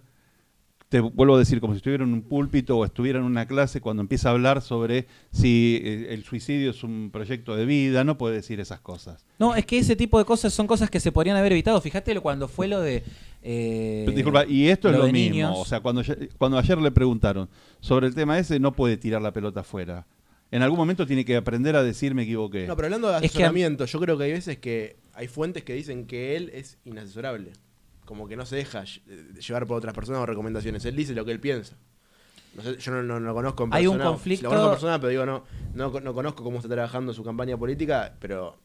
[0.89, 3.81] te vuelvo a decir, como si estuviera en un púlpito o estuviera en una clase
[3.81, 8.03] cuando empieza a hablar sobre si eh, el suicidio es un proyecto de vida.
[8.03, 9.25] No puede decir esas cosas.
[9.39, 11.81] No, es que ese tipo de cosas son cosas que se podrían haber evitado.
[11.81, 13.03] Fíjate lo- cuando fue lo de...
[13.41, 15.17] eh, Disculpa, y esto es lo mismo.
[15.35, 15.53] niños.
[15.57, 17.49] O sea, cuando, ayer- cuando ayer le preguntaron
[17.79, 20.05] sobre el tema ese, no puede tirar la pelota afuera.
[20.51, 22.67] En algún momento tiene que aprender a decir me equivoqué.
[22.67, 25.63] No, pero hablando de Es que- asesoramiento, yo creo que hay veces que hay fuentes
[25.63, 27.51] que dicen que él es inasesorable.
[28.05, 30.83] Como que no se deja eh, llevar por otras personas o recomendaciones.
[30.85, 31.77] Él dice lo que él piensa.
[32.55, 34.15] No sé, yo no, no- no lo conozco en Hay un persona.
[34.15, 37.57] conflicto- Lo conozco en persona, pero digo, no, no conozco cómo está trabajando su campaña
[37.57, 38.57] política, pero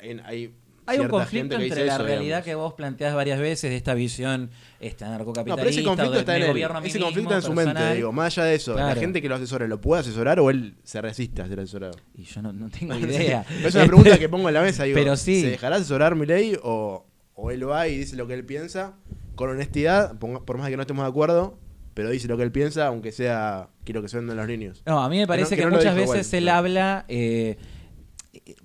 [0.00, 0.54] hay, hay,
[0.86, 2.44] Hay un conflicto entre la eso, realidad digamos.
[2.44, 4.50] que vos planteás varias veces de esta visión
[4.80, 6.48] este, No, anarcocapitalista pero ese conflicto está en él.
[6.48, 8.12] gobierno Ese mismo, conflicto está en su mente, digo.
[8.12, 8.88] Más allá de eso, Claro.
[8.88, 11.96] la gente que lo asesora, ¿lo puede asesorar o él se resiste a ser asesorado?
[12.14, 13.44] Y yo no, no tengo idea.
[13.64, 14.84] Es una pregunta que pongo en la mesa.
[14.84, 15.40] Digo, Pero sí.
[15.42, 18.94] ¿Se dejará asesorar mi ley o, o él va y dice lo que él piensa
[19.34, 21.58] con honestidad, por más que no estemos de acuerdo,
[21.94, 24.82] pero dice lo que él piensa, aunque sea quiero que se vendan los niños.
[24.86, 27.56] No, a mí me parece que no muchas veces él habla, eh,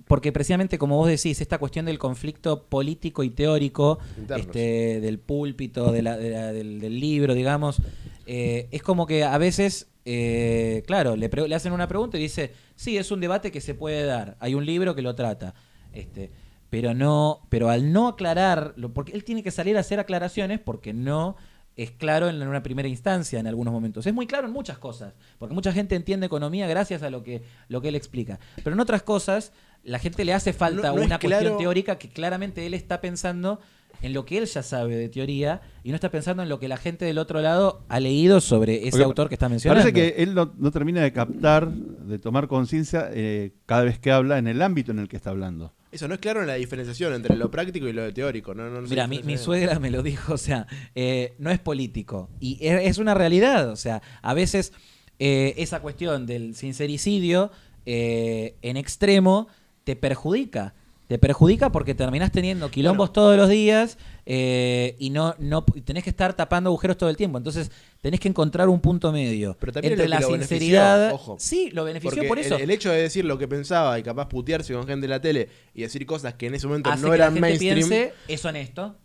[0.07, 3.99] porque precisamente como vos decís, esta cuestión del conflicto político y teórico,
[4.41, 7.81] este, del púlpito, de la- de la- del, del libro, digamos,
[8.25, 12.97] eh, es como que a veces, eh, claro, le hacen una pregunta y dice, sí,
[12.97, 15.53] es un debate que se puede dar, hay un libro que lo trata,
[15.93, 16.31] este,
[16.69, 20.93] pero no, pero al no aclarar, porque él tiene que salir a hacer aclaraciones porque
[20.93, 21.35] no
[21.75, 24.05] es claro en una primera instancia en algunos momentos.
[24.05, 27.41] Es muy claro en muchas cosas, porque mucha gente entiende economía gracias a lo que,
[27.69, 28.37] lo que él explica.
[28.63, 29.53] Pero en otras cosas,
[29.83, 32.73] la gente le hace falta No- no es una cuestión claro- teórica que claramente él
[32.73, 33.59] está pensando
[34.01, 36.69] en lo que él ya sabe de teoría y no está pensando en lo que
[36.69, 39.83] la gente del otro lado ha leído sobre ese Porque autor que está mencionando.
[39.83, 44.11] Parece que él no, no termina de captar, de tomar conciencia eh, cada vez que
[44.11, 45.73] habla en el ámbito en el que está hablando.
[45.91, 48.53] Eso no es claro en la diferenciación entre lo práctico y lo teórico.
[48.53, 50.65] No, no, no se Mira, mi, suegra me lo dijo, o sea,
[50.95, 52.29] eh, no es político.
[52.39, 54.71] Y es, es una realidad, o sea, a veces
[55.17, 57.51] eh, esa cuestión del sincericidio
[57.85, 59.47] eh, en extremo
[59.89, 60.75] te perjudica.
[61.07, 63.13] Te perjudica porque terminás teniendo quilombos Bueno.
[63.13, 63.97] todos los días
[64.27, 67.39] eh, y no, no y tenés que estar tapando agujeros todo el tiempo.
[67.39, 71.11] Entonces tenés que encontrar un punto medio Pero también entre la sinceridad.
[71.11, 71.37] ojo.
[71.39, 72.57] Sí, lo benefició por eso.
[72.57, 75.19] El, el hecho de decir lo que pensaba y capaz putearse con gente de la
[75.19, 77.75] tele y decir cosas que en ese momento hace no que la eran gente mainstream.
[77.89, 78.95] piense es honesto.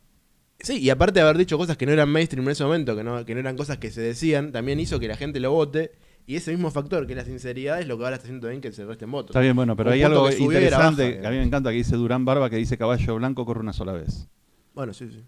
[0.60, 3.02] Sí, y aparte de haber dicho cosas que no eran mainstream en ese momento, que
[3.02, 5.92] no, que no eran cosas que se decían, también hizo que la gente lo vote.
[6.26, 8.60] Y ese mismo factor, que es la sinceridad, es lo que ahora está haciendo bien
[8.60, 9.30] que se resten votos.
[9.30, 11.70] Está bien, bueno, pero Un hay algo que interesante baja, que a mí me encanta
[11.70, 14.26] que dice Durán Barba que dice caballo blanco corre una sola vez.
[14.74, 15.22] Bueno, sí, sí.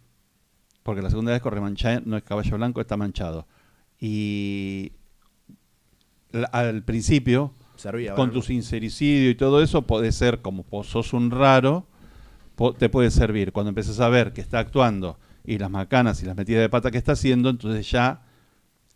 [0.83, 3.47] Porque la segunda vez corre manchado, no es caballo blanco, está manchado.
[4.01, 4.93] Y
[6.53, 8.11] al principio, Servía.
[8.15, 8.33] con bueno.
[8.33, 11.87] tu sincericidio y todo eso, puede ser como vos sos un raro,
[12.79, 13.53] te puede servir.
[13.53, 16.91] Cuando empiezas a ver que está actuando y las macanas y las metidas de pata
[16.91, 18.23] que está haciendo, entonces ya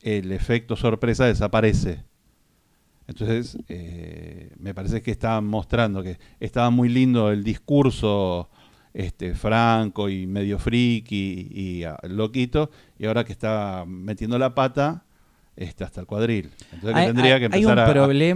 [0.02, 2.04] el efecto sorpresa desaparece.
[3.06, 8.48] Entonces, eh, me parece que estaban mostrando que estaba muy lindo el discurso
[8.94, 15.04] este, franco y medio friki y, ah, loquito, y ahora que está metiendo la pata
[15.56, 16.50] este, hasta el cuadril.
[16.72, 17.86] Entonces que tendría hay- que empezar a-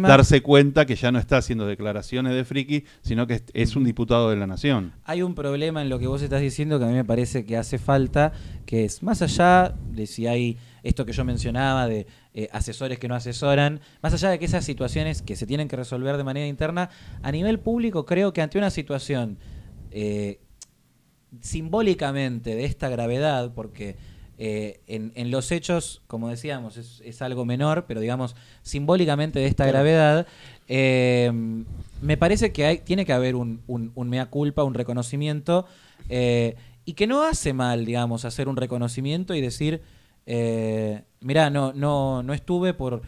[0.08, 3.84] darse cuenta que ya no está haciendo declaraciones de friki, sino que es- es un
[3.84, 4.92] diputado de la nación.
[5.04, 7.56] Hay un problema en lo que vos estás diciendo que a mí me parece que
[7.56, 8.32] hace falta,
[8.66, 13.08] que es más allá de si hay esto que yo mencionaba de eh, asesores que
[13.08, 16.46] no asesoran, más allá de que esas situaciones que se tienen que resolver de manera
[16.46, 16.90] interna,
[17.22, 19.38] a nivel público creo que ante una situación
[19.90, 20.38] eh,
[21.40, 23.96] simbólicamente de esta gravedad, porque
[24.38, 29.46] eh, en, en los hechos, como decíamos, es, es algo menor, pero digamos, simbólicamente de
[29.46, 29.78] esta Claro.
[29.78, 30.26] gravedad,
[30.68, 31.32] eh,
[32.02, 35.66] me parece que hay, tiene que haber un, un- un mea culpa, un reconocimiento,
[36.08, 39.80] eh, y que no hace mal, digamos, hacer un reconocimiento y decir,
[40.26, 43.02] eh, mirá, no, no, no estuve por...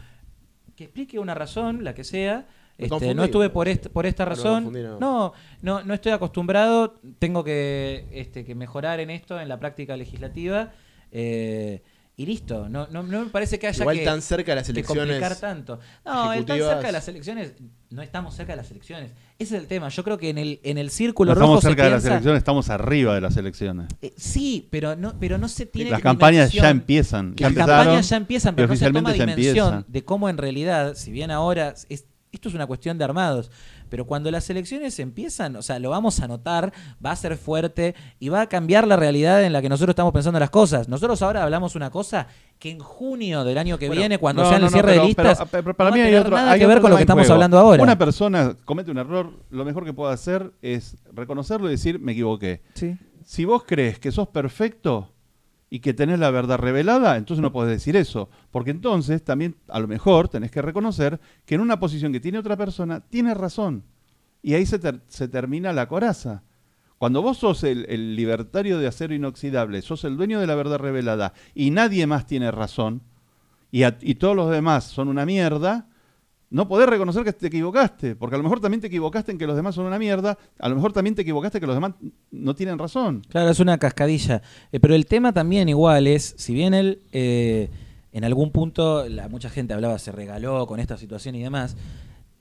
[0.75, 4.71] Que explique una razón, la que sea, este, no estuve por, est- por esta razón.
[4.71, 4.99] no.
[4.99, 5.33] no,
[5.63, 10.71] no, no estoy acostumbrado, tengo que, este, que mejorar en esto, en la práctica legislativa,
[11.11, 11.81] eh,
[12.15, 12.69] y listo.
[12.69, 15.03] No, no, no me parece que haya Igual que, tan cerca de las elecciones.
[15.05, 15.79] complicar tanto.
[16.05, 17.53] No, el tan cerca de las elecciones,
[17.89, 19.11] no estamos cerca de las elecciones.
[19.39, 19.89] Ese es el tema.
[19.89, 22.05] Yo creo que en el, en el círculo No rojo estamos se cerca de las
[22.05, 23.87] elecciones, estamos arriba de las elecciones.
[24.01, 27.35] Eh, sí, pero no, pero no se tiene Las campañas ya empiezan.
[27.35, 31.11] Ya Las campañas ya empiezan, pero no se toma dimensión de cómo en realidad, si
[31.11, 33.51] bien ahora es, esto es una cuestión de armados,
[33.89, 36.73] pero cuando las elecciones empiezan, o sea, lo vamos a notar,
[37.05, 40.13] va a ser fuerte y va a cambiar la realidad en la que nosotros estamos
[40.13, 40.87] pensando las cosas.
[40.87, 42.27] Nosotros ahora hablamos una cosa
[42.59, 44.89] que en junio del año que Bueno, viene, cuando no, sea el no, no, cierre
[44.91, 46.89] pero- de listas, pero- pero para no mí hay otro- nada hay que ver con
[46.89, 47.33] lo que estamos juego.
[47.35, 47.83] hablando ahora.
[47.83, 52.13] Una persona comete un error, lo mejor que puede hacer es reconocerlo y decir, me
[52.13, 52.61] equivoqué.
[52.73, 52.97] Sí.
[53.25, 55.11] Si vos crees que sos perfecto
[55.69, 58.29] y que tenés la verdad revelada, entonces no podés decir eso.
[58.51, 62.37] Porque entonces también, a lo mejor, tenés que reconocer que en una posición que tiene
[62.39, 63.83] otra persona, tiene razón.
[64.41, 66.43] Y ahí se, ter- se termina la coraza.
[66.97, 71.33] Cuando vos sos el, libertario de acero inoxidable, sos el dueño de la verdad revelada
[71.53, 73.01] y nadie más tiene razón,
[73.71, 75.89] y, y todos los demás son una mierda,
[76.49, 79.45] no podés reconocer que te equivocaste, porque a lo mejor también te equivocaste en que
[79.47, 81.93] los demás son una mierda, a lo mejor también te equivocaste que los demás
[82.31, 83.21] no tienen razón.
[83.27, 84.41] Claro, es una cascadilla.
[84.71, 87.69] Eh, pero el tema también igual es, si bien él eh,
[88.13, 91.75] en algún punto, la, mucha gente hablaba, se regaló con esta situación y demás,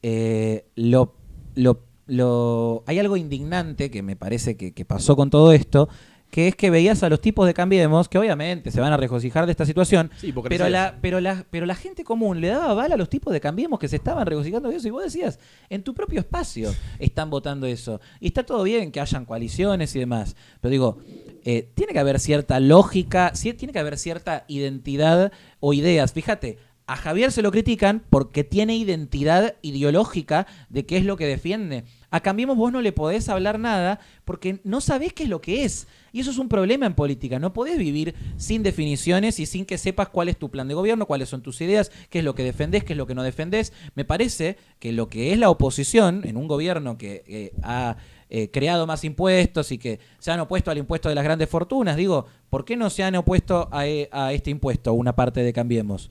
[0.02, 1.14] eh, lo,
[1.54, 5.88] lo- lo- hay algo indignante que me parece que, que pasó con todo esto,
[6.30, 9.46] que es que veías a los tipos de Cambiemos, que obviamente se van a regocijar
[9.46, 12.94] de esta situación, Sí, pero la, pero, la, pero la gente común le daba bala
[12.94, 14.88] a los tipos de Cambiemos que se estaban regocijando de eso.
[14.88, 15.38] Y vos decías,
[15.70, 18.00] en tu propio espacio están votando eso.
[18.20, 20.36] Y está todo bien que hayan coaliciones y demás.
[20.60, 20.98] Pero digo,
[21.44, 26.12] eh, tiene que haber cierta lógica, tiene que haber cierta identidad o ideas.
[26.12, 31.26] Fíjate, a Javier se lo critican porque tiene identidad ideológica de qué es lo que
[31.26, 31.84] defiende.
[32.10, 35.64] A Cambiemos vos no le podés hablar nada porque no sabés qué es lo que
[35.64, 35.88] es.
[36.12, 37.40] Y eso es un problema en política.
[37.40, 41.06] No podés vivir sin definiciones y sin que sepas cuál es tu plan de gobierno,
[41.06, 43.72] cuáles son tus ideas, qué es lo que defendés, qué es lo que no defendés.
[43.96, 47.96] Me parece que lo que es la oposición en un gobierno que eh, ha
[48.30, 51.96] eh, creado más impuestos y que se han opuesto al impuesto de las grandes fortunas,
[51.96, 55.52] digo, ¿por qué no se han opuesto a, e- a este impuesto una parte de
[55.52, 56.10] Cambiemos?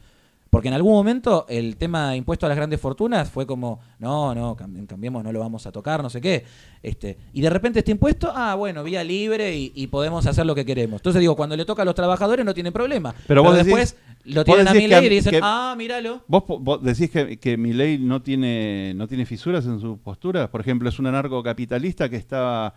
[0.55, 4.33] Porque en algún momento el tema de impuesto a las grandes fortunas fue como, no,
[4.33, 6.45] no, cam- cambiemos, no lo vamos a tocar, no sé qué.
[6.81, 10.55] Este, y de repente este impuesto, ah, bueno, vía libre y, y podemos hacer lo
[10.55, 11.01] que queremos.
[11.01, 13.13] Entonces digo, cuando le toca a los trabajadores no tienen problema.
[13.27, 15.75] Pero vos decís- después lo vos tienen a decís mi ley y dicen, que- ah,
[15.77, 16.23] míralo.
[16.27, 20.47] ¿Vos, decís que, que Milei no tiene, no tiene fisuras en sus posturas?
[20.47, 22.73] Por ejemplo, es un anarcocapitalista que está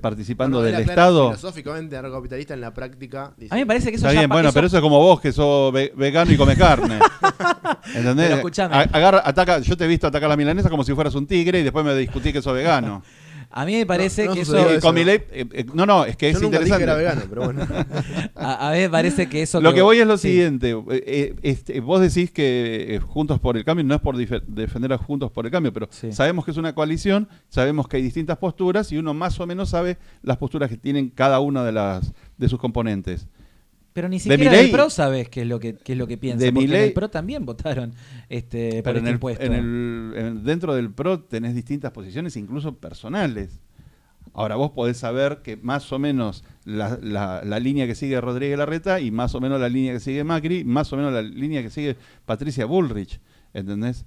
[0.00, 1.28] participando No, del Estado.
[1.30, 3.32] Filosóficamente, anarcocapitalista en la práctica.
[3.36, 4.82] dice- A mí me parece que eso Está ya bien, bueno, eso- pero eso es
[4.82, 6.98] como vos, que sos ve- vegano y comes carne.
[7.94, 8.26] ¿Entendés?
[8.26, 8.76] Pero escuchame.
[8.76, 11.60] A- agarra, ataca, yo te he visto atacar la milanesa como si fueras un tigre
[11.60, 13.02] y después me discutí que sos vegano.
[13.56, 14.56] A mí me parece No, no que eso...
[14.56, 15.00] Eso, con ¿no?
[15.00, 16.82] Milei, eh, eh, no, no, es que Yo es nunca dije que interesante.
[16.82, 17.62] era vegano, pero bueno.
[18.34, 19.60] A, a mí me parece que eso...
[19.60, 20.28] Lo que voy es lo sí.
[20.30, 24.16] siguiente, eh, eh, este, vos decís que eh, Juntos por el Cambio no es por
[24.16, 26.10] defender a Juntos por el Cambio, pero Sí.
[26.12, 29.68] sabemos que es una coalición, sabemos que hay distintas posturas y uno más o menos
[29.70, 33.28] sabe las posturas que tienen cada una de las de sus componentes.
[33.94, 36.06] Pero ni De siquiera Milei- del PRO sabes qué es lo que, qué es lo
[36.06, 36.44] que piensa.
[36.44, 37.94] de porque en el PRO también votaron
[38.28, 39.44] este, por este el, impuesto.
[39.44, 43.60] en el- en- dentro del PRO tenés distintas posiciones, incluso personales.
[44.32, 48.58] Ahora vos podés saber que más o menos la, la- la línea que sigue Rodríguez
[48.58, 51.62] Larreta y más o menos la línea que sigue Macri, más o menos la línea
[51.62, 51.96] que sigue
[52.26, 53.20] Patricia Bullrich,
[53.52, 54.06] ¿entendés?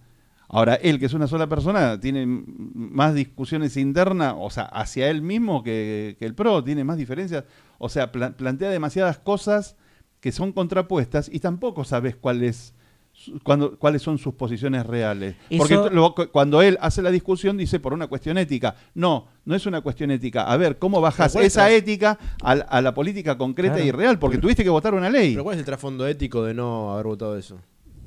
[0.50, 5.22] Ahora, él, que es una sola persona, tiene más discusiones internas, o sea, hacia él
[5.22, 7.44] mismo que, que el PRO, tiene más diferencias,
[7.80, 9.76] o sea, pla- plantea demasiadas cosas
[10.20, 12.74] que son contrapuestas y tampoco sabes cuál es
[13.14, 15.36] su- cuando- cuáles son sus posiciones reales.
[15.58, 18.76] Porque Eso- lo- cu- cuando él hace la discusión dice por una cuestión ética.
[18.94, 20.44] No, no es una cuestión ética.
[20.44, 23.88] A ver, ¿cómo bajas ¿cuál es esa ética a, la- a la política concreta Claro.
[23.88, 24.20] y real?
[24.20, 25.32] Porque tuviste que votar una ley.
[25.34, 27.58] Pero ¿cuál es el trasfondo ético de no haber votado eso?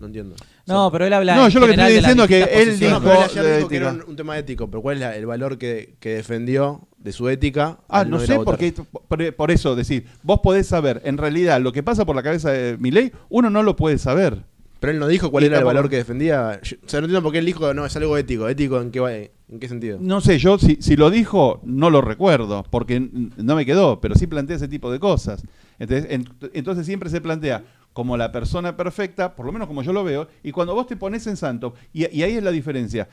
[0.01, 0.35] No entiendo.
[0.67, 1.37] No, pero él habla.
[1.37, 3.01] No, en yo lo que general estoy de las diciendo es que distintas él posiciones.
[3.01, 4.05] pero él dijo ayer de dijo que era ética.
[4.05, 7.29] un, un tema ético, pero ¿cuál es la- el valor que, que defendió de su
[7.29, 7.79] ética?
[7.89, 8.45] Ah, al no ir a sé, votar?
[8.59, 8.73] porque
[9.09, 12.51] por, por eso decir, vos podés saber, en realidad, lo que pasa por la cabeza
[12.51, 14.45] de Milei, uno no lo puede saber.
[14.81, 16.59] Pero él no dijo cuál Y era el tampoco- valor que defendía.
[16.63, 18.49] Yo- o sea, no entiendo por qué él dijo, no, es algo ético.
[18.49, 19.99] ¿Ético en qué, va- en qué sentido?
[20.01, 24.01] No sé, yo si, si lo dijo, no lo recuerdo, porque n- no me quedó,
[24.01, 25.43] pero sí plantea ese tipo de cosas.
[25.79, 29.93] Entonces, en- entonces siempre se plantea como la persona perfecta, por lo menos como yo
[29.93, 33.09] lo veo, y cuando vos te pones en santo, y, y ahí es la diferencia,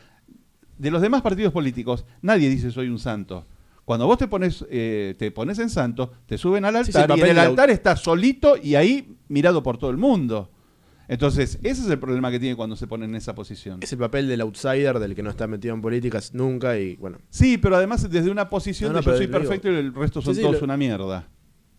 [0.78, 3.46] de los demás partidos políticos, nadie dice soy un santo.
[3.86, 7.04] Cuando vos te pones, eh, te pones en santo, te suben al Sí, sí, el
[7.04, 10.52] altar y en el altar está solito y ahí mirado por todo el mundo.
[11.08, 13.80] Entonces, ese es el problema que tiene cuando se pone en esa posición.
[13.82, 17.18] Es el papel del outsider, del que no está metido en políticas nunca y bueno.
[17.30, 19.94] Sí, pero además desde una posición No, no, de yo soy digo- perfecto y el
[19.94, 21.30] resto son sí, todos lo- una mierda.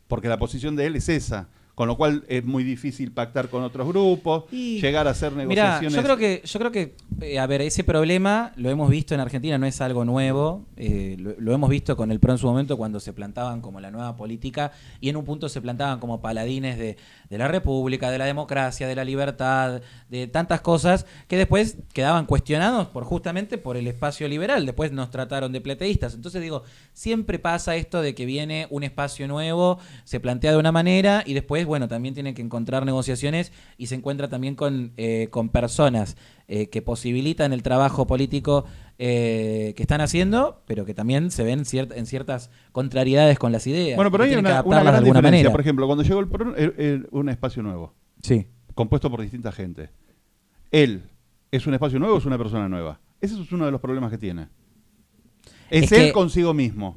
[0.09, 1.51] Porque la posición de él es esa.
[1.79, 5.95] Con lo cual es muy difícil pactar con otros grupos, Y- llegar a hacer negociaciones.
[5.95, 9.21] yo creo que, yo creo que, eh, a ver, ese problema lo hemos visto en
[9.21, 12.49] Argentina, no es algo nuevo, eh, lo, lo hemos visto con el PRO en su
[12.49, 16.21] momento cuando se plantaban como la nueva política y en un punto se plantaban como
[16.21, 16.97] paladines de,
[17.31, 19.81] de la república, de la democracia, de la libertad,
[20.11, 25.13] de tantas cosas que después quedaban cuestionados por justamente por el espacio liberal, después nos
[25.13, 26.15] trataron de pleteístas.
[26.15, 30.73] Entonces digo, siempre pasa esto de que viene un espacio nuevo, se plantea de una
[30.73, 35.29] manera y después, bueno, también tienen que encontrar negociaciones y se encuentra también con, eh,
[35.31, 36.17] con personas
[36.49, 38.65] eh, que posibilitan el trabajo político
[38.99, 43.67] eh, que están haciendo, pero que también se ven ciert- en ciertas contrariedades con las
[43.69, 43.95] ideas.
[43.95, 45.23] Bueno, pero hay una, una gran de diferencia.
[45.23, 45.51] manera.
[45.53, 46.55] Por ejemplo, cuando llegó el PRO,
[47.13, 48.47] un espacio nuevo, Sí.
[48.75, 49.91] compuesto por distinta gente.
[50.73, 51.05] Él,
[51.53, 52.99] ¿es un espacio nuevo o es una persona nueva?
[53.21, 54.49] Ese es uno de los problemas que tiene.
[55.71, 56.97] Es, Es él que- consigo mismo.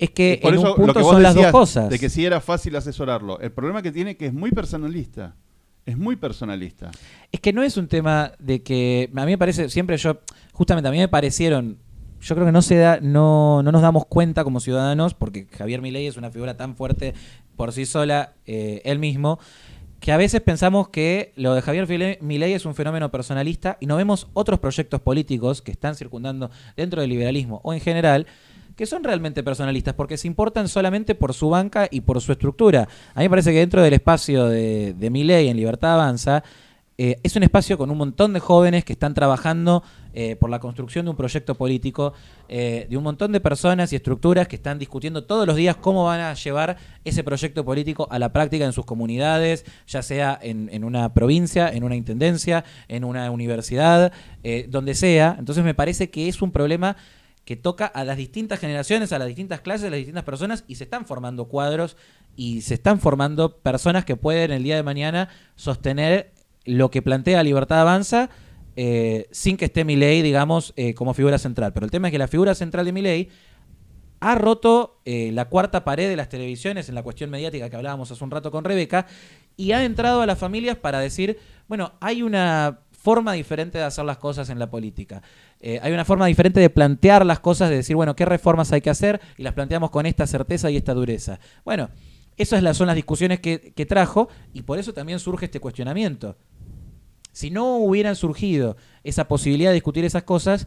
[0.00, 1.90] Es que Por en eso un punto son las dos cosas.
[1.90, 3.38] De que si era fácil asesorarlo.
[3.38, 5.36] El problema que tiene es que es muy personalista.
[5.84, 6.90] Es muy personalista.
[7.30, 10.20] Es que no es un tema de que a mí me parece siempre yo
[10.52, 11.78] justamente a mí me parecieron
[12.20, 15.80] yo creo que no se da no, no nos damos cuenta como ciudadanos porque Javier
[15.80, 17.14] Milei es una figura tan fuerte
[17.56, 19.38] por sí sola eh, él mismo
[20.00, 23.96] que a veces pensamos que lo de Javier Milei es un fenómeno personalista y no
[23.96, 28.26] vemos otros proyectos políticos que están circundando dentro del liberalismo o en general
[28.80, 32.88] que son realmente personalistas, porque se importan solamente por su banca y por su estructura.
[33.14, 36.42] A mí me parece que dentro del espacio de, de ley en Libertad Avanza,
[36.96, 39.82] eh, es un espacio con un montón de jóvenes que están trabajando
[40.14, 42.14] eh, por la construcción de un proyecto político,
[42.48, 46.06] eh, de un montón de personas y estructuras que están discutiendo todos los días cómo
[46.06, 50.84] van a llevar ese proyecto político a la práctica en sus comunidades, ya sea en,
[50.84, 54.10] una provincia, en una intendencia, en una universidad,
[54.68, 55.36] donde sea.
[55.38, 56.96] Entonces me parece que es un problema
[57.50, 60.76] que toca a las distintas generaciones, a las distintas clases, a las distintas personas y
[60.76, 61.96] se están formando cuadros
[62.36, 66.32] y se están formando personas que pueden el día de mañana sostener
[66.64, 68.30] lo que plantea Libertad Avanza
[68.76, 71.72] eh, sin que esté Milei, digamos, eh, como figura central.
[71.72, 73.28] Pero el tema es que la figura central de Milei
[74.20, 78.12] ha roto eh, la cuarta pared de las televisiones en la cuestión mediática que hablábamos
[78.12, 79.08] hace un rato con Rebeca
[79.56, 81.36] y ha entrado a las familias para decir,
[81.66, 85.22] bueno, hay una forma diferente de hacer las cosas en la política.
[85.62, 88.90] Hay una forma diferente de plantear las cosas, de decir, bueno, qué reformas hay que
[88.90, 91.38] hacer y las planteamos con esta certeza y esta dureza.
[91.64, 91.90] Bueno,
[92.36, 96.36] esas son las discusiones que, que trajo y por eso también surge este cuestionamiento.
[97.32, 100.66] Si no hubieran surgido esa posibilidad de discutir esas cosas,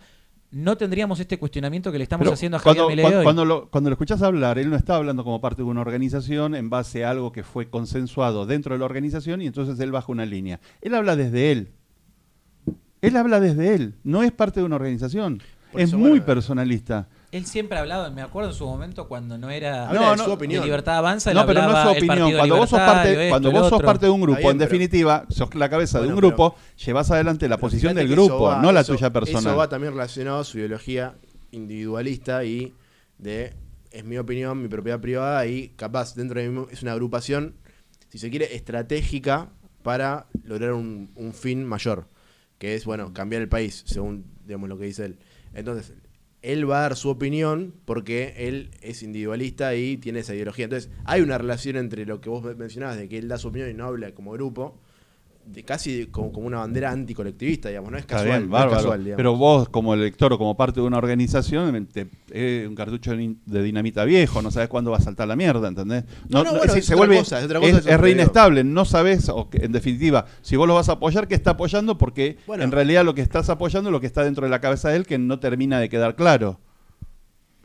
[0.54, 3.90] no tendríamos este cuestionamiento que le estamos haciendo a Javier cuando, cuando, cuando, lo, cuando
[3.90, 7.10] lo escuchás hablar, él no está hablando como parte de una organización en base a
[7.10, 10.60] algo que fue consensuado dentro de la organización y entonces él baja una línea.
[10.82, 11.74] Él habla desde él.
[13.04, 15.42] Él habla desde él, no es parte de una organización.
[15.74, 17.08] es muy personalista.
[17.34, 20.62] Él siempre ha hablado, me acuerdo en su momento cuando no era no, su opinión.
[20.62, 21.34] de Libertad Avanza.
[21.34, 22.32] No, pero no es su opinión.
[22.38, 25.70] Cuando vos sos parte, cuando vos sos parte de un grupo, en definitiva, sos la
[25.70, 26.56] cabeza de un grupo,
[26.86, 29.44] llevas adelante la posición del grupo, no la tuya personal.
[29.44, 31.16] Eso va también relacionado a su ideología
[31.52, 32.74] individualista y
[33.18, 33.54] de,
[33.92, 37.56] es mi opinión, mi propiedad privada y capaz dentro de mí es una agrupación,
[38.10, 39.50] si se quiere, estratégica
[39.82, 42.08] para lograr un, un fin mayor,
[42.64, 45.18] que es, bueno, cambiar el país, según digamos lo que dice él.
[45.54, 45.92] Entonces,
[46.42, 50.64] él va a dar su opinión porque él es individualista y tiene esa ideología.
[50.64, 53.70] Entonces, hay una relación entre lo que vos mencionabas de que él da su opinión
[53.70, 54.80] y no habla como grupo,
[55.46, 58.50] de casi como, una bandera anticolectivista, digamos, no es casual.
[59.16, 63.64] Pero vos, como elector o como parte de una organización, te, es un cartucho de
[63.64, 66.06] dinamita viejo, no sabes cuándo va a saltar la mierda, ¿entendés?
[66.30, 70.26] No, no, es, se vuelve, cosa, es, es re inestable, no sabes, o en definitiva,
[70.42, 71.98] si vos lo vas a apoyar, ¿qué está apoyando?
[71.98, 74.90] Porque en realidad lo que estás apoyando es lo que está dentro de la cabeza
[74.90, 76.60] de él que no termina de quedar claro.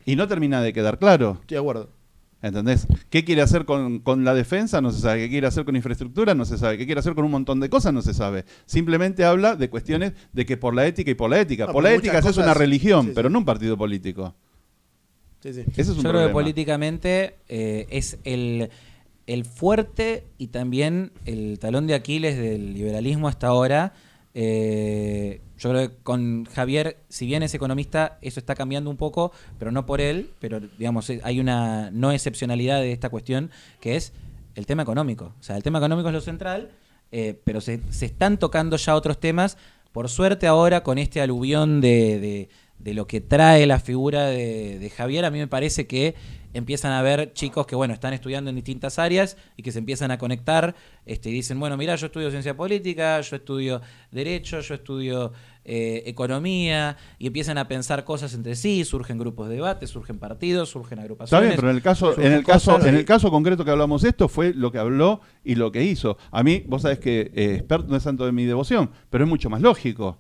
[0.05, 1.37] Y no termina de quedar claro.
[1.41, 1.98] Estoy de acuerdo.
[2.40, 2.86] ¿Entendés?
[3.10, 4.81] ¿Qué quiere hacer con, la defensa?
[4.81, 5.23] No se sabe.
[5.23, 6.35] ¿Qué quiere hacer con infraestructura?
[6.35, 6.78] No se sabe.
[6.78, 7.93] ¿Qué quiere hacer con un montón de cosas?
[7.93, 8.44] No se sabe.
[8.65, 11.70] Simplemente habla de cuestiones de que por la ética y por la ética.
[11.70, 14.35] por la ética es una religión, pero no un partido político.
[15.40, 15.65] Sí, sí.
[15.77, 18.70] Yo creo que políticamente eh, es el,
[19.27, 23.94] el fuerte y también el talón de Aquiles del liberalismo hasta ahora
[24.35, 29.33] eh, yo creo que con Javier, si bien es economista, eso está cambiando un poco,
[29.59, 33.51] pero no por él, pero digamos, eh, hay una no excepcionalidad de esta cuestión,
[33.81, 34.13] que es
[34.55, 35.35] el tema económico.
[35.39, 36.71] O sea, el tema económico es lo central,
[37.11, 39.57] eh, pero se, están tocando ya otros temas.
[39.93, 42.49] Por suerte ahora, con este aluvión de,
[42.85, 46.15] lo que trae la figura de, de Javier, a mí me parece que
[46.55, 50.11] empiezan a ver chicos que bueno están estudiando en distintas áreas y que se empiezan
[50.11, 50.75] a conectar
[51.07, 53.81] este, y dicen, bueno, mira, yo estudio ciencia política, yo estudio
[54.11, 55.33] derecho, yo estudio
[55.65, 60.71] eh, economía, y empiezan a pensar cosas entre sí, surgen grupos de debate, surgen partidos,
[60.71, 61.51] surgen agrupaciones.
[61.51, 64.03] Está bien, pero en el caso, en el caso, en el caso concreto que hablamos
[64.03, 66.19] de esto, fue lo que habló y lo que hizo.
[66.31, 69.31] A mí, vos sabés que eh, experto no es santo de mi devoción, pero es
[69.31, 70.19] mucho más lógico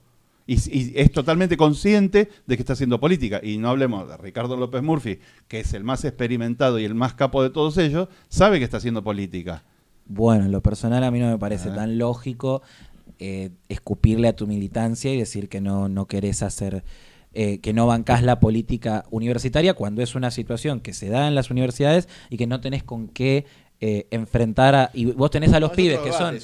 [0.48, 3.40] y, es totalmente consciente de que está haciendo política.
[3.42, 7.12] Y no hablemos de Ricardo López Murphy, que es el más experimentado y el más
[7.12, 9.62] capo de todos ellos, sabe que está haciendo política.
[10.06, 11.74] Bueno, en lo personal a mí no me parece ah.
[11.74, 12.62] tan lógico
[13.18, 16.82] eh, escupirle a tu militancia y decir que no, no querés hacer...
[17.34, 21.34] Eh, que no bancás la política universitaria cuando es una situación que se da en
[21.34, 23.44] las universidades y que no tenés con qué
[23.80, 24.90] eh, enfrentar a.
[24.92, 26.38] Y vos tenés a los pibes que son.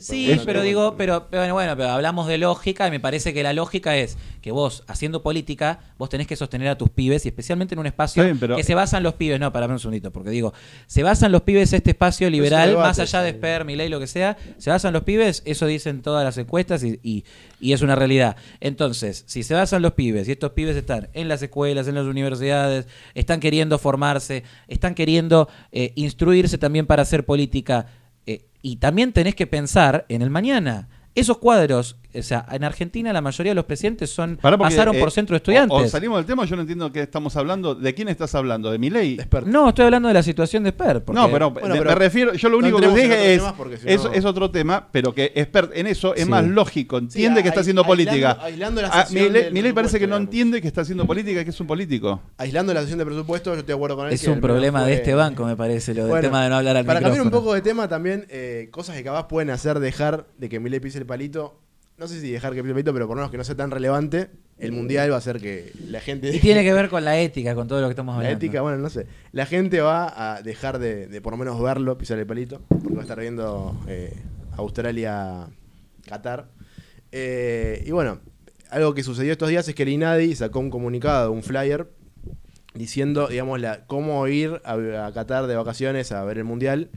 [0.00, 3.52] sí, pero digo, pero, bueno, bueno, pero hablamos de lógica y me parece que la
[3.52, 7.74] lógica es que vos, haciendo política, vos tenés que sostener a tus pibes y especialmente
[7.74, 8.24] en un espacio
[8.56, 9.40] que se basa en los pibes.
[9.40, 10.52] No, para un segundito, porque digo,
[10.86, 14.36] se basan los pibes este espacio liberal, más allá de Sper, ley lo que sea,
[14.58, 17.24] se basan los pibes, eso dicen todas las encuestas y, y,
[17.60, 18.36] y es una realidad.
[18.60, 22.06] Entonces, si se basan los pibes y estos pibes están en las escuelas, en las
[22.06, 27.86] universidades, están queriendo formarse, están queriendo eh, instruirse, también para hacer política.
[28.26, 30.88] Eh, y también tenés que pensar en el mañana.
[31.14, 35.00] Esos cuadros O sea, en Argentina la mayoría de los presidentes son porque, pasaron eh,
[35.00, 35.76] por centro de estudiantes.
[35.78, 37.74] o salimos del tema, yo no entiendo qué estamos hablando.
[37.74, 38.70] ¿De quién estás hablando?
[38.70, 39.18] ¿De mi ley?
[39.46, 41.04] No, estoy hablando de la situación de Esper.
[41.04, 43.10] porque- No, pero, Bueno, me- pero me refiero, yo lo no único que entremos en
[43.10, 43.42] dije es,
[43.82, 46.28] si es, no- es otro tema, pero que expert en eso es Sí.
[46.30, 48.38] más lógico, entiende Sí, que está haciendo aislando- política.
[48.40, 51.44] aislando la sesión mi ley, mi ley parece que no entiende que está haciendo política,
[51.44, 52.20] que es un político.
[52.38, 54.12] Aislando la sesión de presupuesto, yo estoy de acuerdo con él.
[54.12, 56.56] es que un problema de este banco, me parece, lo del Bueno, tema de no
[56.56, 59.78] hablar al Para cambiar un poco de tema también, eh, cosas que capaz pueden hacer
[59.78, 61.60] dejar de que Milei pise el palito.
[62.00, 63.70] No sé si dejar que el palito, pero por lo menos que no sea tan
[63.70, 64.30] relevante.
[64.56, 66.34] El mundial va a hacer que la gente.
[66.34, 68.38] Y tiene que ver con la ética, con todo lo que estamos La hablando.
[68.38, 69.06] ética, bueno, no sé.
[69.32, 72.94] La gente va a dejar de, de por lo menos verlo, pisar el palito, porque
[72.94, 74.14] va a estar viendo eh,
[74.56, 75.48] Australia,
[76.08, 76.48] Qatar.
[77.12, 78.20] Eh, y bueno,
[78.70, 81.90] algo que sucedió estos días es que el INADI sacó un comunicado, un flyer,
[82.72, 86.88] diciendo, digamos, la, cómo ir a, a Qatar de vacaciones a ver el Mundial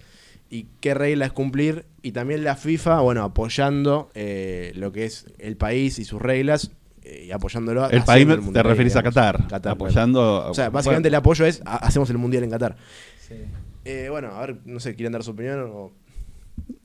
[0.53, 1.85] y qué reglas cumplir.
[2.01, 6.71] Y también la FIFA, bueno, apoyando eh, lo que es el país y sus reglas.
[7.03, 9.03] eh, y apoyándolo El país el te Mundial, referís a.
[9.03, 10.49] Qatar, Qatar, apoyando.
[10.49, 12.75] o sea, básicamente el apoyo es ha- hacemos el mundial en Qatar.
[13.27, 13.35] Sí.
[13.85, 15.59] Eh, bueno, a ver, no sé, ¿quieren dar su opinión?
[15.73, 15.91] O...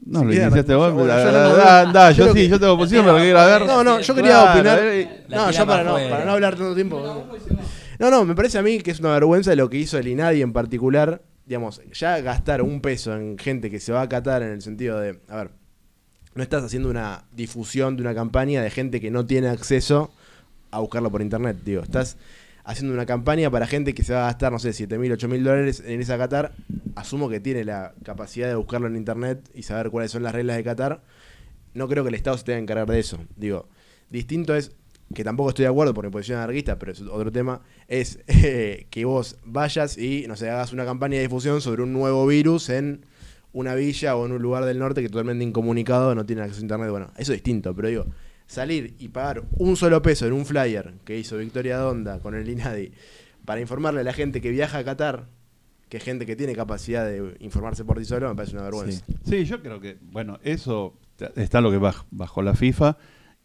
[0.07, 0.93] No, si lo iniciaste vos.
[0.95, 3.61] bueno, yo da- no- da- da, yo sí, que- yo tengo posición, pero quiero tiramos
[3.61, 3.67] ver.
[3.69, 4.81] No, no, yo Claro, quería opinar.
[5.29, 7.27] No, yo para no, para no hablar tanto tiempo.
[8.01, 10.43] No, no, me parece a mí que es una vergüenza lo que hizo el INADI
[10.43, 11.21] en particular.
[11.49, 15.01] Digamos, ya gastar un peso en gente que se va a Qatar en el sentido
[15.01, 15.51] de, a ver,
[16.35, 20.13] no estás haciendo una difusión de una campaña de gente que no tiene acceso
[20.71, 22.19] a buscarlo por internet, digo, estás
[22.65, 25.27] haciendo una campaña para gente que se va a gastar, no sé, 7 mil, 8
[25.27, 26.53] mil dólares en irse a Qatar,
[26.97, 30.59] asumo que tiene la capacidad de buscarlo en internet y saber cuáles son las reglas
[30.59, 31.03] de Qatar,
[31.73, 33.71] no creo que el Estado se tenga que encargar de eso, digo,
[34.11, 34.73] distinto es,
[35.15, 38.87] que tampoco estoy de acuerdo por mi posición anarquista, pero es otro tema, es eh,
[38.91, 42.69] que vos vayas y, no sé, hagas una campaña de difusión sobre un nuevo virus
[42.69, 43.05] en
[43.53, 46.63] una villa o en un lugar del norte que totalmente incomunicado, no tiene acceso a
[46.63, 48.07] internet, bueno, eso es distinto, pero digo,
[48.47, 52.49] salir y pagar un solo peso en un flyer que hizo Victoria Donda con el
[52.49, 52.93] INADI
[53.45, 55.27] para informarle a la gente que viaja a Qatar,
[55.89, 59.03] que gente que tiene capacidad de informarse por sí solo, me parece una vergüenza.
[59.25, 60.95] Sí, yo creo que, bueno, eso
[61.37, 62.99] está lo que baj- bajó la FIFA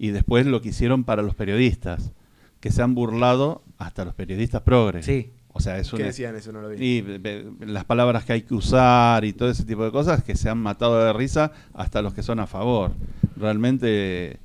[0.04, 2.12] y después lo que hicieron para los periodistas,
[2.60, 5.06] que se han burlado hasta los periodistas progres.
[5.06, 5.30] Sí.
[5.56, 6.52] O sea, es ¿Qué una- decían eso?
[6.52, 6.84] No lo vi.
[6.84, 10.24] y ve- ve- las palabras que hay que usar y todo ese tipo de cosas
[10.24, 12.92] que se han matado de risa hasta los que son a favor.
[13.38, 14.38] Realmente eh,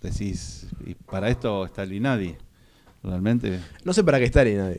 [0.00, 2.36] decís, y para esto está el INADI.
[3.02, 3.58] Realmente.
[3.84, 4.78] No sé para qué está el INADI.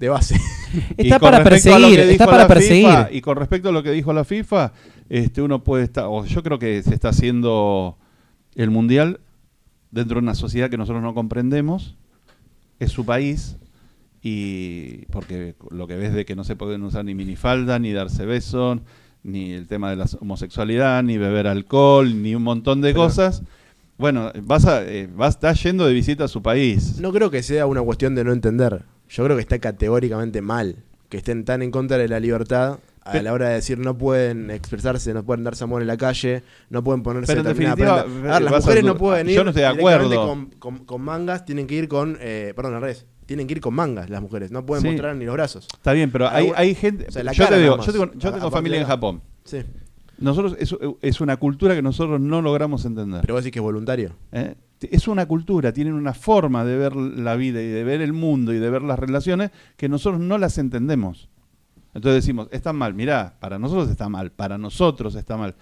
[0.00, 0.36] De base.
[0.96, 2.86] Está para perseguir, está para perseguir.
[2.86, 4.72] FIFA, y con respecto a lo que dijo la FIFA,
[5.08, 7.96] este uno puede estar, o yo creo que se está haciendo
[8.58, 9.20] el mundial
[9.90, 11.96] dentro de una sociedad que nosotros no comprendemos,
[12.78, 13.56] es su país,
[14.22, 18.26] y porque lo que ves de que no se pueden usar ni minifalda, ni darse
[18.26, 18.80] besos,
[19.22, 23.42] ni el tema de la homosexualidad, ni beber alcohol, ni un montón de Pero- cosas.
[23.96, 27.00] Bueno, vas a, eh, vas, estás yendo de visita a su país.
[27.00, 28.84] No creo que sea una cuestión de no entender.
[29.08, 30.76] Yo creo que está categóricamente mal
[31.08, 34.50] que estén tan en contra de la libertad a la hora de decir no pueden
[34.50, 38.30] expresarse, no pueden darse amor en la calle, no pueden ponerse Pero en definitiva, prenda.
[38.34, 40.26] A ver, las a mujeres no pueden ir yo no estoy de acuerdo.
[40.26, 43.60] Con, con- con mangas, tienen que ir con, eh, perdón, al revés, tienen que ir
[43.60, 44.88] con mangas las mujeres, no pueden Sí.
[44.88, 45.66] mostrar ni los brazos.
[45.72, 47.06] Está bien, pero hay, hay gente.
[47.08, 49.22] o sea, yo te digo, yo tengo, yo familia en Japón.
[49.44, 49.58] Sí.
[50.18, 53.20] Nosotros es, es una cultura que nosotros no logramos entender.
[53.20, 54.16] Pero vos decís que es voluntario.
[54.32, 54.54] ¿eh?
[54.80, 58.52] Es una cultura, tienen una forma de ver la vida y de ver el mundo
[58.52, 61.28] y de ver las relaciones que nosotros no las entendemos.
[61.94, 65.54] Entonces decimos, está mal, mirá, para nosotros está mal, para nosotros está mal.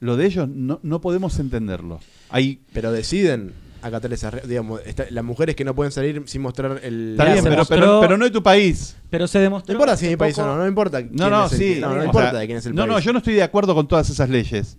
[0.00, 2.00] Lo de ellos no, no podemos entenderlo.
[2.30, 4.80] Hay, Pero deciden acatar esas digamos,
[5.10, 7.12] las mujeres que no pueden salir sin mostrar el...
[7.12, 8.96] está bien, se pero, mostró- pero, pero no es tu país.
[9.10, 9.72] Pero se demostró.
[9.72, 10.98] No importa si es mi hace país o poco- no, no importa.
[11.02, 11.80] quién No, no, es el- sí.
[11.80, 12.92] No, no o importa sea, de quién es el no, país.
[12.92, 14.78] no, yo no estoy de acuerdo con todas esas leyes.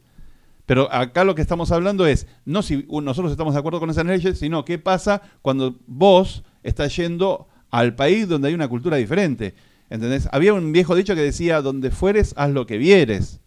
[0.66, 3.92] Pero acá lo que estamos hablando es, no si u- nosotros estamos de acuerdo con
[3.92, 8.98] esas leyes, sino qué pasa cuando vos estás yendo al país donde hay una cultura
[8.98, 9.54] diferente.
[9.90, 10.28] ¿Entendés?
[10.32, 13.40] Había un viejo dicho que decía, donde fueres, haz lo que vieres.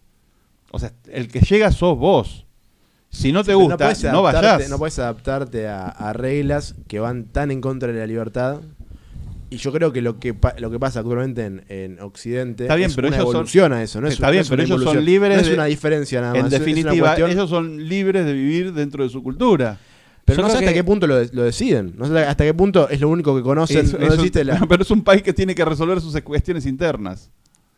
[0.71, 2.45] O sea, el que llega sos vos.
[3.09, 4.69] Si no te Pero gusta, no, adaptarte- vayas.
[4.69, 8.61] No puedes adaptarte a, a reglas que van tan en contra de la libertad.
[9.51, 12.75] Y yo creo que lo que, pa- lo que pasa actualmente en, en Occidente Está
[12.75, 13.99] bien, es pero una ellos son- evolución a eso.
[13.99, 16.35] No es, Está no bien, es pero ellos son libres No es una diferencia nada
[16.35, 16.43] más.
[16.43, 19.79] en definitiva, ellos son libres de vivir dentro de su cultura.
[20.29, 21.93] Pero Yo no sé hasta que- qué punto lo, de- lo deciden.
[21.97, 23.85] No sé hasta qué punto es lo único que conocen.
[23.99, 24.59] No existe la...
[24.69, 27.31] pero es un país que tiene que resolver sus cuestiones internas.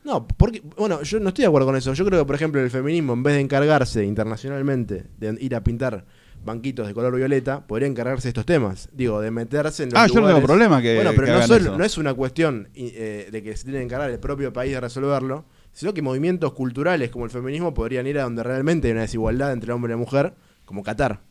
[0.03, 1.93] No, porque, bueno, yo no estoy de acuerdo con eso.
[1.93, 5.63] Yo creo que, por ejemplo, el feminismo, en vez de encargarse internacionalmente de ir a
[5.63, 6.05] pintar
[6.43, 8.89] banquitos de color violeta, podría encargarse de estos temas.
[8.91, 11.31] Digo, de meterse en los Ah, yo no tengo lugares- problema que- Bueno, pero que
[11.31, 11.77] no, hagan solo- eso.
[11.77, 14.81] no es una cuestión eh, de que se tiene que encargar el propio país de
[14.81, 19.01] resolverlo, sino que movimientos culturales como el feminismo podrían ir a donde realmente hay una
[19.01, 20.33] desigualdad entre hombre y mujer,
[20.65, 21.21] como Qatar.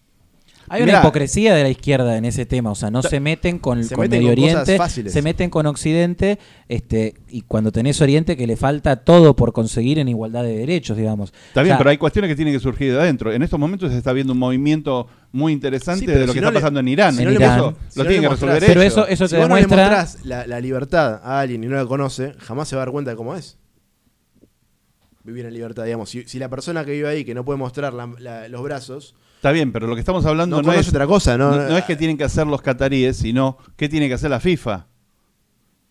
[0.72, 1.00] Hay una Mirá.
[1.00, 4.02] hipocresía de la izquierda en ese tema, o sea, no se meten con, Se con
[4.04, 5.12] meten Medio con cosas Oriente, fáciles.
[5.12, 6.38] se meten con Occidente,
[6.68, 10.96] este, y cuando tenés Oriente que le falta todo por conseguir en igualdad de derechos,
[10.96, 11.32] digamos.
[11.48, 13.32] Está bien, O sea, pero hay cuestiones que tienen que surgir de adentro.
[13.32, 16.40] En estos momentos se está viendo un movimiento muy interesante Sí, de lo si que
[16.40, 17.16] no está le- pasando en Irán.
[17.16, 19.40] si no En eso lo no tienen le que resolver Pero eso- eso si te
[19.40, 22.68] vos no le demuestra- mostrás la, la libertad a alguien y no la conoce, jamás
[22.68, 23.58] se va a dar cuenta de cómo es.
[25.24, 26.08] Vivir en libertad, digamos.
[26.10, 29.14] Si, si la persona que vive ahí, que no puede mostrar la- la- los brazos,
[29.40, 31.52] Está bien, pero lo que estamos hablando no, no, es, otra cosa, ¿no?
[31.52, 34.38] no, no es que tienen que hacer los cataríes, sino qué tiene que hacer la
[34.38, 34.84] FIFA.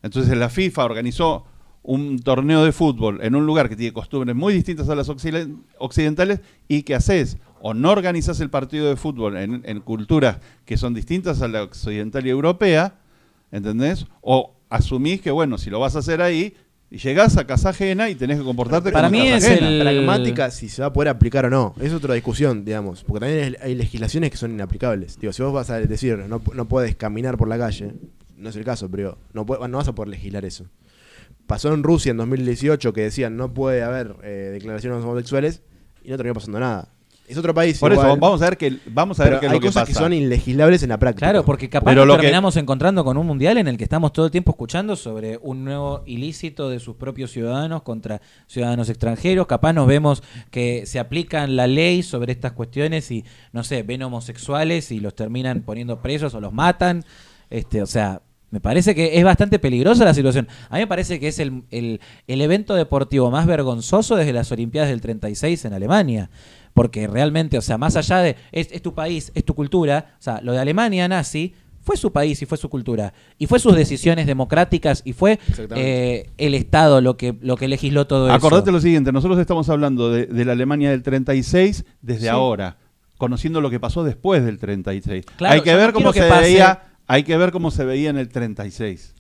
[0.03, 1.45] Entonces la FIFA organizó
[1.81, 5.63] un torneo de fútbol en un lugar que tiene costumbres muy distintas a las occiden-
[5.80, 10.77] occidentales y que haces o no organizas el partido de fútbol en, en culturas que
[10.77, 12.99] son distintas a la occidental y europea,
[13.51, 14.05] ¿entendés?
[14.21, 16.53] O asumís que, bueno, si lo vas a hacer ahí,
[16.91, 19.70] y llegás a casa ajena y tenés que comportarte Para como mí casa es ajena.
[19.70, 21.76] el- pragmática si se va a poder aplicar o no.
[21.80, 23.03] Es otra discusión, digamos.
[23.03, 25.20] Porque también hay- legislaciones que son inaplicables.
[25.20, 27.94] Digo, si vos vas a decir no, no puedes caminar por la calle,
[28.38, 30.66] no es el caso, pero no vas a poder legislar eso.
[31.45, 35.61] Pasó en Rusia en 2018 que decían no puede haber eh, declaraciones homosexuales
[36.03, 36.90] y no terminó pasando nada.
[37.30, 37.77] Es otro país.
[37.80, 39.61] Por igual, eso, vamos a ver qué, vamos a ver pero qué es hay lo
[39.61, 39.93] que cosas pasa.
[39.93, 41.27] que son ilegislables en la práctica.
[41.27, 43.84] Claro, porque capaz Pero nos lo que- terminamos encontrando con un mundial en el que
[43.84, 48.89] estamos todo el tiempo escuchando sobre un nuevo ilícito de sus propios ciudadanos contra ciudadanos
[48.89, 49.45] extranjeros.
[49.47, 53.23] Capaz nos vemos que se aplican la ley sobre estas cuestiones y,
[53.53, 57.03] no sé, ven homosexuales y los terminan poniendo presos o los matan.
[57.51, 60.47] Este, o sea, me parece que es bastante peligrosa la situación.
[60.72, 64.51] A mí me parece que es el, el- el evento deportivo más vergonzoso desde las
[64.51, 66.31] Olimpiadas del 36 en Alemania.
[66.73, 70.21] Porque realmente, o sea, más allá de es, es tu país, es tu cultura, o
[70.21, 73.13] sea, lo de Alemania nazi fue su país y fue su cultura.
[73.37, 75.39] Y fue sus decisiones democráticas y fue
[75.75, 78.71] eh, el Estado lo que, lo que legisló todo Acordate eso.
[78.73, 82.27] lo siguiente, nosotros estamos hablando de, de la Alemania del 36 desde Sí.
[82.27, 82.77] ahora,
[83.17, 85.25] conociendo lo que pasó después del 36.
[85.37, 88.09] Claro, hay que no ver cómo se que veía, hay que ver cómo se veía
[88.09, 89.15] en el 36.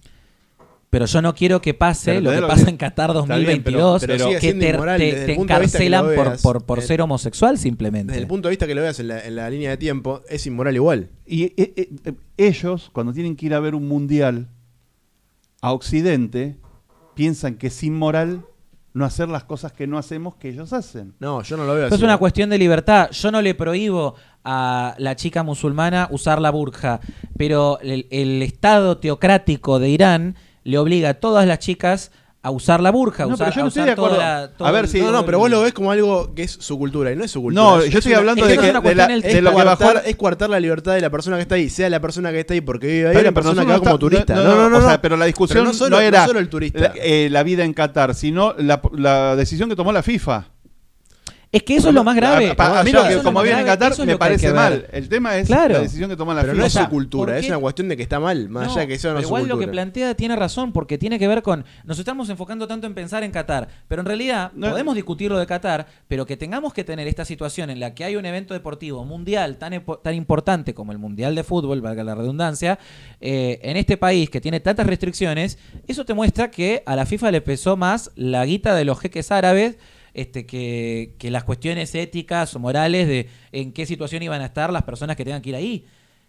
[0.89, 3.45] Pero yo no quiero que pase Pero lo que pasa que- en Qatar Está bien,
[3.61, 8.13] 2022, pero que te, inmoral te- te que encarcelan por, por, por ser homosexual simplemente.
[8.13, 10.21] Desde el punto de vista que lo veas en la, en la línea de tiempo,
[10.27, 11.09] es inmoral igual.
[11.27, 14.47] Y eh, eh, eh, ellos, cuando tienen que ir a ver un mundial
[15.61, 16.57] a Occidente,
[17.13, 18.41] piensan que es inmoral
[18.93, 21.13] no hacer las cosas que no hacemos que ellos hacen.
[21.19, 22.01] No, yo no lo veo Esto así.
[22.03, 23.11] es una cuestión de libertad.
[23.11, 26.99] Yo no le prohíbo a la chica musulmana usar la burja,
[27.37, 30.35] pero el, el Estado teocrático de Irán
[30.69, 33.59] le obliga a todas las chicas a usar la burja, a No, usar, pero yo
[33.59, 34.15] a no estoy de acuerdo.
[34.15, 36.33] toda la- todo A ver el- si- No, no, pero vos lo ves como algo
[36.33, 37.61] que es su cultura y no es su cultura.
[37.63, 39.53] No, Es- yo es estoy hablando es de que de la, cuestión de lo que
[39.55, 40.07] coartar, bajó.
[40.07, 42.53] es coartar la libertad de la persona que está ahí, sea la persona que está
[42.53, 44.35] ahí porque vive ahí Está o la pero persona que va como está- turista.
[44.35, 44.77] no, No, no, no.
[44.77, 46.79] o sea, pero la discusión Pero no solo- no era no solo el turista.
[46.79, 50.45] La, eh, la vida en Qatar, sino la, la decisión que tomó la FIFA.
[51.51, 52.53] Es que eso es lo más grave.
[52.55, 54.85] A, a- a mí lo que como viene en Qatar me parece mal.
[54.91, 55.73] El tema es Claro.
[55.73, 57.97] la decisión que tomó la Pero no es su cultura, ¿por es una cuestión de
[57.97, 59.67] que está mal, más No, allá de que eso no es su igual lo que
[59.67, 61.65] plantea tiene razón, porque tiene que ver con.
[61.85, 64.69] Nos estamos enfocando tanto en pensar en Qatar, pero en realidad No.
[64.69, 68.03] podemos discutir lo de Qatar, pero que tengamos que tener esta situación en la que
[68.03, 72.13] hay un evento deportivo mundial tan, tan importante como el Mundial de Fútbol, valga la
[72.13, 72.77] redundancia,
[73.21, 75.57] eh, en este país que tiene tantas restricciones,
[75.87, 79.31] eso te muestra que a la FIFA le pesó más la guita de los jeques
[79.31, 79.77] árabes.
[80.13, 84.71] Este, que, que las cuestiones éticas o morales de en qué situación iban a estar
[84.73, 85.85] las personas que tengan que ir ahí.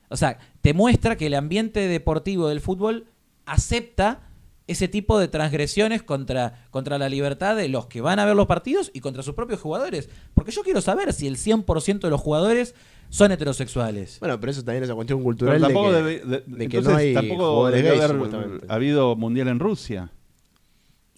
[0.08, 3.06] O sea, te muestra que el ambiente deportivo del fútbol
[3.46, 4.20] acepta
[4.66, 8.46] ese tipo de transgresiones contra, contra la libertad de los que van a ver los
[8.46, 10.08] partidos y contra sus propios jugadores.
[10.34, 12.76] Porque yo quiero saber si el 100% de los jugadores
[13.08, 14.18] son heterosexuales.
[14.20, 16.68] Bueno, pero eso también es una cuestión Pero cultural tampoco de que, debe- de- de
[16.68, 18.66] que entonces no hay tampoco gays, haber supuestamente.
[18.68, 20.12] habido mundial en Rusia.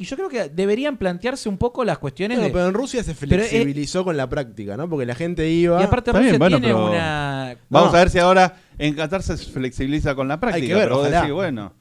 [0.02, 2.52] Y yo creo que deberían plantearse un poco las cuestiones Bueno, de...
[2.52, 4.88] pero en Rusia se Pero, eh, flexibilizó con la práctica, ¿no?
[4.88, 5.80] Porque la gente iba...
[5.80, 7.56] y aparte Rusia bien, bueno, tiene pero- una...
[7.68, 7.96] Vamos No.
[7.96, 10.66] a ver si ahora en Qatar se flexibiliza con la práctica.
[10.66, 11.20] que ver, pero vos ojalá.
[11.20, 11.72] decís, bueno,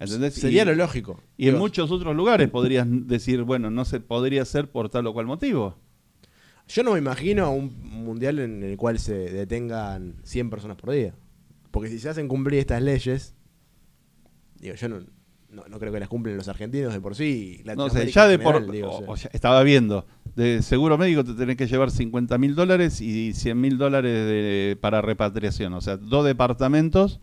[0.00, 0.34] ¿entendés?
[0.34, 1.22] Sería Y- lo lógico.
[1.36, 5.12] Y en muchos otros lugares podrías decir, bueno, no se podría ser por tal o
[5.12, 5.76] cual motivo.
[6.66, 7.72] Yo no me imagino un
[8.04, 11.14] mundial en el cual se detengan 100 personas por día.
[11.70, 13.36] Porque si se hacen cumplir estas leyes,
[14.56, 15.04] digo, yo no,
[15.52, 17.62] no, no creo que las cumplen los argentinos de por sí.
[17.76, 18.70] No sé, ya de por.
[18.70, 19.10] digo, o- o sea.
[19.10, 20.06] o sea, estaba viendo,
[20.36, 24.78] de seguro médico te tenés que llevar 50 mil dólares y 100 mil dólares de-
[24.80, 25.74] para repatriación.
[25.74, 27.20] O sea, dos departamentos.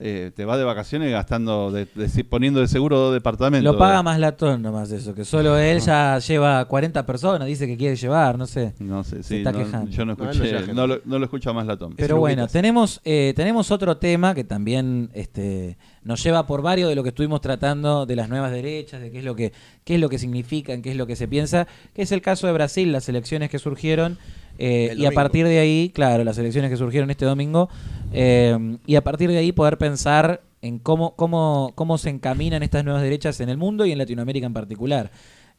[0.00, 3.64] Eh, te vas de vacaciones gastando, de, de- poniendo de seguro dos departamentos.
[3.72, 7.76] Lo paga más latón nomás eso, que solo él ya lleva 40 personas, dice que
[7.76, 8.74] quiere llevar, no sé.
[8.78, 9.90] No sé, sí, está no- quejando.
[9.90, 11.94] yo no escuché, no, lo, no lo escucho a más latón.
[11.96, 16.88] Pero Es bueno, tenemos, eh, tenemos otro tema que también este, nos lleva por varios
[16.88, 19.52] de lo que estuvimos tratando de las nuevas derechas, de qué es lo que,
[19.84, 22.46] qué es lo que significan, qué es lo que se piensa, que es el caso
[22.46, 24.16] de Brasil, las elecciones que surgieron,
[24.58, 27.68] Eh, y a partir de ahí, claro, las elecciones que surgieron este domingo,
[28.12, 32.84] eh, y a partir de ahí poder pensar en cómo, cómo, cómo se encaminan estas
[32.84, 35.10] nuevas derechas en el mundo y en Latinoamérica en particular.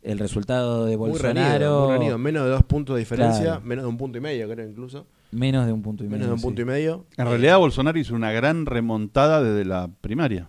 [0.01, 2.17] El resultado de Muy Bolsonaro, muy.
[2.17, 3.61] Menos de dos puntos de diferencia, Claro.
[3.61, 5.07] menos de un punto y medio, creo incluso.
[5.31, 6.17] menos de un punto y medio.
[6.19, 6.43] Menos de un sí.
[6.45, 7.05] punto y medio.
[7.17, 10.47] En Eh, realidad Bolsonaro hizo una gran remontada desde la primaria.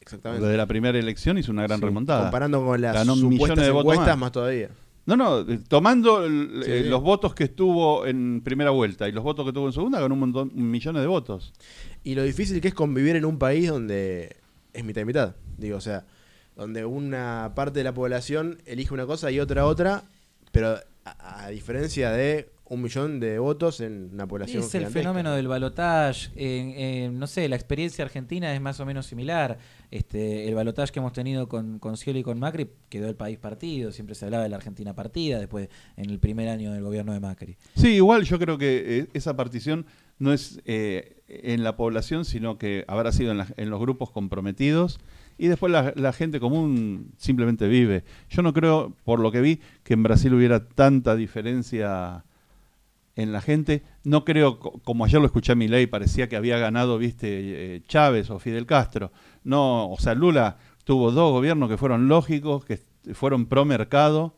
[0.00, 0.44] Exactamente.
[0.44, 1.84] Desde la primera elección hizo una gran Sí.
[1.84, 2.22] remontada.
[2.22, 4.18] Comparando con las Ganó millones supuestas de votos encuestas, más.
[4.20, 4.32] más.
[4.32, 4.68] todavía.
[5.06, 6.88] No, no, eh, tomando el- Sí, eh, sí.
[6.88, 10.14] los votos que estuvo en primera vuelta y los votos que tuvo en segunda, ganó
[10.14, 11.52] un montón, millones de votos.
[12.02, 14.36] Y lo difícil que es convivir en un país donde
[14.72, 15.36] es mitad y mitad.
[15.58, 16.04] Digo, o sea,
[16.56, 20.02] donde una parte de la población elige una cosa y otra otra,
[20.52, 25.32] pero a, a diferencia de un millón de votos en una población Es el fenómeno
[25.34, 26.30] del balotage.
[27.12, 29.58] no sé, la experiencia argentina es más o menos similar.
[29.90, 33.92] Este, el balotage que hemos tenido con, con y con Macri quedó el país partido.
[33.92, 37.20] Siempre se hablaba de la Argentina partida después en el primer año del gobierno de
[37.20, 37.56] Macri.
[37.74, 39.86] Sí, igual yo creo que eh, esa partición
[40.18, 44.98] no es eh, en la población, sino que habrá sido en, la- los grupos comprometidos
[45.38, 48.04] y después la gente común simplemente vive.
[48.30, 52.24] Yo no creo, por lo que vi, que en Brasil hubiera tanta diferencia
[53.16, 53.82] en la gente.
[54.04, 57.76] No creo, co- como ayer lo escuché a mi ley, parecía que había ganado, viste,
[57.76, 59.10] eh, Chávez o Fidel Castro.
[59.42, 62.78] No, o sea, Lula tuvo dos gobiernos que fueron lógicos, que
[63.14, 64.34] fueron pro mercado,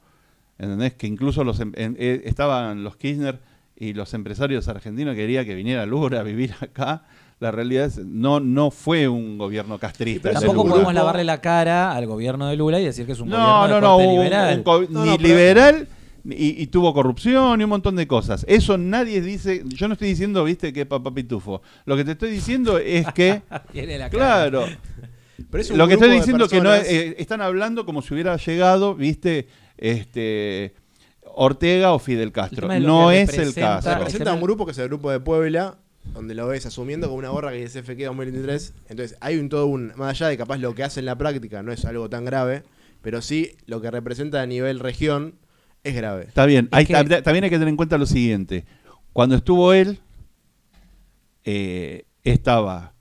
[0.59, 0.95] ¿entendés?
[0.95, 3.41] Que incluso los em- en- eh, estaban los Kirchner
[3.77, 7.03] y los empresarios argentinos querían que viniera Lula a vivir acá.
[7.41, 10.31] La realidad es, no, no fue un gobierno castrista.
[10.31, 13.29] pero Tampoco podemos lavarle la cara al gobierno de Lula y decir que es un
[13.29, 14.57] No, gobierno no, de no, corte un- liberal.
[14.59, 15.89] un co- No, ni no, pero- liberal
[16.31, 18.45] y, y tuvo corrupción y un montón de cosas.
[18.49, 21.63] Eso nadie dice, yo no estoy diciendo, viste, que es papá pitufo.
[21.87, 23.43] Lo que te estoy diciendo es que,
[23.73, 24.25] Tiene la cara.
[24.51, 24.67] claro,
[25.51, 28.13] Pero es un lo que estoy diciendo que no es- eh, están hablando como si
[28.13, 30.75] hubiera llegado, viste, este
[31.23, 32.71] Ortega o Fidel Castro.
[32.73, 33.95] es No es el caso.
[33.95, 35.79] Representa un grupo que es el grupo de Puebla,
[36.13, 38.75] donde lo ves asumiendo con una gorra que dice FQ 2023.
[38.89, 39.93] Entonces, hay un todo un.
[39.97, 42.65] Más allá de capaz lo que hace en la práctica no es algo tan grave,
[43.03, 45.35] pero sí lo que representa a nivel región
[45.85, 46.25] es grave.
[46.29, 46.67] Está bien.
[46.73, 48.65] Es Hay- que- tab- También hay que tener en cuenta lo siguiente.
[49.13, 49.99] Cuando estuvo él,
[51.45, 52.93] eh, estaba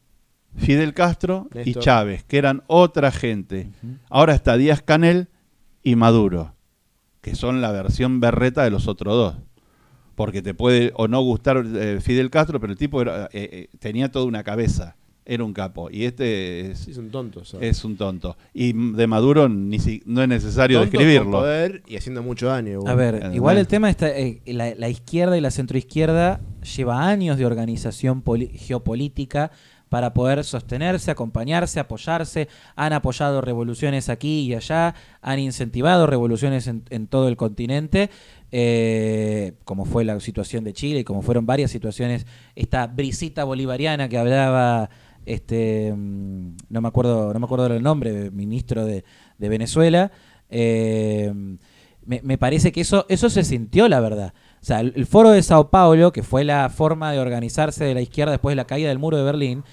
[0.56, 1.74] Fidel Castro y.
[1.76, 3.70] Chávez, que eran otra gente.
[4.10, 5.28] Ahora está Díaz Canel
[5.84, 6.56] y Maduro,
[7.22, 9.36] que son la versión berreta de los otros dos.
[10.16, 13.70] Porque te puede o no gustar eh, Fidel Castro, pero el tipo era, eh, eh,
[13.80, 14.96] tenía toda una cabeza.
[15.30, 15.90] Era un capo.
[15.92, 17.50] Y este es, Sí, son tontos.
[17.50, 17.62] son.
[17.62, 18.38] es un tonto.
[18.54, 21.32] Y de Maduro ni si- no es necesario Tontos con describirlo.
[21.40, 22.80] poder y haciendo mucho daño.
[22.88, 26.40] A ver, igual el tema está, eh, la, la izquierda y la centroizquierda
[26.78, 28.24] lleva años de organización
[28.54, 29.52] geopolítica
[29.90, 32.48] para poder sostenerse, acompañarse, apoyarse.
[32.76, 38.10] Han apoyado revoluciones aquí y allá, han incentivado revoluciones en, en todo el continente,
[38.52, 42.26] eh, como fue la situación de Chile y como fueron varias situaciones.
[42.56, 44.90] Esta brisita bolivariana que hablaba,
[45.28, 49.04] este, mm, no me acuerdo, no me acuerdo del nombre, ministro de,
[49.38, 50.12] de Venezuela.
[50.50, 51.34] eh,
[52.06, 54.34] me, me parece que eso, eso se sintió, la verdad.
[54.62, 57.94] O sea, el, el foro de Sao Paulo, que fue la forma de organizarse de
[57.94, 59.64] la izquierda después de la caída del muro de Berlín,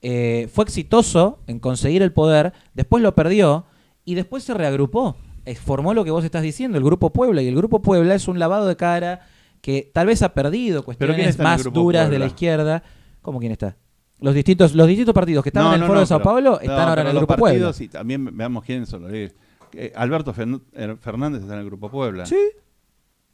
[0.00, 3.66] eh, fue exitoso en conseguir el poder, después lo perdió
[4.04, 5.16] y después se reagrupó.
[5.44, 7.42] Eh, formó lo que vos estás diciendo, el Grupo Puebla.
[7.42, 9.20] Y el Grupo Puebla es un lavado de cara
[9.60, 12.82] que tal vez ha perdido ¿quién cuestiones el más duras de la izquierda.
[13.22, 13.76] ¿Cómo quién está?
[14.22, 16.60] Los distintos, los distintos partidos que estaban No, en el foro no, de Sao Paulo
[16.60, 17.66] están ahora en el los Grupo Puebla.
[17.66, 19.34] partidos Y también veamos quiénes son los líderes.
[19.74, 22.26] Eh, Alberto eh, Fernández está en el Grupo Puebla.
[22.26, 22.36] Sí,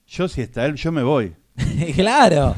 [0.06, 1.34] Yo si está él, yo me voy.
[1.94, 2.54] claro.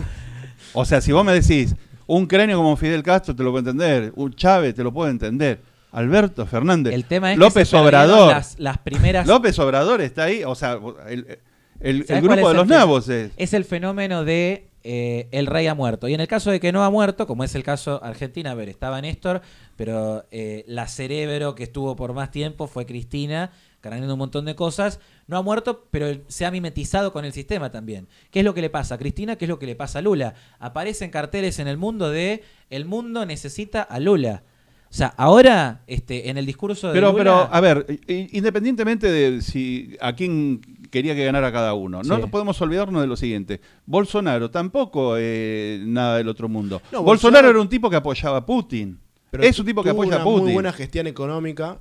[0.73, 1.74] O sea, si vos me decís,
[2.07, 5.61] un cráneo como Fidel Castro te lo puedo entender, un Chávez te lo puedo entender,
[5.93, 9.27] Alberto Fernández, El tema es que López perdieron Obrador, Las, las primeras.
[9.27, 10.78] López Obrador está ahí, o sea,
[11.09, 11.39] el, el-
[11.81, 13.32] el ¿Sabés cuál grupo de los nabos es...
[13.36, 16.09] Es el fenómeno de eh, el rey ha muerto.
[16.09, 18.55] Y en el caso de que no ha muerto, como es el caso Argentina, a
[18.55, 19.43] ver, estaba Néstor,
[19.77, 23.51] pero eh, la cerebro que estuvo por más tiempo fue Cristina,
[23.81, 25.01] cargando un montón de cosas.
[25.27, 28.09] No ha muerto, pero se ha mimetizado con el sistema también.
[28.31, 29.36] ¿Qué es lo que le pasa a Cristina?
[29.36, 30.35] ¿Qué es lo que le pasa a Lula?
[30.59, 34.43] Aparecen carteles en el mundo de el mundo necesita a Lula.
[34.90, 37.86] O sea, ahora, este, en el discurso de Pero, Lula- pero, a ver,
[38.32, 42.22] independientemente de si a quién quería que ganara cada uno, no Sí.
[42.30, 43.60] podemos olvidarnos de lo siguiente.
[43.86, 46.82] Bolsonaro tampoco eh, nada del otro mundo.
[46.92, 48.98] No, Bolsonaro, Bolsonaro- era un tipo que apoyaba a Putin.
[49.30, 50.44] Pero es un tipo que apoya una a Putin.
[50.44, 51.78] muy buena gestión económica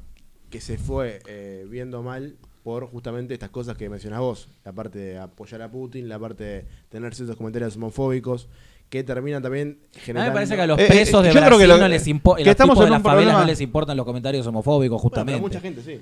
[0.50, 4.48] que se fue eh, viendo mal por justamente estas cosas que mencionás vos.
[4.66, 8.48] La parte de apoyar a Putin, la parte de tener ciertos comentarios homofóbicos
[8.90, 10.32] que terminan también A mí generando...
[10.32, 12.38] me parece que a los Eh, eh, presos de Brasil que lo- no les importa,
[12.40, 14.46] que los estamos tipos de en las un favelas problema- no les importan los comentarios
[14.48, 15.42] homofóbicos, Bueno, justamente.
[15.42, 16.00] mucha gente sí.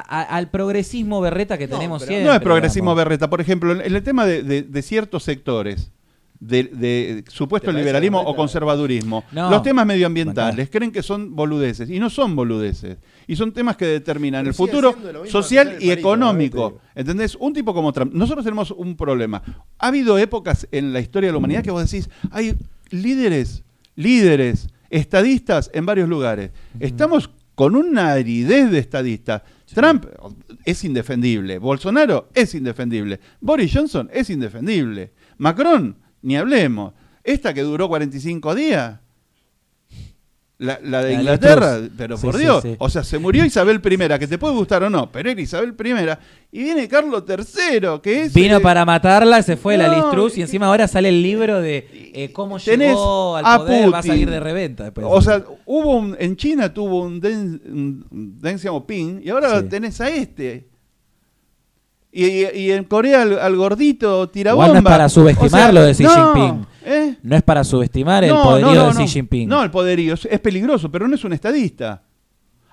[0.00, 2.28] A- al progresismo berreta que No, tenemos pero- siempre.
[2.30, 2.96] No es progresismo digamos.
[2.96, 3.30] berreta.
[3.30, 5.90] Por ejemplo, en en el tema de, de- de ciertos sectores,
[6.40, 9.48] de, de supuesto ¿Te parece liberalismo o conservadurismo, No.
[9.50, 12.98] los temas medioambientales creen que son boludeces y no son boludeces.
[13.26, 14.94] Y son temas que determinan Pero el futuro
[15.26, 16.80] social y económico.
[16.94, 17.36] ¿Entendés?
[17.36, 18.12] Un tipo como Trump.
[18.12, 19.42] Nosotros tenemos un problema.
[19.78, 22.54] Ha habido épocas en la historia de la humanidad que vos decís, hay
[22.90, 23.62] líderes,
[23.96, 26.50] líderes, estadistas en varios lugares.
[26.78, 29.42] Estamos con una aridez de estadistas.
[29.72, 30.06] Trump
[30.64, 36.92] es indefendible, Bolsonaro es indefendible, Boris Johnson es indefendible, Macron, ni hablemos.
[37.22, 39.00] Esta que duró 45 días,
[40.64, 42.76] la, la de La de Inglaterra, pero por sí, Dios, sí.
[42.78, 45.74] o sea, se murió Isabel I, que te puede gustar o no, pero era Isabel
[45.78, 48.34] I, y viene Carlos III, que es...
[48.34, 51.60] Vino eh, para matarla, se fue la no, Truss y encima ahora sale el libro
[51.60, 54.12] de eh, cómo llegó al poder, va a Putin.
[54.12, 54.84] salir de reventa.
[54.84, 55.06] después.
[55.08, 60.68] O sea, hubo un, en China tuvo un Deng, Xiaoping y ahora tenés a este.
[62.16, 64.66] Y, en Corea al, al gordito tirabomba.
[64.66, 66.66] Igual no es para subestimarlo de Xi no, Jinping.
[66.84, 67.16] ¿eh?
[67.22, 69.04] no es para subestimar el poderío no, de.
[69.04, 69.48] Xi Jinping.
[69.48, 72.04] No, el poderío es, es peligroso, pero no es un estadista.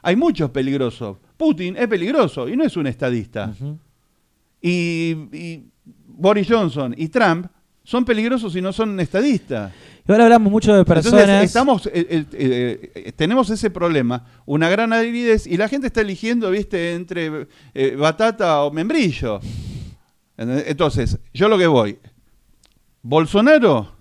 [0.03, 1.17] Hay muchos peligrosos.
[1.37, 3.51] Putin es peligroso y no es un estadista.
[4.61, 5.15] Y
[6.05, 7.47] Boris Johnson y Trump
[7.91, 9.73] son peligrosos y no son estadistas.
[10.07, 11.23] Y ahora hablamos mucho de personas.
[11.23, 11.91] Entonces, estamos, eh,
[12.31, 17.47] eh, eh, tenemos ese problema, una gran aridez, y la gente está eligiendo, viste, entre
[17.97, 19.41] batata o membrillo.
[20.37, 21.99] Entonces, yo lo que voy,
[23.01, 23.91] Bolsonaro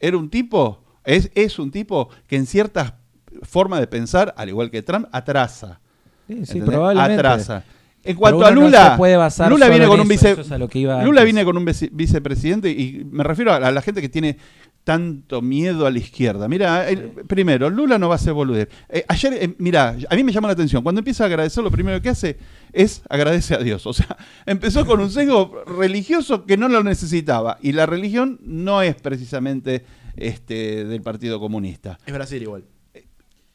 [0.00, 2.94] era un tipo, es, es un tipo que en ciertas
[3.42, 5.78] formas de pensar, al igual que Trump, atrasa.
[6.26, 7.20] Sí, sí, probablemente.
[7.20, 7.64] Atrasa.
[8.06, 10.40] En cuanto a Lula, se puede basar Lula viene en con un eso, vice, eso
[10.42, 11.24] es a lo que iba Lula antes.
[11.24, 14.36] viene con un vice- vicepresidente y me refiero a la, a la gente que tiene
[14.84, 16.46] tanto miedo a la izquierda.
[16.46, 18.68] Mira, el- primero, Lula no va a ser boludez.
[18.88, 21.72] Eh, ayer, eh, mira, a mí me llama la atención, cuando empieza a agradecer, lo
[21.72, 22.38] primero que hace
[22.72, 23.84] es agradece a Dios.
[23.86, 24.16] O sea,
[24.46, 27.58] empezó con un sesgo religioso que no lo necesitaba.
[27.62, 29.84] Y la religión no es precisamente
[30.16, 31.98] este, del Partido Comunista.
[32.06, 32.62] Es Brasil igual.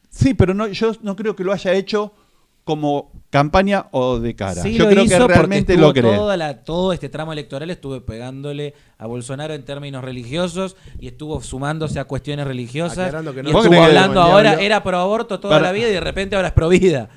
[0.09, 2.13] Sí, pero no, yo no creo que lo haya hecho
[2.63, 4.61] como campaña o de cara.
[4.61, 6.15] Sí yo lo creo hizo que porque realmente estuvo lo cree.
[6.15, 11.41] toda la- todo este tramo electoral estuve pegándole a Bolsonaro en términos religiosos y estuvo
[11.41, 15.67] sumándose a cuestiones religiosas no y ¿Vos estuvo hablando ahora era pro aborto toda Para-
[15.67, 17.09] la vida y de repente ahora es pro vida.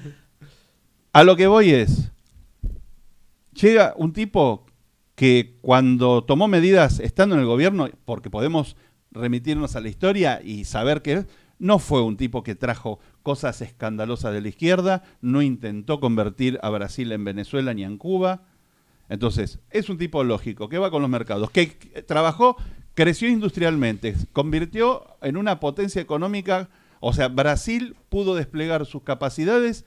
[1.12, 2.10] A lo que voy es,
[3.52, 4.66] llega un tipo
[5.14, 8.76] que cuando tomó medidas estando en el gobierno, porque podemos
[9.12, 11.24] remitirnos a la historia y saber que
[11.58, 16.68] no fue un tipo que trajo cosas escandalosas de la izquierda, no intentó convertir a
[16.68, 18.42] Brasil en Venezuela ni en Cuba.
[19.08, 21.66] Entonces, es un tipo lógico, que va con los mercados, que
[22.06, 22.56] trabajó,
[22.94, 26.68] creció industrialmente, convirtió en una potencia económica,
[27.00, 29.86] o sea, Brasil pudo desplegar sus capacidades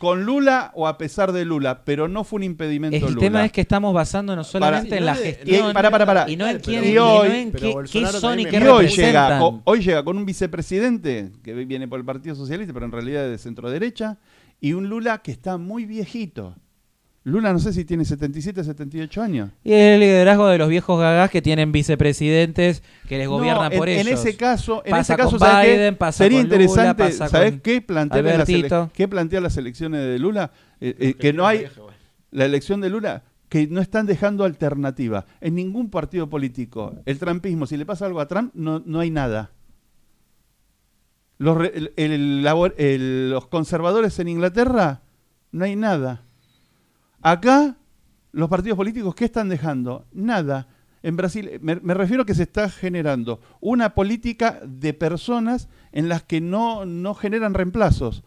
[0.00, 3.20] con Lula o a pesar de Lula, pero no fue un impedimento El Lula.
[3.20, 5.90] tema es que estamos basándonos solamente Para- en la y no de- gestión y- para,
[5.90, 6.30] para, para.
[6.30, 8.66] y no en quién y y no hoy- en qué, Bolsonaro qué son y qué
[8.66, 12.92] hoy llega, hoy llega con un vicepresidente que viene por el Partido Socialista, pero en
[12.92, 14.16] realidad es de centro derecha,
[14.58, 16.56] y un Lula que está muy viejito.
[17.22, 19.50] Lula no sé si tiene 77, 78 años.
[19.62, 23.78] Y el liderazgo de los viejos gagás que tienen vicepresidentes que les No, gobiernan en,
[23.78, 24.20] por en ellos.
[24.24, 25.72] ese caso, en Pasa ese caso con ¿sabes qué?
[25.74, 29.56] Biden, pasa sería con Lula, interesante, pasa ¿sabes con qué plantea, las qué plantea las
[29.58, 30.50] elecciones de Lula?
[30.80, 31.66] Eh, eh, que no hay
[32.30, 36.94] la elección de Lula que no están dejando alternativa en ningún partido político.
[37.04, 39.50] El trumpismo, si le pasa algo a Trump, no, no hay nada.
[41.38, 45.02] Los, re- el- el labor- el- los conservadores en Inglaterra,
[45.52, 46.22] no hay nada.
[47.22, 47.76] Acá,
[48.32, 50.06] los partidos políticos, ¿qué están dejando?
[50.12, 50.68] Nada.
[51.02, 56.08] En Brasil, me, me refiero a que se está generando una política de personas en
[56.08, 58.22] las que no, no generan reemplazos.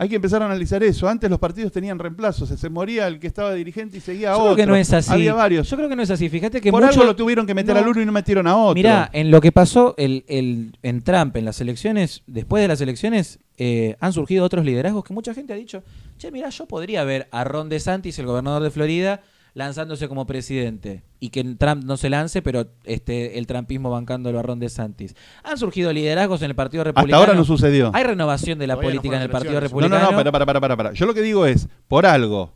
[0.00, 1.08] Hay que empezar a analizar eso.
[1.08, 4.42] Antes los partidos tenían reemplazos, se moría el que estaba dirigente y seguía a Yo
[4.42, 4.54] otro.
[4.54, 5.12] creo que no es así.
[5.12, 5.68] Había varios.
[5.68, 6.28] Yo creo que no es así.
[6.28, 7.80] Fíjate que Por mucho- algo lo tuvieron que meter No.
[7.82, 8.74] al uno y no metieron a otro.
[8.76, 12.80] Mirá, en lo que pasó el, el- en Trump, en las elecciones, después de las
[12.80, 15.82] elecciones, eh, han surgido otros liderazgos que mucha gente ha dicho,
[16.18, 19.22] che, mirá, yo podría ver a Ron DeSantis, el gobernador de Florida,
[19.54, 24.42] lanzándose como presidente y que Trump no se lance, pero este el trumpismo bancándolo a
[24.42, 25.16] Ron DeSantis.
[25.42, 27.20] Han surgido liderazgos en el Partido Hasta Republicano.
[27.20, 27.90] ahora no sucedió.
[27.94, 29.72] Hay renovación de la Todavía no política en el Partido elecciones.
[29.72, 30.10] No, no, Republicano.
[30.12, 30.92] no, para, para, para, para, para.
[30.92, 32.52] Yo lo que digo es, por algo,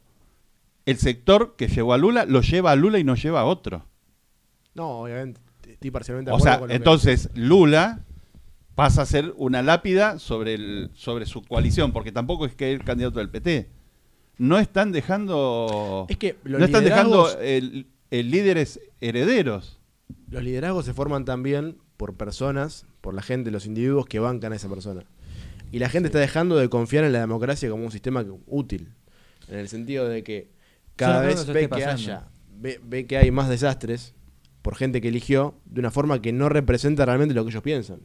[0.87, 3.87] el sector que llevó a Lula lo lleva a Lula y no lleva a otro.
[4.75, 5.41] No, obviamente.
[5.69, 8.01] Estoy parcialmente de O acuerdo sea, con lo que- entonces Lula
[8.75, 12.81] pasa a ser una lápida sobre, el, sobre su coalición, porque tampoco es que es
[12.81, 13.69] el candidato del PT.
[14.39, 16.07] No están dejando...
[16.09, 19.79] Es que los no están dejando el, el líderes herederos.
[20.29, 24.57] Los liderazgos se forman también por personas, por la gente, los individuos que bancan a
[24.57, 25.05] esa persona.
[25.71, 28.93] Y la gente está dejando de confiar en la democracia como un sistema útil.
[29.49, 30.51] En el sentido de que
[30.97, 34.15] cada vez que, haya, ve que hay más desastres
[34.61, 38.01] por gente que eligió de una forma que no representa realmente lo que ellos piensan.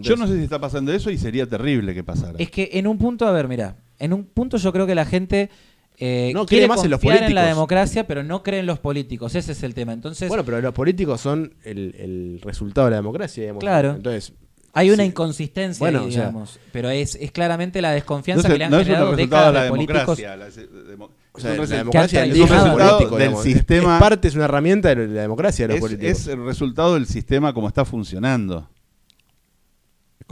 [0.00, 2.34] Yo no sé si está pasando eso y sería terrible que pasara.
[2.38, 5.04] Es que en un punto, a ver, mira, en un punto yo creo que la
[5.04, 5.50] gente
[5.98, 7.48] eh, No quiere cree más en los confiar en la políticos.
[7.56, 9.34] democracia, pero no cree en los políticos.
[9.34, 9.92] Ese es el tema.
[9.92, 13.60] Entonces, Bueno, pero los políticos son el, el resultado de la democracia, digamos.
[13.60, 13.90] Claro.
[13.96, 14.32] Entonces,
[14.72, 15.10] hay una sí.
[15.10, 16.58] inconsistencia, Bueno, ahí, o sea- digamos.
[16.72, 19.10] pero es, es claramente la desconfianza no, que le es- han no es un generado
[19.14, 20.18] resultado de décadas la de políticos.
[20.18, 20.36] democracia.
[20.36, 23.42] la- de- demo- o sea, es un la democracia es traicionado político, del digamos.
[23.44, 26.18] Sistema- Es parte, es una herramienta de la democracia de los es, políticos.
[26.20, 28.68] es el resultado del sistema como está funcionando.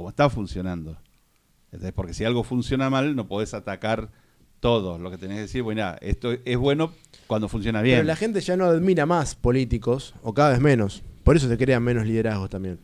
[0.00, 0.96] Como está funcionando.
[1.66, 4.10] Entonces, porque si algo funciona mal, no podés atacar
[4.58, 4.98] todo.
[4.98, 6.92] Lo que tenés que decir, bueno, esto es bueno
[7.26, 7.98] cuando funciona bien.
[7.98, 11.02] Pero la gente ya no admira más políticos, o cada vez menos.
[11.22, 12.78] Por eso se crean menos liderazgos también.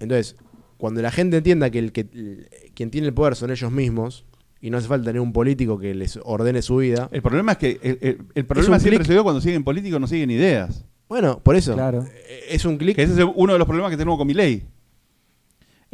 [0.00, 0.36] Entonces,
[0.78, 4.24] cuando la gente entienda que, el que el- quien tiene el poder son ellos mismos,
[4.60, 7.58] y no hace falta tener un político que les ordene su vida, El problema es
[7.58, 10.84] que el, el- el problema siempre se dio cuando siguen políticos, no siguen ideas.
[11.08, 11.74] bueno, por eso.
[11.74, 12.04] Claro.
[12.28, 12.96] eh, Es un clic.
[12.98, 14.64] Ese es uno de los problemas que tenemos con mi ley.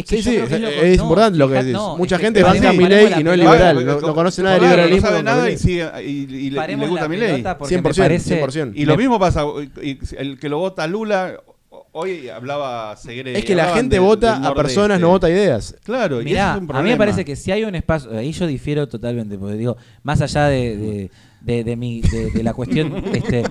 [0.00, 1.72] Es Sí, sí, que es, lo- es no, importante lo que decís.
[1.72, 3.72] no, Mucha es que gente banca a mi paremos ley la y no es pelota.
[3.72, 3.86] liberal.
[4.00, 5.00] No, no conoce nada de liberalismo.
[5.02, 7.30] No sabe nada y, sigue, y, y le- y gusta la mi ley.
[7.32, 8.72] pelota porque 100%, me parece 100%.
[8.74, 9.44] Y lo mismo pasa,
[9.82, 11.40] y- y el que lo vota Lula,
[11.92, 13.36] hoy hablaba Segre.
[13.38, 15.76] Es que la gente del- vota del a personas, no vota ideas.
[15.84, 18.16] Claro, y Mirá, ese es un a mí me parece que si hay un espacio,
[18.16, 21.10] ahí yo difiero totalmente, porque digo, más allá de, de,
[21.40, 23.42] de- de mi, de, de la cuestión este,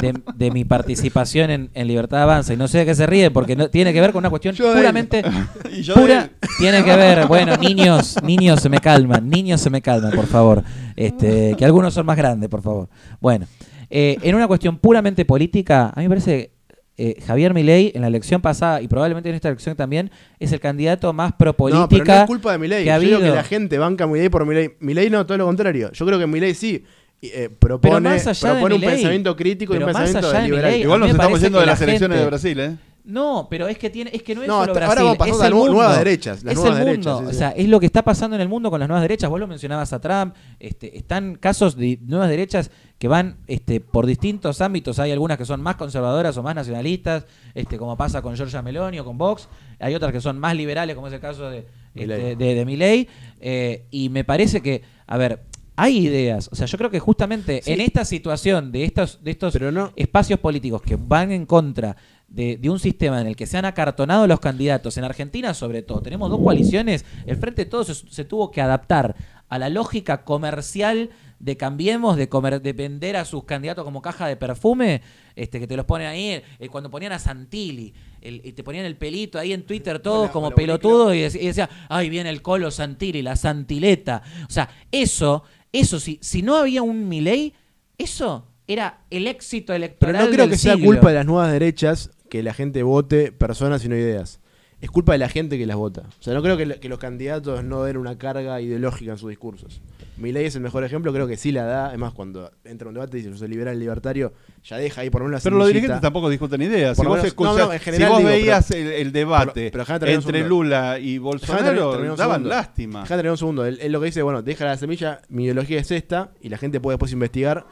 [0.00, 3.30] de, de mi participación en, en Libertad Avanza, y no sé de qué se ríe,
[3.30, 5.22] porque no, tiene que ver con una cuestión Yo puramente
[5.72, 9.82] Y yo pura, tiene que ver, bueno, niños, niños se me calman, niños se me
[9.82, 10.62] calman, por favor,
[10.96, 12.88] este, que algunos son más grandes, por favor.
[13.20, 13.46] Bueno,
[13.90, 16.52] eh, en una cuestión puramente política, a mí me parece
[16.96, 20.60] eh, Javier Milei en la elección pasada y probablemente en esta elección también es el
[20.60, 22.84] candidato más pro No, pero política no es culpa de Milei.
[22.84, 24.76] que ha Yo digo que la gente banca a Milei por Milei.
[24.80, 25.90] Milei no, todo lo contrario.
[25.92, 26.84] Yo creo que Milei sí
[27.32, 30.64] eh, propone, más allá de propone un Milei, pensamiento crítico y un pensamiento de liberal.
[30.64, 32.76] Milei, Igual nos estamos yendo de la las elecciones de Brasil, ¿eh?
[33.04, 35.38] No, pero es que tiene, es que no es No, solo Brasil, ahora va es
[35.38, 35.72] a el mundo.
[35.74, 38.02] nuevas derechas, las es nuevas el derechas, mundo, sí, o sea, es lo que está
[38.02, 39.28] pasando en el mundo con las nuevas derechas.
[39.28, 44.06] Vos lo mencionabas a Trump, este, están casos de nuevas derechas que van este, por
[44.06, 44.98] distintos ámbitos.
[45.00, 48.98] Hay algunas que son más conservadoras o más nacionalistas, este, como pasa con Giorgia Meloni
[49.00, 49.50] o con Vox.
[49.80, 53.06] Hay otras que son más liberales, como es el caso de, este, de, de Milei.
[53.38, 55.40] Eh, y me parece que, a ver,
[55.76, 56.48] hay ideas.
[56.52, 57.72] O sea, yo creo que justamente Sí.
[57.72, 61.96] en esta situación de estos, de estos Pero no- espacios políticos que van en contra
[62.28, 65.82] de, de un sistema en el que se han acartonado los candidatos, en Argentina sobre
[65.82, 69.14] todo, tenemos dos coaliciones, el Frente de Todos se, se tuvo que adaptar
[69.48, 74.26] a la lógica comercial de cambiemos, de, comer, de vender a sus candidatos como caja
[74.26, 75.02] de perfume,
[75.36, 77.92] este que te los ponen ahí, eh, cuando ponían a Santilli,
[78.22, 81.20] el- y te ponían el pelito ahí en Twitter todos Hola, como hola, pelotudos y
[81.20, 84.22] decía, ay, viene el colo Santilli, la Santileta.
[84.48, 85.44] O sea, eso,
[85.74, 87.52] eso, si, si no había un Milei,
[87.98, 91.52] eso era el éxito Pero electoral no creo del que sea culpa de las nuevas
[91.52, 94.40] derechas que la gente vote personas y no ideas.
[94.80, 96.02] Es culpa de la gente que las vota.
[96.20, 99.80] O sea, no creo que los candidatos no den una carga ideológica en sus discursos.
[100.16, 101.86] Milei es el mejor ejemplo, creo que sí la da.
[101.88, 104.32] Además, cuando entra en un debate y dice yo soy liberal libertario,
[104.62, 106.96] ya deja ahí por lo menos la Pero los dirigentes tampoco discuten ideas.
[106.96, 109.12] Si vos, menos- escuchás- no, no, en general si vos digo, veías pero- el, el
[109.12, 110.48] debate pero- pero entre.
[110.48, 113.00] Lula y Bolsonaro, terminar daban lástima.
[113.02, 113.64] Déjame terminar un segundo.
[113.66, 116.58] Él, él lo que dice, bueno, deja la semilla, mi ideología es esta, y la
[116.58, 117.66] gente puede después investigar.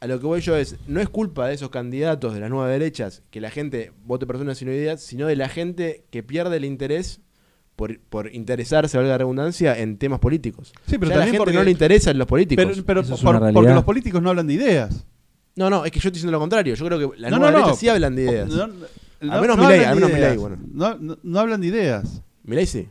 [0.00, 2.68] A lo que voy yo es, no es culpa de esos candidatos de las nuevas
[2.70, 6.66] derechas que la gente vote personas sin ideas, sino de la gente que pierde el
[6.66, 7.20] interés
[7.76, 10.72] por, por interesarse, valga la redundancia, en temas políticos.
[10.86, 12.64] Sí, pero Ya a la también gente porque- no le interesan los políticos.
[12.64, 15.04] Pero, pero es por- porque los políticos no hablan de ideas.
[15.56, 16.74] no, no, es que yo estoy diciendo lo contrario.
[16.74, 18.48] Yo creo que las no, sí hablan de ideas.
[18.48, 18.74] No, no,
[19.32, 20.12] Al menos no Milei, al menos.
[20.12, 20.58] Milei, bueno.
[20.72, 22.22] No, no, no hablan de ideas.
[22.44, 22.88] Milei sí.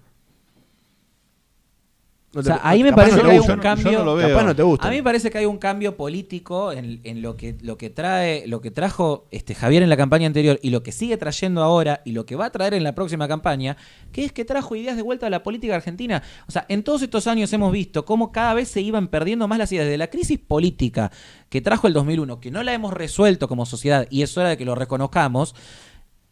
[2.34, 3.53] No O sea, ahí me parece no que hay gusta.
[3.53, 3.99] un Yo no- yo cambio.
[3.99, 4.30] no lo veo.
[4.30, 4.88] Capaz no te gusta.
[4.88, 7.91] A mí me parece que hay un cambio político en, en lo que lo que
[7.91, 11.61] trae, lo que trajo este Javier en la campaña anterior y lo que sigue trayendo
[11.61, 13.77] ahora y lo que va a traer en la próxima campaña,
[14.11, 16.23] que es que trajo ideas de vuelta a la política argentina.
[16.47, 19.60] O sea, en todos estos años hemos visto cómo cada vez se iban perdiendo más
[19.60, 21.11] las ideas de la crisis política
[21.49, 24.57] que trajo el 2001, que no la hemos resuelto como sociedad y es hora de
[24.57, 25.53] que lo reconozcamos.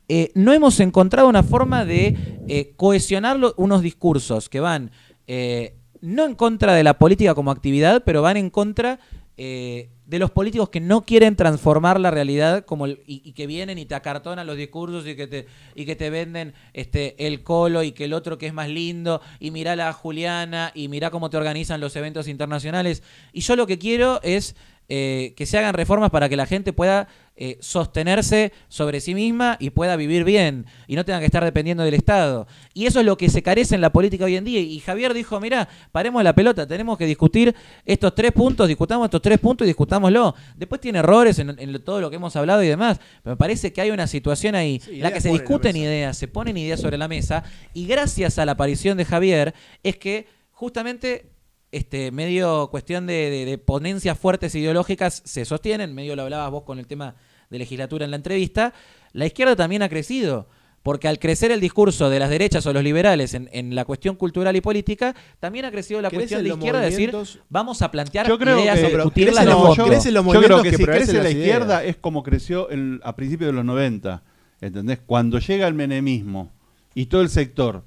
[0.10, 2.18] eh, no hemos encontrado una forma de
[2.48, 4.91] eh, cohesionar unos discursos que van
[5.28, 8.99] eh, no en contra de la política como actividad, pero van en contra
[9.38, 13.48] eh, de los políticos que no quieren transformar la realidad como el- y, y que
[13.48, 17.41] vienen y te acartonan los discursos y que te, y que te venden este, el
[17.44, 21.10] colo y que el otro que es más lindo y mirá la Juliana y mirá
[21.11, 23.02] cómo te organizan los eventos internacionales.
[23.32, 24.56] Y yo lo que quiero es
[24.94, 27.08] eh, que se hagan reformas para que la gente pueda
[27.38, 31.86] eh, sostenerse sobre sí misma y pueda vivir bien y no tenga que estar dependiendo
[31.86, 32.46] del Estado.
[32.74, 34.60] Y eso es lo que se carece en la política hoy en día.
[34.60, 37.56] Y Javier dijo, mira, paremos la pelota, tenemos que discutir
[37.86, 40.36] estos tres puntos, discutamos estos tres puntos y discutámoslo.
[40.58, 43.72] Después tiene errores en, en todo lo que hemos hablado y demás, pero me parece
[43.72, 46.98] que hay una situación ahí en la que se discuten ideas, se ponen ideas sobre
[46.98, 49.54] la mesa y gracias a la aparición de Javier
[49.84, 51.31] es que justamente
[51.72, 56.88] este, medio cuestión de, ponencias fuertes ideológicas se sostienen, medio lo hablabas vos con el
[56.88, 57.15] tema
[57.49, 58.73] de legislatura en la entrevista,
[59.14, 60.48] la izquierda también ha crecido.
[60.84, 64.56] Porque al crecer el discurso de las derechas o los liberales en, la cuestión cultural
[64.56, 67.15] y política, también ha crecido la cuestión de izquierda de decir,
[67.49, 71.30] vamos a plantear yo creo ideas, que, discutirlas yo, yo, creo que, si crece la
[71.30, 72.68] izquierda es como creció
[73.03, 74.23] a principios de los 90.
[74.60, 74.99] ¿Entendés?
[75.06, 76.52] Cuando llega el menemismo
[76.95, 77.84] y todo el sector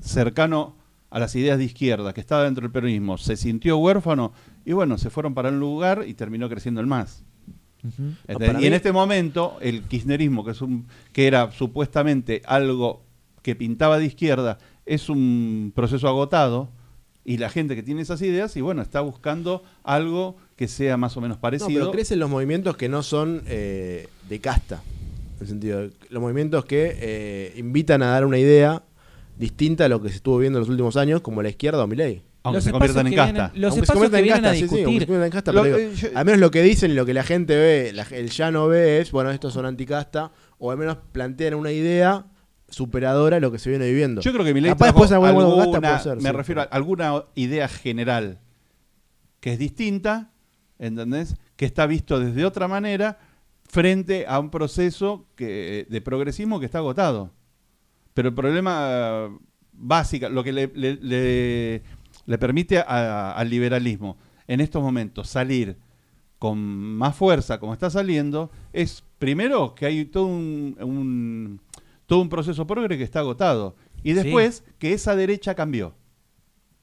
[0.00, 0.81] cercano
[1.12, 4.32] a las ideas de izquierda que estaba dentro del peronismo se sintió huérfano
[4.64, 7.22] y bueno, se fueron para un lugar y terminó creciendo el más.
[8.58, 13.02] y en este momento el kirchnerismo, que, es un, que era supuestamente algo
[13.42, 16.70] que pintaba de izquierda, es un proceso agotado
[17.24, 21.14] y la gente que tiene esas ideas y bueno, está buscando algo que sea más
[21.18, 21.70] o menos parecido.
[21.70, 24.82] No, pero crecen los movimientos que no son eh, de casta.
[25.36, 28.82] En el sentido, los movimientos que eh, invitan a dar una idea
[29.42, 31.86] distinta a lo que se estuvo viendo en los últimos años, como la izquierda o
[31.88, 32.22] Milei.
[32.44, 33.52] Aunque se conviertan en casta.
[33.54, 35.08] los Aunque espacios que vienen a discutir.
[36.14, 39.00] al menos lo que dicen y lo que la gente ve, el ya no ve
[39.00, 42.26] es, bueno, estos son anticasta, o al menos plantean una idea
[42.68, 44.20] superadora a lo que se viene viviendo.
[44.22, 48.38] Yo creo que Milei después alguna, ser, me refiero a alguna idea general
[49.40, 50.30] que es distinta,
[50.78, 51.34] ¿entendés?
[51.56, 53.18] Que está visto desde otra manera
[53.68, 57.32] frente a un proceso que, de progresismo que está agotado.
[58.14, 59.30] Pero el problema
[59.72, 64.16] básico, lo que le, le, permite al liberalismo
[64.46, 65.76] en estos momentos salir
[66.38, 71.60] con más fuerza, como está saliendo, es primero que hay todo un,
[72.06, 73.76] todo un proceso progre que está agotado.
[74.02, 75.94] Y después que esa derecha cambió.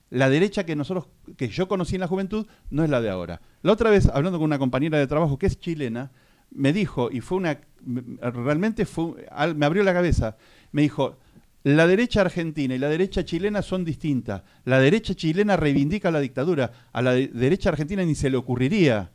[0.09, 1.07] La derecha que nosotros,
[1.37, 3.41] que yo conocí en la juventud, no es la de ahora.
[3.61, 6.11] La otra vez, hablando con una compañera de trabajo que es chilena,
[6.51, 7.59] me dijo, y fue una,
[8.21, 10.37] realmente fue, me abrió la cabeza,
[10.71, 11.17] me dijo,
[11.63, 14.43] la derecha argentina y la derecha chilena son distintas.
[14.65, 19.11] La derecha chilena reivindica la dictadura, a la derecha argentina ni se le ocurriría.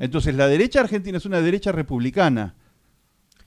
[0.00, 2.54] Entonces, la derecha argentina es una derecha republicana,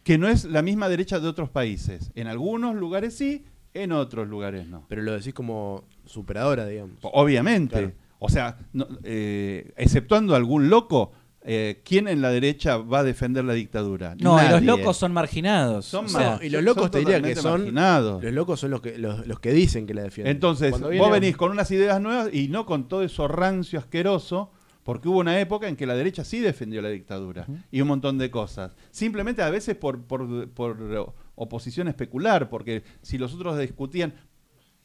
[0.03, 2.11] que no es la misma derecha de otros países.
[2.15, 4.85] En algunos lugares sí, en otros lugares no.
[4.87, 6.97] Pero lo decís como superadora, digamos.
[7.01, 7.93] Obviamente.
[8.19, 8.57] O sea,
[9.03, 11.11] eh, exceptuando algún loco,
[11.45, 14.15] eh, ¿quién en la derecha va a defender la dictadura?
[14.17, 15.93] No, y los locos son marginados.
[16.41, 18.23] y los locos te diría que son marginados.
[18.23, 20.35] Los locos son los que, los, que dicen que la defienden.
[20.35, 24.51] Entonces, vos venís con unas ideas nuevas y no con todo eso rancio asqueroso,
[24.83, 28.17] porque hubo una época en que la derecha sí defendió la dictadura y un montón
[28.17, 28.71] de cosas.
[28.91, 34.13] Simplemente a veces por, por, oposición especular, porque si los otros discutían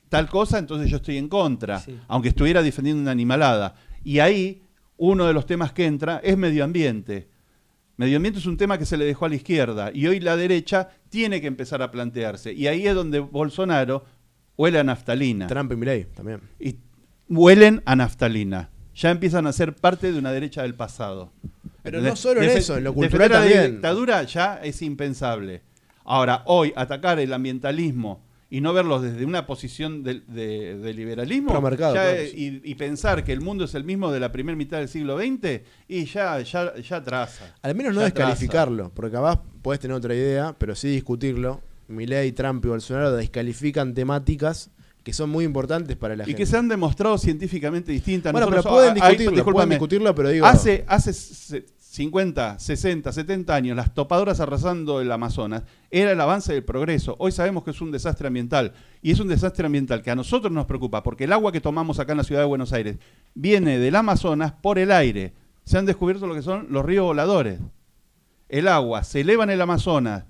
[0.08, 3.74] tal cosa, entonces yo estoy en contra, aunque estuviera defendiendo una animalada.
[4.02, 4.62] Y ahí
[4.98, 7.28] uno de los temas que entra es medio ambiente.
[7.96, 10.36] Medio ambiente es un tema que se le dejó a la izquierda y hoy la
[10.36, 12.52] derecha tiene que empezar a plantearse.
[12.52, 14.04] Y ahí es donde Bolsonaro
[14.56, 15.46] huele a naftalina.
[15.46, 16.40] Trump y Milley también.
[16.60, 16.76] Y
[17.28, 18.70] huelen a naftalina.
[18.94, 21.32] Ya empiezan a ser parte de una derecha del pasado.
[21.82, 23.56] Pero no solo en eso, en lo cultural también.
[23.58, 25.62] la dictadura ya es impensable.
[26.04, 31.52] Ahora, hoy atacar el ambientalismo y no verlos desde una posición de, liberalismo
[32.34, 35.60] y, pensar que el mundo es el mismo de la primera mitad del siglo XX
[35.86, 37.54] y ya, ya, ya traza.
[37.62, 41.60] Al menos no descalificarlo, porque capaz podés tener otra idea, pero sí discutirlo.
[41.88, 44.70] Milei, Trump y Bolsonaro descalifican temáticas
[45.02, 46.32] que son muy importantes para la gente.
[46.32, 48.30] Y que se han demostrado científicamente distintas.
[48.30, 50.44] Bueno, pero pueden discutirlo, pueden discutirlo, pero digo...
[50.44, 56.62] Hace, hace 50, 60, 70 años, las topadoras arrasando el Amazonas, era el avance del
[56.62, 57.16] progreso.
[57.18, 58.74] Hoy sabemos que es un desastre ambiental.
[59.00, 61.98] Y es un desastre ambiental que a nosotros nos preocupa, porque el agua que tomamos
[61.98, 62.98] acá en la ciudad de Buenos Aires
[63.34, 65.32] viene del Amazonas por el aire.
[65.64, 67.58] Se han descubierto lo que son los ríos voladores.
[68.50, 70.24] El agua se eleva en el Amazonas,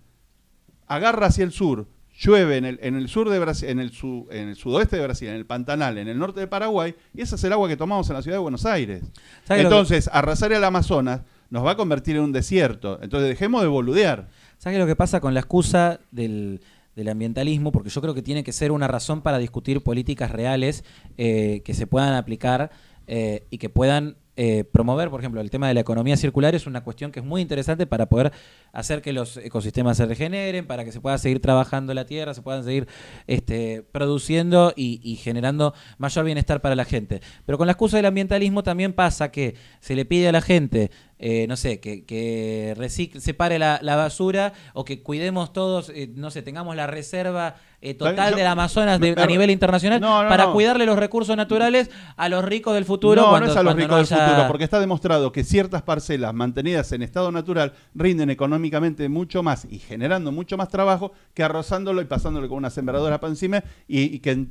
[0.86, 3.92] agarra hacia el sur, llueve en el, en el sur de Brasil, en el,
[4.30, 7.34] en el sudoeste de Brasil, en el Pantanal, en el norte de Paraguay, y ese
[7.34, 9.02] es el agua que tomamos en la ciudad de Buenos Aires.
[9.48, 12.98] Entonces, arrasar el Amazonas nos va a convertir en un desierto.
[13.02, 14.28] Entonces dejemos de boludear.
[14.58, 16.60] ¿Sabes lo que pasa con la excusa del,
[17.08, 17.72] ambientalismo?
[17.72, 20.84] Porque yo creo que tiene que ser una razón para discutir políticas reales
[21.16, 22.70] eh, que se puedan aplicar
[23.06, 26.68] eh, y que puedan eh, promover, por ejemplo, el tema de la economía circular es
[26.68, 28.32] una cuestión que es muy interesante para poder
[28.72, 32.42] hacer que los ecosistemas se regeneren, para que se pueda seguir trabajando la tierra, se
[32.42, 32.86] puedan seguir
[33.26, 37.20] este, produciendo y, generando mayor bienestar para la gente.
[37.46, 40.92] Pero con la excusa del ambientalismo también pasa que se le pide a la gente
[41.18, 46.10] eh, no sé, que, que recicle, separe la, la basura o que cuidemos todos, eh,
[46.14, 50.28] no sé, tengamos la reserva eh, total del Amazonas de- a nivel internacional No, no,
[50.28, 50.52] para no.
[50.52, 53.22] cuidarle los recursos naturales a los ricos del futuro.
[53.22, 56.34] no, cuando, no es a los ricos del futuro, porque está demostrado que ciertas parcelas
[56.34, 62.00] mantenidas en estado natural rinden económicamente mucho más y generando mucho más trabajo que arrozándolo
[62.00, 64.46] y pasándolo con una sembradora para encima y, y que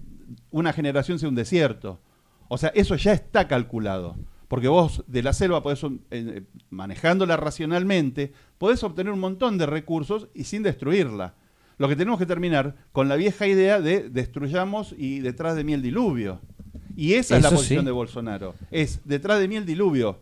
[0.51, 1.99] una generación sea un desierto.
[2.49, 4.15] O sea, eso ya está calculado.
[4.47, 10.27] Porque vos de la selva podés, eh, manejándola racionalmente, podés obtener un montón de recursos
[10.33, 11.35] y sin destruirla.
[11.77, 15.73] Lo que tenemos que terminar con la vieja idea de destruyamos y detrás de mí
[15.73, 16.39] el diluvio.
[16.95, 17.85] Y esa es la posición sí.
[17.85, 18.55] de Bolsonaro.
[18.71, 20.19] Es detrás de mí el diluvio.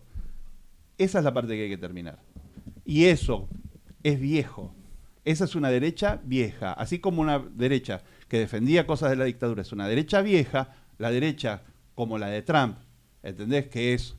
[0.98, 2.20] Esa es la parte que hay que terminar.
[2.84, 3.48] Y eso
[4.04, 4.74] es viejo.
[5.24, 6.74] Esa es una derecha vieja.
[6.74, 11.12] Así como una derecha que defendía cosas de la dictadura es una derecha vieja, la
[11.12, 11.64] derecha
[11.96, 12.78] como la de Trump,
[13.26, 13.68] ¿entendés?
[13.68, 14.16] Que es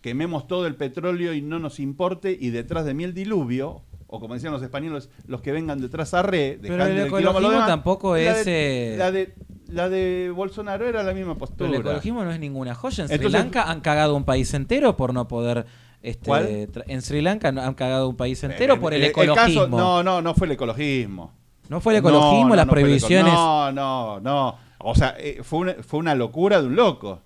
[0.00, 4.18] quememos todo el petróleo y no nos importe y detrás de mí el diluvio, o
[4.18, 7.66] como decían los españoles, los que vengan detrás a re, Pero dejando el ecologismo demás.
[7.68, 9.34] tampoco La es, de- eh, la, de,
[9.68, 11.68] la de Bolsonaro era la misma Pero postura.
[11.70, 13.02] el ecologismo no es ninguna joya.
[13.04, 15.66] En Sri Entonces- Lanka han cagado un país entero por no poder.
[16.02, 19.36] Este, En Sri Lanka han cagado un país entero Eh, por el, eh, ecologismo.
[19.64, 21.34] caso- no, no, no fue el ecologismo.
[21.68, 23.32] ¿No fue el ecologismo, No, no, las no fue el eco- prohibiciones.
[23.34, 24.56] No, no, no.
[24.78, 27.20] O sea, eh, fue, una, fue una locura de un loco.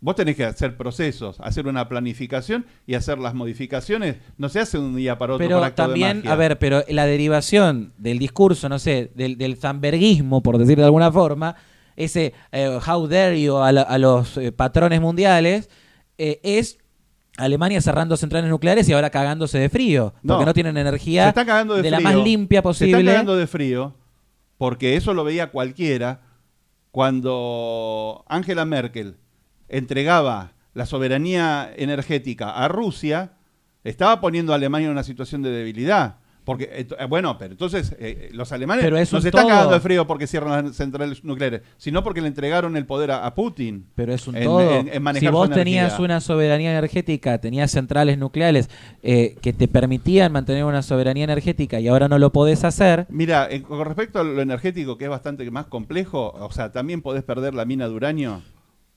[0.00, 4.16] Vos tenés que hacer procesos, hacer una planificación y hacer las modificaciones.
[4.36, 6.84] No se hace de un día para otro Pero acto de también, a ver, pero
[6.88, 11.56] la derivación del discurso, no sé, del, del zamberguismo, por decir de alguna forma,
[11.96, 15.68] ese eh, how dare you a, la- a los eh, patrones mundiales,
[16.16, 16.78] eh, es
[17.36, 20.44] Alemania cerrando centrales nucleares y ahora cagándose de frío, porque No.
[20.44, 22.08] no tienen energía se está cagando de, la frío.
[22.08, 22.98] más limpia Se posible.
[23.00, 23.94] está cagando de frío
[24.58, 26.20] porque eso lo veía cualquiera
[26.92, 29.16] cuando Angela Merkel
[29.68, 33.32] entregaba la soberanía energética a Rusia,
[33.84, 36.16] estaba poniendo a Alemania en una situación de debilidad.
[36.44, 39.50] Porque, eh, eh, bueno, pero entonces eh, los alemanes Pero es no se están todo.
[39.50, 43.26] cagando de frío porque cierran las centrales nucleares, sino porque le entregaron el poder a,
[43.26, 43.84] a Putin.
[43.94, 44.60] Pero es un en- todo.
[44.80, 45.64] en- en manejar si vos energía.
[45.64, 48.70] tenías una soberanía energética, tenías centrales nucleares
[49.02, 53.46] eh, que te permitían mantener una soberanía energética y ahora no lo podés hacer, Mira,
[53.68, 57.52] con respecto a lo energético, que es bastante más complejo, o sea, también podés perder
[57.52, 58.40] la mina de uranio,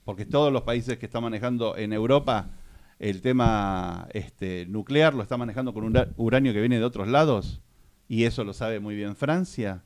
[0.04, 2.50] porque todos los países que están manejando en Europa
[2.98, 7.60] el tema este, nuclear lo están manejando con ura- uranio que viene de otros lados,
[8.08, 9.82] y eso lo sabe muy bien Francia,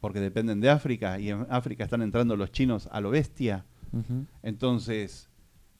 [0.00, 3.64] porque dependen de África, y en África están entrando los chinos a lo bestia,
[4.42, 5.28] entonces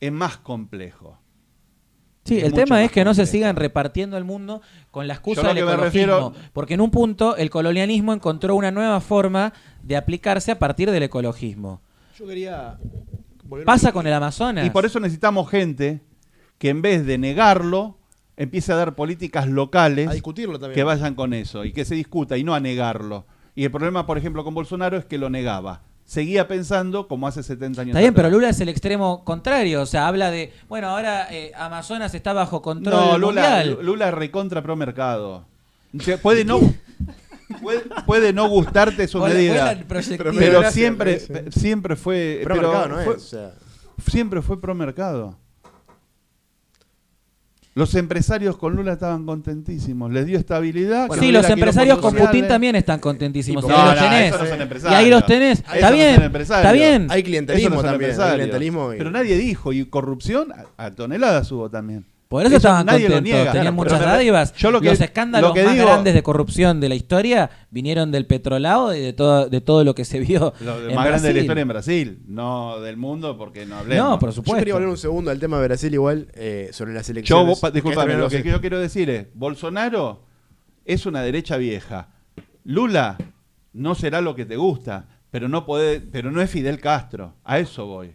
[0.01, 1.19] es más complejo.
[2.25, 4.61] Sí, el tema es que no se sigan repartiendo el mundo
[4.91, 5.85] con la excusa del ecologismo.
[6.33, 9.53] refiero- Porque en un punto el colonialismo encontró una nueva forma
[9.83, 11.81] de aplicarse a partir del ecologismo.
[12.19, 12.79] Yo quería.
[13.65, 14.67] Pasa con el Amazonas.
[14.67, 16.01] Y por eso necesitamos gente
[16.59, 17.99] que en vez de negarlo,
[18.37, 20.75] empiece a dar políticas locales A discutirlo también.
[20.75, 23.27] que vayan con eso y que se discuta y no a negarlo.
[23.55, 25.83] Y el problema, por ejemplo, con Bolsonaro es que lo negaba.
[26.05, 28.31] Seguía pensando como hace 70 años Está bien, pero.
[28.31, 29.83] Lula es el extremo contrario.
[29.83, 33.79] O sea, habla de, bueno, ahora eh, Amazonas está bajo control No, Lula, mundial.
[33.83, 35.47] Lula es recontra pro mercado.
[36.23, 36.61] Puede no,
[37.63, 39.77] puede, puede no gustarte su medida.
[39.89, 40.01] Pero
[40.33, 41.21] Pero gracias, siempre,
[41.51, 42.41] siempre fue.
[42.43, 43.23] Pero mercado no fue- es.
[43.23, 43.53] o sea,
[44.09, 45.39] siempre fue pro mercado.
[47.75, 51.09] Los empresarios con Lula estaban contentísimos, les dio estabilidad.
[51.09, 53.65] Bueno, sí, los empresarios con Putin también están contentísimos.
[53.65, 54.29] Y y ahí No, los no, tenés.
[54.29, 54.99] esos no son y empresarios.
[54.99, 55.59] ahí los tenés.
[55.61, 56.23] Esos Está bien.
[56.23, 57.07] Está bien.
[57.11, 57.89] Hay clientelismo también.
[57.89, 58.35] Hay empresarios.
[58.37, 62.07] clientelismo y- Pero nadie dijo, y corrupción a, a toneladas hubo también.
[62.29, 63.53] Por eso, estaban nadie lo contentos, niega.
[63.53, 64.53] tenían Claro, muchas dádivas.
[64.57, 67.51] yo lo que- Los escándalos lo que más digo- grandes de corrupción de la historia
[67.71, 70.53] vinieron del petrolado y de todo, de todo lo que se vio.
[70.61, 73.77] Lo de- en más grande de la historia en Brasil, no del mundo, porque no
[73.77, 74.05] hablemos.
[74.11, 74.59] No, por Yo supuesto.
[74.59, 77.61] quería volver un segundo al tema de Brasil igual, eh, sobre las Yo, elecciones.
[77.61, 80.25] que disculpame, lo que yo quiero decir es, Bolsonaro
[80.85, 82.09] es una derecha vieja.
[82.65, 83.19] Lula
[83.73, 87.35] no será lo que te gusta, pero no puede, pero no es Fidel Castro.
[87.45, 88.15] A eso voy.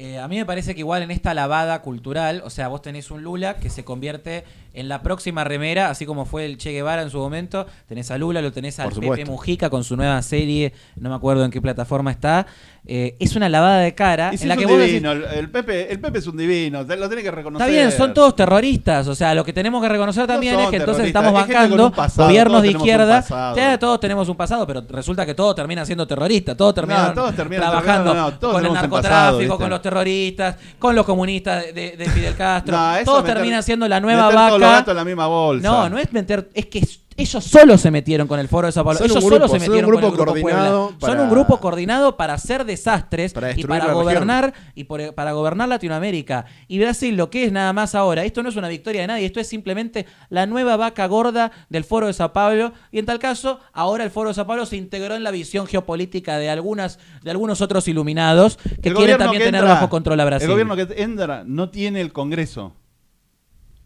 [0.00, 3.10] Eh, a mí me parece que igual en esta lavada cultural, o sea, vos tenés
[3.10, 4.44] un Lula que se convierte
[4.74, 7.66] en la próxima remera, así como fue el Che Guevara en su momento.
[7.88, 9.24] Tenés a Lula, lo tenés al Por Pepe.
[9.24, 12.46] Mujica con su nueva serie, no me acuerdo en qué plataforma está.
[12.90, 15.24] Eh, es una lavada de cara si en la es que un vos divino, el,
[15.24, 17.68] el Pepe, el Pepe es un divino, lo tenés que reconocer.
[17.68, 19.06] Está bien, son todos terroristas.
[19.08, 22.62] O sea, lo que tenemos que reconocer también es que entonces estamos bancando pasado, gobiernos
[22.62, 23.22] de izquierda.
[23.54, 26.56] Ya, todos tenemos un pasado, pero resulta que todo termina siendo terrorista.
[26.56, 30.94] Todos terminan No, todos terminan trabajando no, con el pasado, narcotráfico, con los terroristas, con
[30.96, 32.74] los comunistas de, de- de Fidel Castro.
[33.04, 34.78] Todos terminan siendo la nueva meter todos los vaca.
[34.80, 35.68] gatos en la misma bolsa.
[35.68, 36.86] No, no es meter, es que
[37.20, 38.96] Ellos solo se metieron con el foro de Sao Paulo.
[38.98, 41.00] Son un Ellos grupo, solo se son un metieron grupo con el grupo coordinado Puebla.
[41.00, 45.32] Son para- un grupo coordinado para hacer desastres Para y para gobernar y por- para
[45.32, 46.44] gobernar Latinoamérica.
[46.68, 49.26] Y Brasil lo que es nada más ahora, esto no es una victoria de nadie,
[49.26, 53.18] esto es simplemente la nueva vaca gorda del foro de Sao Paulo y en tal
[53.18, 57.00] caso ahora el foro de Sao Paulo se integró en la visión geopolítica de algunas
[57.24, 60.44] de algunos otros iluminados que El quieren también que tener bajo control a Brasil.
[60.48, 62.74] El gobierno que entra no tiene el Congreso.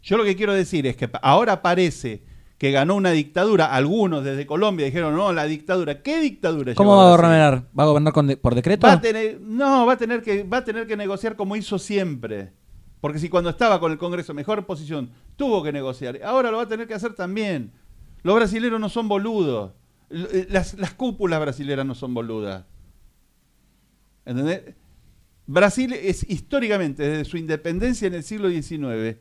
[0.03, 2.23] Yo lo que quiero decir es que ahora parece
[2.57, 3.73] que ganó una dictadura.
[3.73, 6.01] Algunos desde Colombia dijeron, no, la dictadura.
[6.01, 6.75] ¿Qué dictadura?
[6.75, 7.67] ¿Cómo va a gobernar?
[7.77, 8.85] ¿Va a gobernar con de- por decreto?
[8.85, 11.79] Va a tener, no, va a tener que va a tener que negociar como hizo
[11.79, 12.51] siempre.
[13.01, 16.63] Porque si cuando estaba con el Congreso mejor posición tuvo que negociar, ahora lo va
[16.63, 17.71] a tener que hacer también.
[18.23, 19.71] Los brasileros no son boludos.
[20.09, 22.63] Eh, Las, las cúpulas brasileras no son boludas.
[24.25, 24.61] ¿Entendés?
[25.45, 29.17] Brasil es históricamente, desde su independencia en el siglo XIX,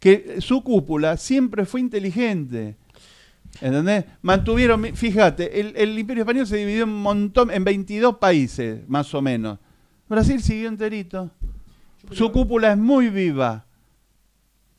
[0.00, 2.76] que su cúpula siempre fue inteligente.
[3.60, 4.04] ¿Entendés?
[4.22, 9.12] Mantuvieron, fíjate, el, el Imperio Español se dividió en un montón, en 22 países, más
[9.14, 9.58] o menos.
[10.08, 11.30] Brasil siguió enterito.
[12.12, 13.66] Su cúpula es muy viva.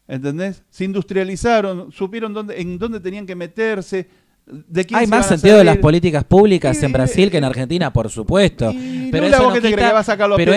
[0.08, 0.64] ¿Entendés?
[0.70, 4.08] Se industrializaron, supieron dónde, en dónde tenían que meterse.
[4.48, 7.44] De quién Hay se más sentido de las políticas públicas Y- en Brasil que en
[7.44, 8.72] Argentina, por supuesto.
[8.72, 10.54] Y Pero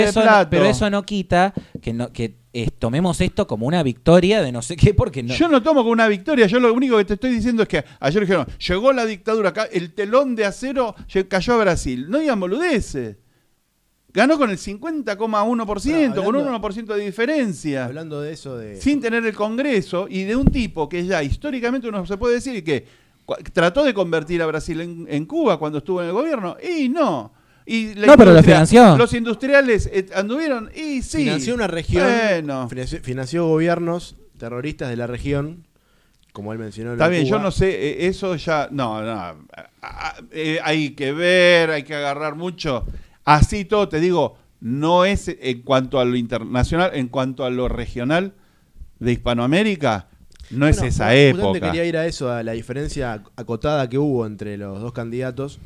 [0.48, 1.52] pero eso no quita
[1.82, 5.34] que, no, que eh, tomemos esto como una victoria de no sé qué, porque no.
[5.34, 7.84] Yo no tomo como una victoria, yo lo único que te estoy diciendo es que
[8.00, 10.94] ayer dijeron, llegó la dictadura acá, el telón de acero
[11.28, 12.06] cayó a Brasil.
[12.10, 13.16] No digan boludeces.
[14.14, 17.86] Ganó con el 50,1%, con un hablando- 1% de diferencia.
[17.86, 18.78] Hablando de eso de...
[18.80, 22.62] sin tener el Congreso y de un tipo que ya históricamente uno se puede decir
[22.62, 22.86] que
[23.54, 27.32] trató de convertir a Brasil en, en Cuba cuando estuvo en el gobierno y no.
[27.66, 28.96] Y la No, pero lo financió.
[28.96, 31.18] Los industriales eh, anduvieron y sí.
[31.18, 32.68] financió una región, Bueno.
[32.68, 35.64] financió, financió gobiernos terroristas de la región,
[36.32, 36.92] como él mencionó.
[36.92, 39.36] Está bien, yo no sé, eh, eso ya, no, no,
[40.32, 42.84] eh, hay que ver, hay que agarrar mucho.
[43.24, 47.68] Así todo, te digo, no es en cuanto a lo internacional, en cuanto a lo
[47.68, 48.32] regional
[48.98, 50.08] de Hispanoamérica,
[50.50, 51.60] no es esa época.
[51.60, 55.60] quería ir a eso, a la diferencia acotada que hubo entre los dos candidatos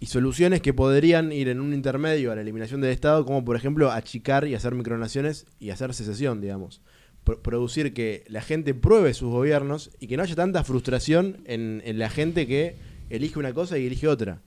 [0.00, 3.54] y soluciones que podrían ir en un intermedio a la eliminación del Estado, como por
[3.54, 6.80] ejemplo achicar y hacer micronaciones y hacer secesión, digamos.
[7.22, 11.82] Pro- producir que la gente pruebe sus gobiernos y que no haya tanta frustración en,
[11.84, 12.76] en la gente que
[13.10, 14.40] elige una cosa y elige otra.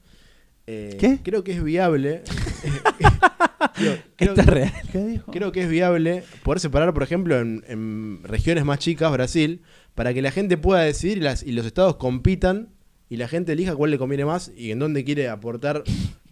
[0.65, 1.19] Eh, ¿Qué?
[1.23, 2.23] Creo que es viable.
[3.75, 4.73] creo, creo Esto es que- real.
[4.91, 5.31] ¿Qué dijo?
[5.31, 9.61] Creo que es viable poder separar, por ejemplo, en, en regiones más chicas, Brasil,
[9.95, 12.69] para que la gente pueda decidir y, las, y los estados compitan
[13.13, 15.83] y la gente elija cuál le conviene más y en dónde quiere aportar,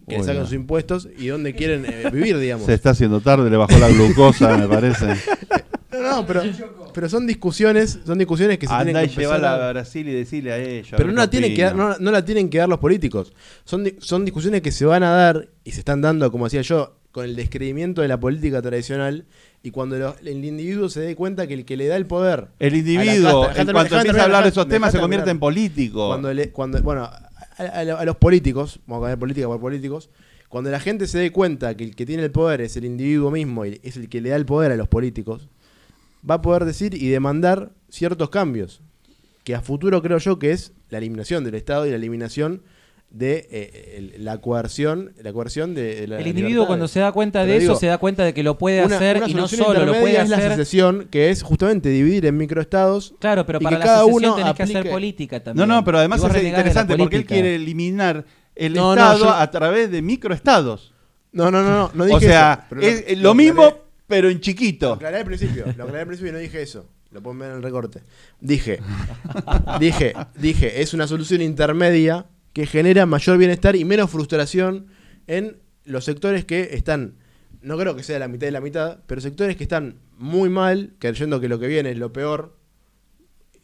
[0.08, 2.66] que le saquen sus impuestos y dónde quieren eh, vivir, digamos.
[2.66, 5.06] Se está haciendo tarde, le bajó la glucosa, me parece.
[5.92, 6.42] No, no, pero,
[6.92, 9.72] pero son discusiones, son discusiones que se Andá tienen y que empezar llevarla a- a
[9.72, 10.94] Brasil y decirle a ellos.
[10.96, 13.32] Pero no la, tienen que dar- no, no la tienen que dar los políticos.
[13.64, 16.96] Son, son discusiones que se van a dar y se están dando, como decía yo,
[17.12, 19.26] con el descreimiento de la política tradicional
[19.62, 22.48] y cuando lo- el individuo se dé cuenta que el que le da el poder
[22.58, 26.08] El individuo, casta- en cuanto empieza a hablar de esos temas, se convierte en político.
[26.08, 30.08] Cuando, le- cuando bueno, a, a- a los políticos, vamos a cambiar política por políticos,
[30.48, 33.30] cuando la gente se dé cuenta que el que tiene el poder es el individuo
[33.30, 35.48] mismo y es el que le da el poder a los políticos,
[36.28, 38.80] va a poder decir y demandar ciertos cambios,
[39.44, 42.62] que a futuro creo yo que es la eliminación del Estado y la eliminación
[43.12, 47.12] de eh, el- la coerción, la coerción de, de la El individuo cuando se da
[47.12, 49.46] cuenta de eso se da cuenta de que lo puede una- hacer una y no
[49.48, 50.52] solo lo puede es la hacer.
[50.52, 54.24] secesión, que es justamente dividir en microestados Claro, pero y para que la cada secesión
[54.30, 55.68] uno tenés que hacer política también.
[55.68, 58.24] No, no, pero además es la interesante porque él quiere eliminar
[58.56, 60.92] el No, no, Estado yo- a través de microestados.
[61.32, 63.76] No, no, no, no, no dije O sea, eso, es lo- lo, lo mismo, aclaré-
[64.06, 64.92] pero en Lo chiquito.
[64.94, 66.86] aclaré al principio, lo aclaré al principio y no dije eso.
[67.10, 68.00] Lo pueden ver en el recorte.
[68.40, 68.80] Dije,
[69.80, 74.86] dije, dije, es una solución intermedia que genera mayor bienestar y menos frustración
[75.26, 77.16] en los sectores que están,
[77.60, 80.94] no creo que sea la mitad de la mitad, pero sectores que están muy mal,
[80.98, 82.56] creyendo que lo que viene es lo peor,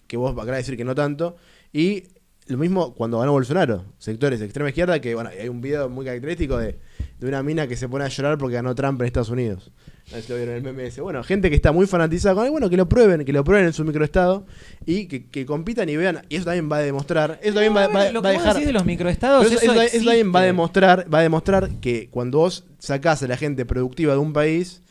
[0.07, 1.37] que vos acabas de decir que no tanto,
[1.73, 2.05] y
[2.47, 6.07] lo mismo cuando ganó Bolsonaro, sectores de extrema izquierda, que bueno, hay un video muy
[6.07, 6.79] característico de,
[7.19, 9.71] de una mina que se pone a llorar porque ganó Trump en Estados Unidos.
[10.11, 11.01] Sé si lo vieron el meme ese.
[11.03, 13.67] Bueno, gente que está muy fanatizada con él, bueno, que lo prueben, que lo prueben
[13.67, 14.47] en su microestado
[14.87, 16.23] y que, que compitan y vean.
[16.31, 18.39] Y eso también va a demostrar, eso también va, No, va- lo va a que
[18.39, 18.57] dejar.
[18.65, 22.09] de los microestados, eso, eso eso- eso también va a demostrar, va a demostrar que
[22.11, 24.83] cuando vos sacás a la gente productiva de un país,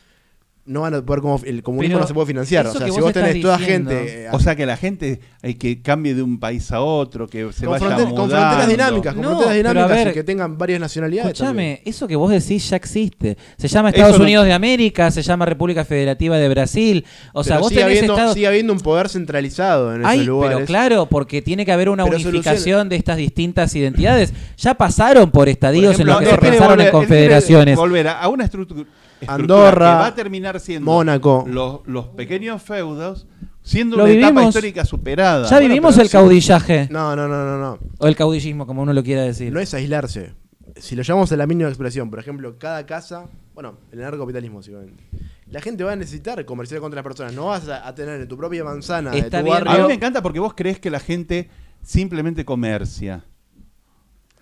[0.67, 2.67] no van a poder como el comunismo Pero no se puede financiar.
[2.67, 5.55] O sea, si vos vos tenés toda gente eh, O sea que la gente hay
[5.55, 8.35] que cambie de un país a otro, que se con, vaya fronte- con mudando.
[8.35, 11.31] fronteras dinámicas, con No, fronteras pero a dinámicas ver, y que tengan varias nacionalidades.
[11.31, 13.37] Escúchame, eso que vos decís ya existe.
[13.57, 17.05] Se llama Eso Estados no- Unidos de América, se llama República Federativa de Brasil.
[17.33, 20.27] O sea, vos sigue tenés habiendo, Estados sigue habiendo un poder centralizado en Ay, esos
[20.27, 20.55] lugares.
[20.57, 22.89] pero claro, porque tiene que haber una Pero unificación soluciones.
[22.89, 24.33] de estas distintas identidades.
[24.57, 27.77] Ya pasaron por estadios Por en los que se pensaron en confederaciones.
[27.77, 28.83] volver a, a una estructura
[29.25, 31.45] Andorra, que va a terminar siendo Mónaco.
[31.47, 33.27] los, los pequeños feudos
[33.63, 35.49] siendo Lo una etapa histórica superada.
[35.49, 36.11] Ya vivimos pero el sí.
[36.13, 36.87] caudillaje.
[36.91, 37.79] No, no, no, no, no.
[37.97, 39.51] O el caudillismo, como uno lo quiera decir.
[39.51, 40.33] No es aislarse.
[40.77, 43.25] Si lo llamamos a la mínima expresión, por ejemplo, cada casa,
[43.55, 45.03] bueno, el anarcocapitalismo, básicamente.
[45.49, 47.33] La gente va a necesitar comerciar contra las personas.
[47.33, 49.67] No vas a, a tener en tu propia manzana Está de tu bien, A mí
[49.69, 49.87] barrio.
[49.87, 51.49] me encanta porque vos crees que la gente
[51.81, 53.23] simplemente comercia.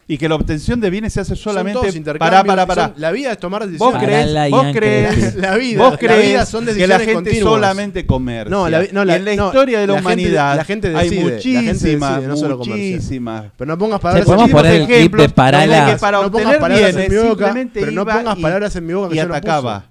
[0.07, 2.83] Y que la obtención de bienes se hace Son solamente todos para, para, para.
[2.89, 3.95] son- la vida es tomar Vos decisiones.
[3.95, 5.35] Para crees, la vos crees.
[5.35, 7.43] La vida, vos la crees vida son que la decisiones gente continuas.
[7.53, 8.49] solamente comercia.
[8.51, 10.63] No, la no, la- y en la no, historia de la, la gente- humanidad la
[10.63, 13.45] gente hay decide, la gente muchísimas, decide, no solo muchísimas.
[13.57, 14.63] Pero no pongas palabras podemos en mi boca.
[14.63, 18.37] poner el clip de para No pongas palabras en bienes mi boca, pero no pongas
[18.37, 19.89] y- palabras en mi boca que y yo no atacaba.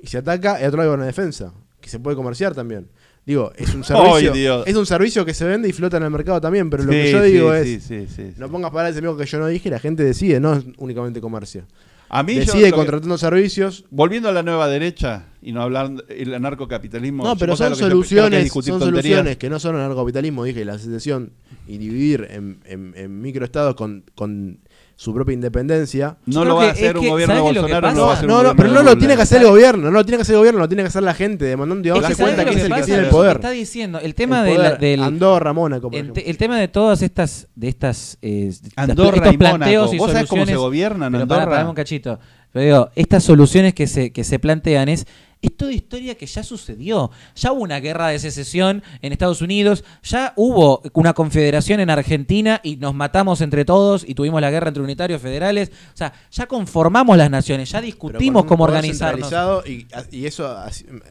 [0.00, 1.52] Y se ataca, hay otro en la defensa,
[1.82, 2.88] que se puede comerciar también.
[3.28, 4.66] Digo, es un servicio, Dios.
[4.66, 6.98] es un servicio que se vende y flota en el mercado también, pero lo Sí,
[6.98, 9.46] que yo sí, digo sí, es, no pongas palabras en mi boca que yo no
[9.48, 11.64] dije, la gente decide, no es únicamente comercio.
[12.08, 13.84] A mí yo Decide que- contratando servicios.
[13.90, 17.22] Volviendo a la nueva derecha y no hablar el anarcocapitalismo.
[17.22, 19.04] No, pero son que yo- que soluciones, discutir son tonterías.
[19.18, 21.32] soluciones que no son anarcocapitalismo, dije, la secesión
[21.66, 24.58] y dividir en, en, en microestados con, con
[25.00, 26.16] su propia independencia.
[26.26, 27.88] No lo va a hacer un gobierno de ¿sabes qué es lo que Bolsonaro, no
[27.88, 27.96] pasa?
[28.00, 29.40] lo va a No, hacer un no, no, gobierno pero no lo tiene que hacer
[29.42, 31.44] el gobierno, no lo tiene que hacer el gobierno, lo tiene que hacer la gente,
[31.44, 33.36] demandando y darse cuenta ¿sabes que es el que tiene el Lo que poder.
[33.36, 34.78] está diciendo, el tema de la- poder.
[34.80, 39.94] del Andorra, Mónaco, el, tema de todas estas de estas eh, Andorra estos y planteos
[39.94, 41.68] y ¿Vos sabés cómo se gobiernan Andorra?
[41.68, 42.18] un cachito.
[42.52, 45.06] Pero digo, estas soluciones que se, que se plantean es,
[45.40, 47.10] es toda historia que ya sucedió.
[47.36, 52.60] Ya hubo una guerra de secesión en Estados Unidos, ya hubo una confederación en Argentina
[52.62, 55.70] y nos matamos entre todos y tuvimos la guerra entre unitarios federales.
[55.94, 59.32] O sea, ya conformamos las naciones, ya discutimos cómo organizarnos.
[59.66, 60.54] Y, y eso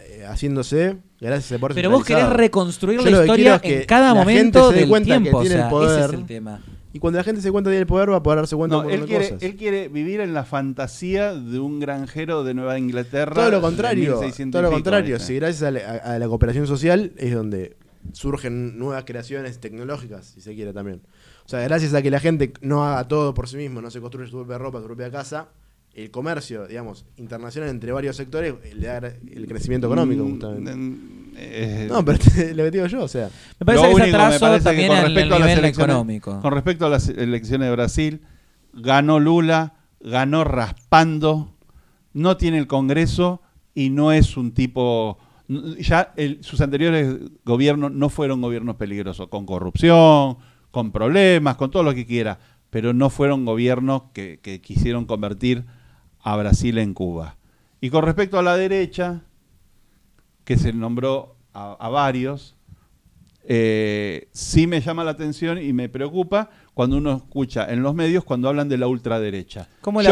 [0.09, 3.85] eh, haciéndose gracias a Pero vos querés reconstruir Yo la historia quiero es que en
[3.87, 5.37] cada la gente momento se dé del cuenta que tiempo.
[5.37, 5.99] O el sea, poder.
[5.99, 6.61] ese es el tema.
[6.97, 8.81] Y cuando la gente se cuenta tiene el poder, va a poder darse cuenta No,
[8.87, 9.43] un él de quiere, cosas.
[9.43, 13.33] él quiere vivir en la fantasía de un granjero de Nueva Inglaterra.
[13.35, 15.19] Todo lo contrario, 1600 todo lo contrario.
[15.19, 17.77] Si gracias a la, a- la cooperación social es donde
[18.13, 21.01] surgen nuevas creaciones tecnológicas, si se quiere también.
[21.45, 24.01] O sea, gracias a que la gente no haga todo por sí mismo, no se
[24.01, 25.49] construye su propia ropa, su propia casa,
[25.93, 30.71] el comercio, digamos, internacional entre varios sectores le da el crecimiento económico, Mm, justamente.
[31.37, 32.17] Eh, No, pero
[32.55, 34.75] lo que digo yo, o sea, Me parece Lo que es único, me atraso parece
[34.75, 36.41] que con en el respecto a las nivel elecciones- económico.
[36.41, 38.21] Con respecto a las elecciones de Brasil,
[38.73, 41.53] ganó Lula, ganó raspando,
[42.13, 43.41] no tiene el Congreso
[43.73, 45.17] y no es un tipo...
[45.79, 47.15] Ya el- sus anteriores
[47.45, 50.37] gobiernos no fueron gobiernos peligrosos, con corrupción,
[50.71, 52.39] con problemas, con todo lo que quiera,
[52.69, 55.63] pero no fueron gobiernos que, que quisieron convertir
[56.19, 57.37] a Brasil en Cuba.
[57.79, 59.21] Y con respecto a la derecha,
[60.47, 62.55] que se nombró a, a varios,
[63.43, 68.23] eh, sí me llama la atención y me preocupa cuando uno escucha en los medios
[68.23, 69.67] cuando hablan de la ultraderecha.
[69.81, 70.09] ¿Cómo la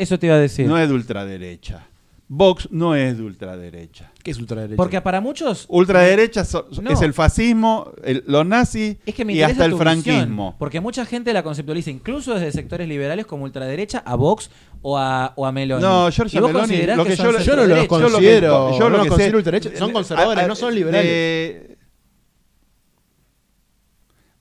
[0.00, 0.66] Eso te iba a decir.
[0.66, 1.86] no es de ultraderecha.
[2.28, 4.10] Vox no es de ultraderecha.
[4.24, 4.76] ¿qué es ultraderecha?
[4.76, 6.90] Porque para muchos Ultraderecha so- No.
[6.90, 10.56] es el fascismo, el- los nazis es que me y hasta el visión, franquismo.
[10.58, 14.50] porque mucha gente la conceptualiza incluso desde sectores liberales como ultraderecha a Vox
[14.82, 15.80] o a, o a Meloni.
[15.82, 17.88] No, Giorgia ¿Y vos Meloni, considerás lo que son yo- yo no los centroderechos?
[18.00, 20.42] Yo lo que- considero, yo no lo los que considero sé- ultraderecha, son eh, conservadores,
[20.42, 21.10] a- a- no son liberales.
[21.12, 21.78] de-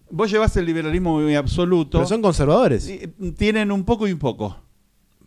[0.10, 2.00] vos llevás el liberalismo muy absoluto.
[2.00, 2.90] Pero son conservadores.
[2.90, 4.58] y, mm, Tienen un poco y un poco.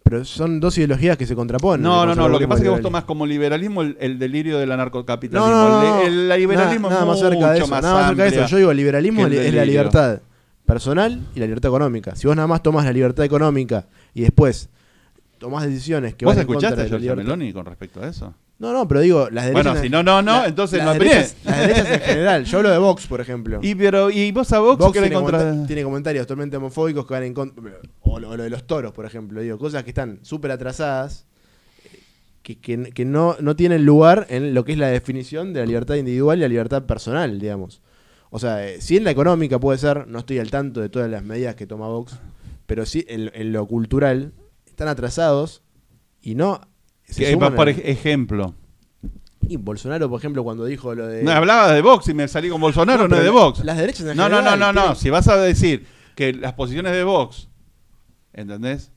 [0.09, 1.82] Pero son dos ideologías que se contraponen.
[1.82, 2.28] No, no, no.
[2.28, 5.51] Lo que pasa es que vos tomás como liberalismo el, el delirio del anarcocapitalismo.
[5.52, 7.66] No, el, el- liberalismo nada, nada es más cerca de mucho eso.
[7.68, 8.47] más Nada más cerca de eso.
[8.47, 10.20] Yo digo, el liberalismo el es la libertad
[10.64, 12.16] personal y la libertad económica.
[12.16, 14.70] Si vos nada más tomás la libertad económica y después
[15.39, 17.24] tomás decisiones que ¿Vos van en contra escuchaste a de la Giorgia.
[17.24, 18.35] Meloni con respecto a eso?
[18.59, 19.65] No, no, pero digo, las derechas.
[19.65, 22.44] Bueno, si no, no, no, entonces las no derechas, las derechas en general.
[22.44, 23.60] Yo hablo de Vox, por ejemplo.
[23.62, 25.39] Y, pero, ¿Y vos a Vox, Vox tiene, contra...?
[25.39, 27.62] comenta- tiene comentarios totalmente homofóbicos que van en contra.
[28.01, 29.40] O lo, de los toros, por ejemplo.
[29.40, 31.27] Digo, cosas que están súper atrasadas.
[31.85, 32.01] eh,
[32.43, 35.66] Que, que- que no, no tienen lugar en lo que es la definición de la
[35.66, 37.81] libertad individual y la libertad personal, digamos.
[38.31, 41.09] O sea, eh, si en la económica puede ser, no estoy al tanto de todas
[41.09, 42.19] las medidas que toma Vox,
[42.66, 44.32] pero sí en, en lo cultural
[44.78, 45.62] están atrasados
[46.22, 46.60] y no.
[47.05, 48.55] se suman por ejemplo.
[49.42, 51.24] y Bolsonaro, por ejemplo, cuando dijo lo de.
[51.24, 53.64] No, hablaba de Vox y me salí con Bolsonaro, no, pero es de Vox.
[53.64, 54.80] Las derechas en No, no, no, general no, no.
[54.82, 55.84] tienen- Si vas a decir
[56.14, 57.48] que las posiciones de Vox,
[58.32, 58.92] ¿entendés?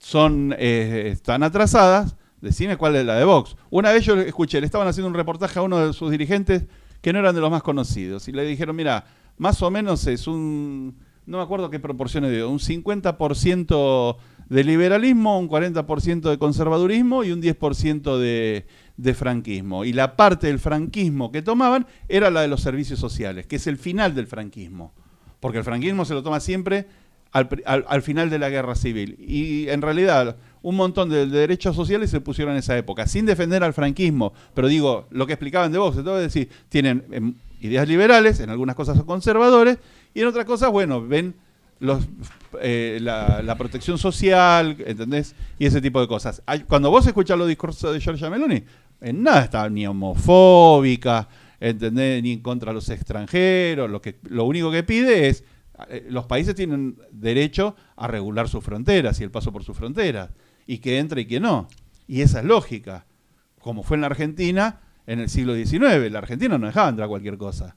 [0.00, 3.54] Son, eh, están atrasadas, Decime cuál es la de Vox.
[3.68, 6.64] Una vez yo escuché, le estaban haciendo un reportaje a uno de sus dirigentes
[7.02, 8.28] que no eran de los más conocidos.
[8.28, 9.04] Y le dijeron, mira,
[9.36, 10.96] más o menos es un,
[11.26, 14.16] no me acuerdo qué proporciones dio, un 50%
[14.50, 18.66] de liberalismo, un 40% de conservadurismo y un 10% de,
[18.98, 19.84] de franquismo.
[19.86, 23.66] Y la parte del franquismo que tomaban era la de los servicios sociales, que es
[23.66, 24.92] el final del franquismo.
[25.40, 26.86] Porque el franquismo se lo toma siempre
[27.32, 29.16] al, al- al final de la guerra civil.
[29.20, 33.24] Y en realidad un montón de, de derechos sociales se pusieron en esa época, sin
[33.26, 34.32] defender al franquismo.
[34.52, 38.74] Pero digo, lo que explicaban de vos, es decir, tienen em, ideas liberales, en algunas
[38.76, 39.78] cosas son conservadores,
[40.12, 41.34] y en otras cosas, bueno, ven
[41.78, 42.06] los,
[42.60, 45.34] eh, la, protección social, ¿entendés?
[45.58, 46.42] Y ese tipo de cosas.
[46.66, 48.62] Cuando vos escuchás los discursos de Giorgia Meloni,
[49.00, 51.28] en nada está ni homofóbica,
[51.58, 52.22] ¿entendés?
[52.22, 53.90] Ni en contra de los extranjeros.
[53.90, 55.44] Lo, que, lo único que pide es,
[55.88, 60.30] eh, los países tienen derecho a regular sus fronteras y el paso por sus fronteras,
[60.66, 61.68] y que entre y que no.
[62.06, 63.06] Y esa es lógica.
[63.60, 66.10] Como fue en la Argentina en el siglo XIX.
[66.10, 67.76] La Argentina no dejaba entrar cualquier cosa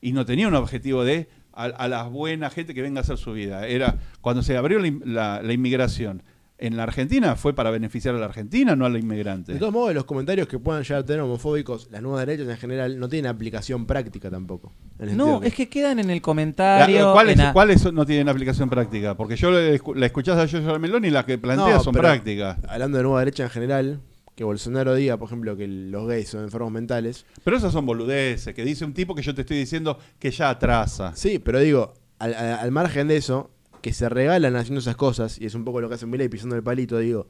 [0.00, 1.28] y no tenía un objetivo de
[1.62, 3.66] a, a la buena gente que venga a hacer su vida.
[3.66, 6.22] Era cuando se abrió la, la- la inmigración
[6.62, 9.54] en la Argentina fue para beneficiar a la Argentina, no a la inmigrante.
[9.54, 12.58] De todos modos, los comentarios que puedan llegar a tener homofóbicos, las nuevas derechas en
[12.58, 14.70] general, no tienen aplicación práctica tampoco.
[14.98, 17.12] El No, es que quedan en el comentario.
[17.14, 19.16] ¿Cuáles a- cuáles no tienen aplicación práctica?
[19.16, 22.58] Porque yo la escuchás a Giorgia Meloni y las que plantea No, son prácticas.
[22.68, 24.00] Hablando de nueva derecha en general,
[24.40, 27.26] que Bolsonaro diga, por ejemplo, que los gays son enfermos mentales.
[27.44, 30.48] Pero esas son boludeces, que dice un tipo que yo te estoy diciendo que ya
[30.48, 31.14] atrasa.
[31.14, 33.50] Sí, pero digo, al, al- al margen de eso,
[33.82, 36.56] que se regalan haciendo esas cosas, y es un poco lo que hace Milei pisando
[36.56, 37.26] el palito, digo,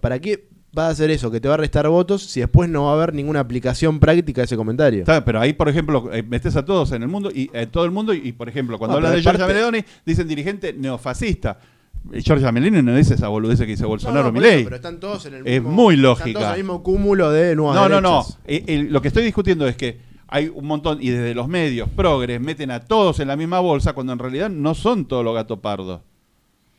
[0.00, 0.46] ¿para qué
[0.78, 1.28] va a hacer eso?
[1.32, 4.42] Que te va a restar votos si después no va a haber ninguna aplicación práctica
[4.42, 5.00] de ese comentario.
[5.00, 7.84] Está, pero ahí, por ejemplo, eh, metes a todos en el mundo y en todo
[7.84, 11.58] el mundo y, por ejemplo, cuando No, hablan de Giorgia Meloni, dicen dirigente neofascista.
[12.12, 14.56] Giorgia Meloni no dice esa boludez que dice No, Bolsonaro no, Milei.
[14.60, 16.32] eso, pero están todos en el Es mismo, muy Están lógica.
[16.38, 18.24] todos en el mismo cúmulo de nuevas No, no, no.
[18.46, 19.98] Eh, lo que estoy discutiendo es que
[20.28, 23.92] hay un montón, y desde los medios progres meten a todos en la misma bolsa
[23.92, 26.00] cuando en realidad no son todos los gatos pardos.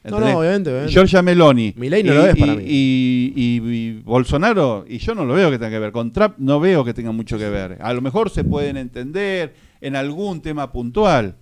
[0.04, 0.94] No, no, obviamente, obviamente.
[0.94, 1.74] Giorgia Meloni.
[1.78, 2.64] Milei no y, lo es para y- mí.
[2.68, 5.92] Y Bolsonaro, y yo no lo veo que tenga que ver.
[5.92, 7.78] Con Trump no veo que tenga mucho que ver.
[7.82, 11.36] A lo mejor se pueden entender en algún tema puntual.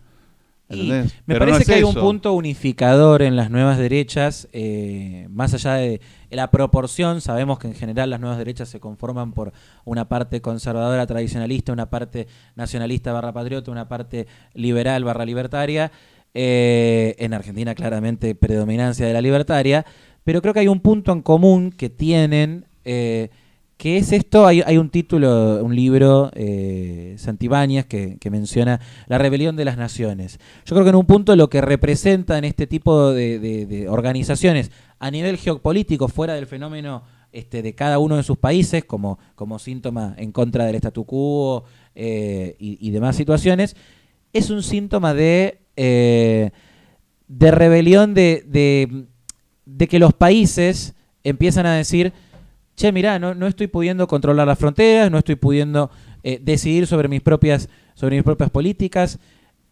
[0.78, 5.28] Me Pero parece no es que hay un punto unificador en las nuevas derechas, eh,
[5.30, 9.54] más allá de la proporción, sabemos que en general las nuevas derechas se conforman por
[9.86, 15.92] una parte conservadora tradicionalista, una parte nacionalista barra patriota, una parte liberal barra libertaria.
[16.36, 19.86] Eh, en Argentina claramente predominancia de la libertaria,
[20.24, 23.30] pero creo que hay un punto en común que tienen, eh,
[23.84, 29.66] que es esto, hay, un título, un libro, eh, Santibáñez, que, menciona la rebelión de
[29.66, 30.40] las naciones.
[30.64, 35.36] Yo creo que en un punto lo que representan este tipo de, organizaciones a nivel
[35.36, 37.04] geopolítico, fuera del fenómeno
[37.34, 41.66] este, de cada uno de sus países, como, como síntoma en contra del statu quo
[41.94, 43.76] eh, y, demás situaciones,
[44.32, 46.52] es un síntoma de, eh,
[47.28, 48.46] de rebelión de,
[49.66, 50.96] de que los países
[51.26, 52.14] empiezan a decir,
[52.76, 55.92] che, mirá, no, estoy pudiendo controlar las fronteras, no estoy pudiendo
[56.24, 59.20] eh, decidir sobre mis propias, sobre mis propias políticas.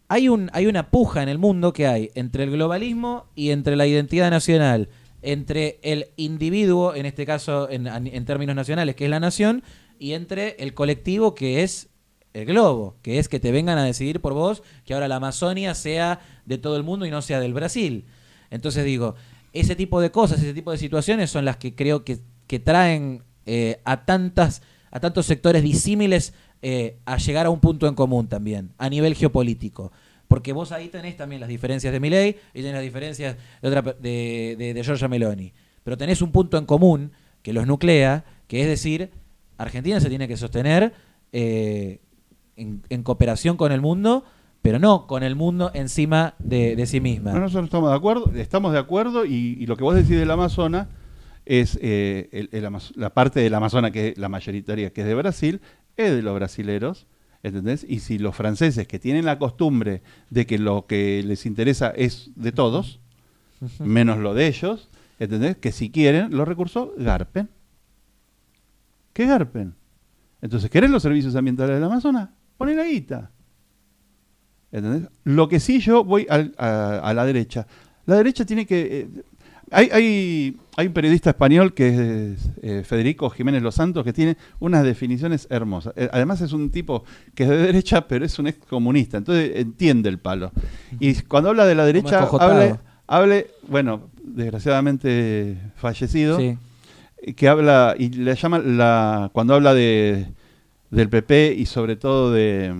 [0.08, 4.30] Hay una puja en el mundo que hay entre el globalismo y entre la identidad
[4.30, 4.90] nacional,
[5.22, 9.62] entre el individuo, en este caso en, en términos nacionales, que es la nación,
[9.98, 11.88] y entre el colectivo, que es
[12.34, 15.74] el globo, que es que te vengan a decidir por vos que ahora la Amazonia
[15.74, 18.06] sea de todo el mundo y no sea del Brasil.
[18.50, 19.14] Entonces digo,
[19.52, 22.18] ese tipo de cosas, ese tipo de situaciones son las que creo que,
[22.52, 24.60] que traen eh, a tantas
[24.90, 29.14] a tantos sectores disímiles eh, a llegar a un punto en común también, a nivel
[29.14, 29.90] geopolítico.
[30.28, 33.80] Porque vos ahí tenés también las diferencias de Milei y tenés las diferencias de, otra,
[33.80, 35.54] de, de, de Giorgia Meloni.
[35.82, 39.08] Pero tenés un punto en común que los nuclea, que es decir,
[39.56, 40.92] Argentina se tiene que sostener
[41.32, 42.02] eh,
[42.56, 44.26] en, cooperación con el mundo,
[44.60, 47.32] pero no con el mundo encima de, sí misma.
[47.32, 50.88] No, nosotros estamos de acuerdo, estamos de acuerdo y lo que vos decís del Amazonas
[51.46, 55.14] es eh, el- el la parte del Amazonas que es la mayoritaria que es de
[55.14, 55.60] Brasil,
[55.96, 57.06] es de los brasileros,
[57.42, 57.84] ¿entendés?
[57.88, 62.30] Y si los franceses que tienen la costumbre de que lo que les interesa es
[62.36, 63.00] de todos,
[63.80, 64.88] menos lo de ellos,
[65.18, 65.56] ¿entendés?
[65.56, 67.48] Que si quieren los recursos, garpen.
[69.12, 69.74] ¿Qué garpen?
[70.40, 72.30] Entonces, ¿querés los servicios ambientales del Amazonas?
[72.56, 73.30] Poné la guita.
[74.72, 75.08] ¿Entendés?
[75.24, 77.66] Lo que sí yo voy al- a, a la derecha.
[78.06, 79.00] La derecha tiene que...
[79.00, 79.22] eh,
[79.72, 81.88] hay, hay, hay un periodista español que
[82.34, 85.92] es eh, Federico Jiménez Los Santos que tiene unas definiciones hermosas.
[85.96, 87.04] Eh, además es un tipo
[87.34, 90.52] que es de derecha pero es un ex comunista, entonces entiende el palo.
[91.00, 92.76] Y cuando habla de la derecha, hable,
[93.06, 96.56] hable, bueno, desgraciadamente fallecido, Sí.
[97.34, 100.26] que habla y le llama la cuando habla de
[100.90, 102.74] del PP y sobre todo de,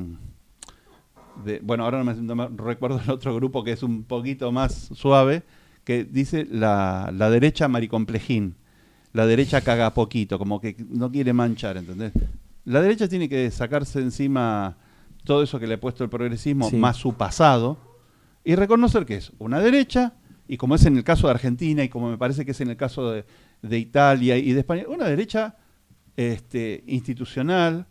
[1.44, 4.52] de- bueno ahora no me, no me recuerdo el otro grupo que es un poquito
[4.52, 5.42] más suave
[5.84, 8.54] que dice la, la derecha maricomplejín
[9.12, 12.12] la derecha caga poquito como que no quiere manchar ¿entendés?
[12.64, 14.76] la derecha tiene que sacarse encima
[15.24, 16.76] todo eso que le ha puesto el progresismo Sí.
[16.76, 17.78] más su pasado
[18.44, 20.14] y reconocer que es una derecha,
[20.48, 22.70] y como es en el caso de Argentina y como me parece que es en
[22.70, 23.24] el caso de,
[23.62, 25.56] de Italia y de España, una derecha
[26.16, 27.86] este, institucional.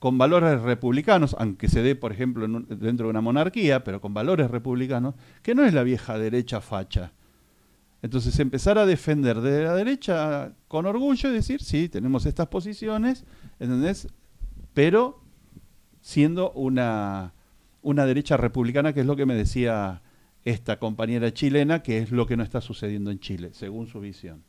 [0.00, 4.12] Con valores republicanos, aunque se dé, por ejemplo, un- dentro de una monarquía, pero con
[4.14, 7.12] valores republicanos, que no es la vieja derecha facha.
[8.02, 13.24] Entonces empezar a defender de la derecha con orgullo y decir, sí, tenemos estas posiciones,
[13.60, 14.08] ¿entendés?
[14.74, 15.20] Pero
[16.00, 17.34] siendo una,
[17.82, 20.00] una derecha republicana, que es lo que me decía
[20.44, 24.42] esta compañera chilena, que es lo que no está sucediendo en Chile, según su visión.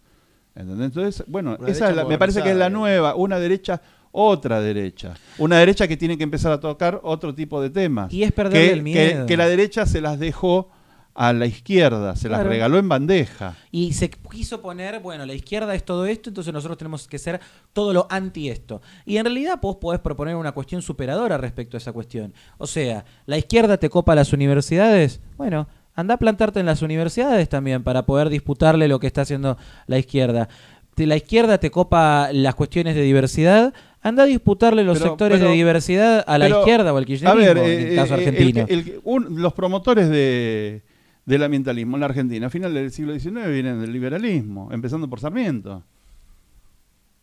[0.56, 0.86] ¿Entendés?
[0.88, 3.82] Entonces, bueno, Una esa es la- me parece que es la nueva, una derecha,
[4.12, 5.14] otra derecha.
[5.38, 8.12] Una derecha que tiene que empezar a tocar otro tipo de temas.
[8.14, 9.22] Y es perderle que, el miedo.
[9.22, 10.70] que- que la derecha se las dejó
[11.14, 13.56] a la izquierda, se las regaló en bandeja.
[13.70, 17.42] Y se quiso poner, bueno, la izquierda es todo esto, entonces nosotros tenemos que ser
[17.74, 18.82] todo lo anti esto.
[19.06, 22.34] Y en realidad vos podés proponer una cuestión superadora respecto a esa cuestión.
[22.58, 27.50] O sea, la izquierda te copa las universidades, bueno, anda a plantarte en las universidades
[27.50, 29.58] también para poder disputarle lo que está haciendo
[29.88, 30.48] la izquierda.
[30.96, 35.50] La izquierda te copa las cuestiones de diversidad, anda a disputarle los Pero- sectores pero-
[35.52, 38.16] de diversidad a la pero, izquierda o al A kirchnerismo ver, en eh, el caso
[38.16, 38.66] eh, argentino.
[38.68, 40.82] el un- los promotores de,
[41.26, 45.20] del ambientalismo en la Argentina a finales del siglo XIX vienen del liberalismo, empezando por
[45.20, 45.84] Sarmiento.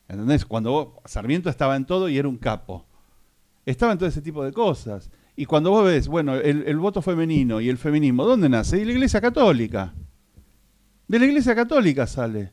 [0.08, 0.44] ¿Entendés?
[0.46, 2.84] Cuando vos- Sarmiento estaba en todo y era un capo.
[3.66, 5.10] Estaba en todo ese tipo de cosas.
[5.36, 8.78] Y cuando vos ves, bueno, el, el voto femenino y el feminismo, ¿dónde nace?
[8.78, 9.92] De la Iglesia Católica.
[11.06, 12.52] De la Iglesia Católica sale.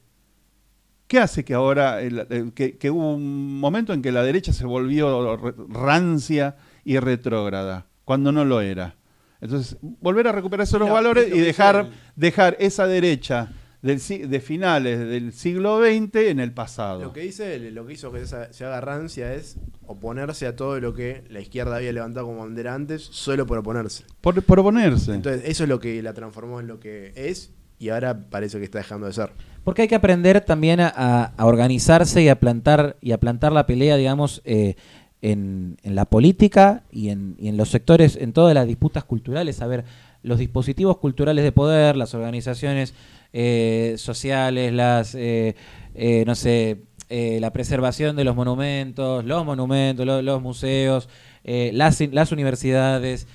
[1.07, 4.53] ¿Qué hace que ahora, el- el- que, que hubo un momento en que la derecha
[4.53, 5.37] se volvió
[5.69, 8.95] rancia y retrógrada, cuando no lo era?
[9.41, 13.49] Entonces, volver a recuperar esos valores es lo y dejar, dejar esa derecha
[13.83, 13.99] del,
[14.29, 17.03] de finales del siglo XX en el pasado.
[17.03, 20.95] Lo que dice lo que hizo que se haga rancia es oponerse a todo lo
[20.95, 24.05] que la izquierda había levantado como bandera antes, solo por oponerse.
[24.21, 25.13] Por, por oponerse.
[25.13, 28.63] Entonces, eso es lo que la transformó en lo que es y ahora parece que
[28.63, 29.29] está dejando de ser.
[29.65, 33.97] Porque hay que aprender también a, organizarse y a plantar y a plantar la pelea,
[33.97, 34.75] digamos, eh,
[35.23, 39.63] en, la política y en, los sectores, en todas las disputas culturales.
[39.63, 39.83] A ver,
[40.21, 42.93] los dispositivos culturales de poder, las organizaciones
[43.33, 45.55] eh, sociales, las, eh,
[45.95, 51.09] eh, no sé, la preservación de los monumentos, los monumentos, lo- los museos,
[51.43, 53.27] las, universidades,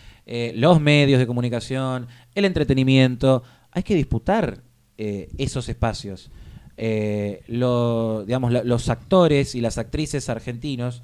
[0.54, 3.42] los medios de comunicación, el entretenimiento.
[3.72, 4.62] Hay que disputar
[5.02, 6.30] eh, esos espacios.
[6.76, 11.02] Eh, digamos, los actores y las actrices argentinos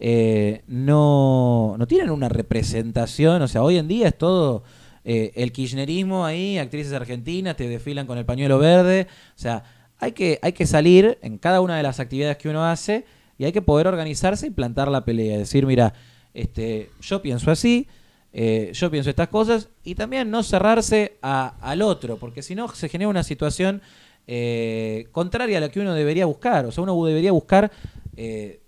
[0.00, 4.64] eh, no, no tienen una representación, o sea, hoy en día es todo
[5.04, 9.64] eh, el kirchnerismo ahí, actrices argentinas, te desfilan con el pañuelo verde, o sea,
[9.98, 13.06] hay que, hay que salir en cada una de las actividades que uno hace
[13.38, 15.94] y hay que poder organizarse y plantar la pelea, decir, mira,
[16.34, 17.88] este, yo pienso así,
[18.32, 22.88] eh, yo pienso estas cosas y también no cerrarse al otro, porque si no se
[22.88, 23.82] genera una situación
[24.30, 26.66] eh, contraria a la que uno debería buscar.
[26.66, 27.72] O sea, uno debería buscar
[28.16, 28.60] eh,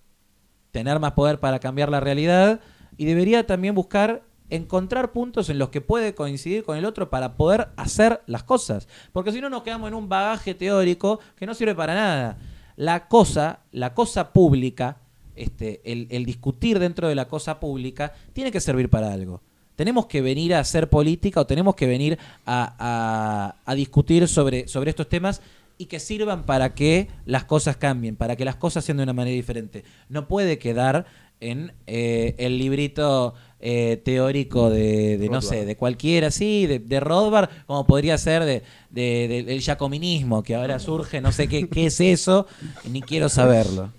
[0.70, 2.60] tener más poder para cambiar la realidad
[2.96, 7.36] y debería también buscar encontrar puntos en los que puede coincidir con el otro para
[7.36, 8.88] poder hacer las cosas.
[9.12, 12.38] Porque si no nos quedamos en un bagaje teórico que no sirve para nada.
[12.76, 14.96] La cosa, la cosa pública,
[15.36, 19.42] este, el discutir dentro de la cosa pública, tiene que servir para algo.
[19.80, 24.68] Tenemos que venir a hacer política o tenemos que venir a, a- a discutir sobre,
[24.68, 25.40] sobre estos temas
[25.78, 29.14] y que sirvan para que las cosas cambien, para que las cosas sean de una
[29.14, 29.82] manera diferente.
[30.10, 31.06] No puede quedar
[31.40, 35.44] en eh, el librito eh, teórico de, de, no Rothbard.
[35.60, 40.42] sé, de cualquiera, sí, de, de Rothbard, como podría ser de, de- de- del jacominismo,
[40.42, 42.46] que ahora surge, no sé qué, qué es eso,
[42.90, 43.90] ni quiero saberlo.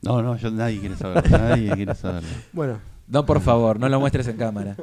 [0.00, 1.36] No, no, yo, nadie quiere saberlo.
[1.38, 2.28] nadie quiere saberlo.
[2.54, 4.74] Bueno, No, por favor, no lo muestres en cámara.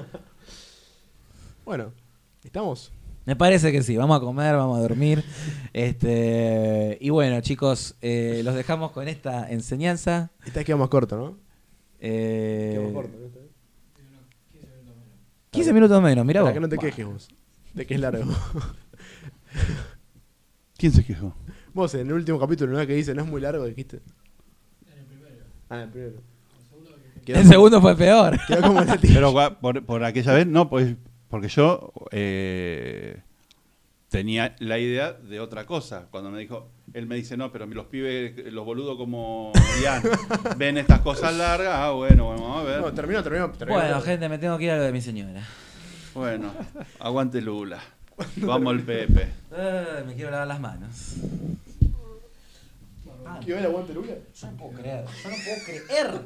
[1.66, 1.92] Bueno,
[2.44, 2.92] ¿estamos?
[3.26, 5.24] Me parece que sí, vamos a comer, vamos a dormir.
[5.74, 10.32] Este, y bueno, chicos, eh, los dejamos con esta enseñanza.
[10.46, 11.38] Esta vez quedó más corto, ¿no?
[12.00, 13.18] Eh, Quedó más corto.
[13.18, 13.36] ¿no?
[15.52, 16.54] 15 minutos menos, mirá Para vos.
[16.54, 17.28] que no te quejes vos.
[17.74, 18.26] De que es largo.
[20.78, 21.34] ¿Quién se quejó?
[21.74, 22.86] vos en el último capítulo, ¿no?
[22.86, 24.02] Que dice, no es muy largo, dijiste.
[25.70, 26.22] Ah, en el primero.
[27.26, 28.40] Quedó, El segundo fue peor.
[28.48, 28.82] quedó como.
[29.02, 30.96] Pero por, por aquella vez, no, pues
[31.30, 33.22] porque yo eh,
[34.10, 36.08] tenía la idea de otra cosa.
[36.12, 39.52] Cuando me dijo, él me dice, no, pero los pibes, los boludos como
[39.84, 40.04] Ian,
[40.58, 41.74] ven estas cosas largas.
[41.74, 42.82] Ah, bueno, vamos a ver.
[42.82, 43.52] No, terminó, terminó.
[43.52, 43.80] terminó.
[43.80, 45.44] Bueno, gente, me tengo que ir a lo de mi señora.
[46.14, 46.54] Bueno,
[47.00, 47.82] aguante Lula.
[48.38, 49.28] Vamos el Pepe.
[50.08, 51.16] Me quiero lavar las manos.
[53.46, 54.14] ¿Qué va el aguante Lula?
[54.34, 56.26] Yo no puedo creer, yo no puedo creer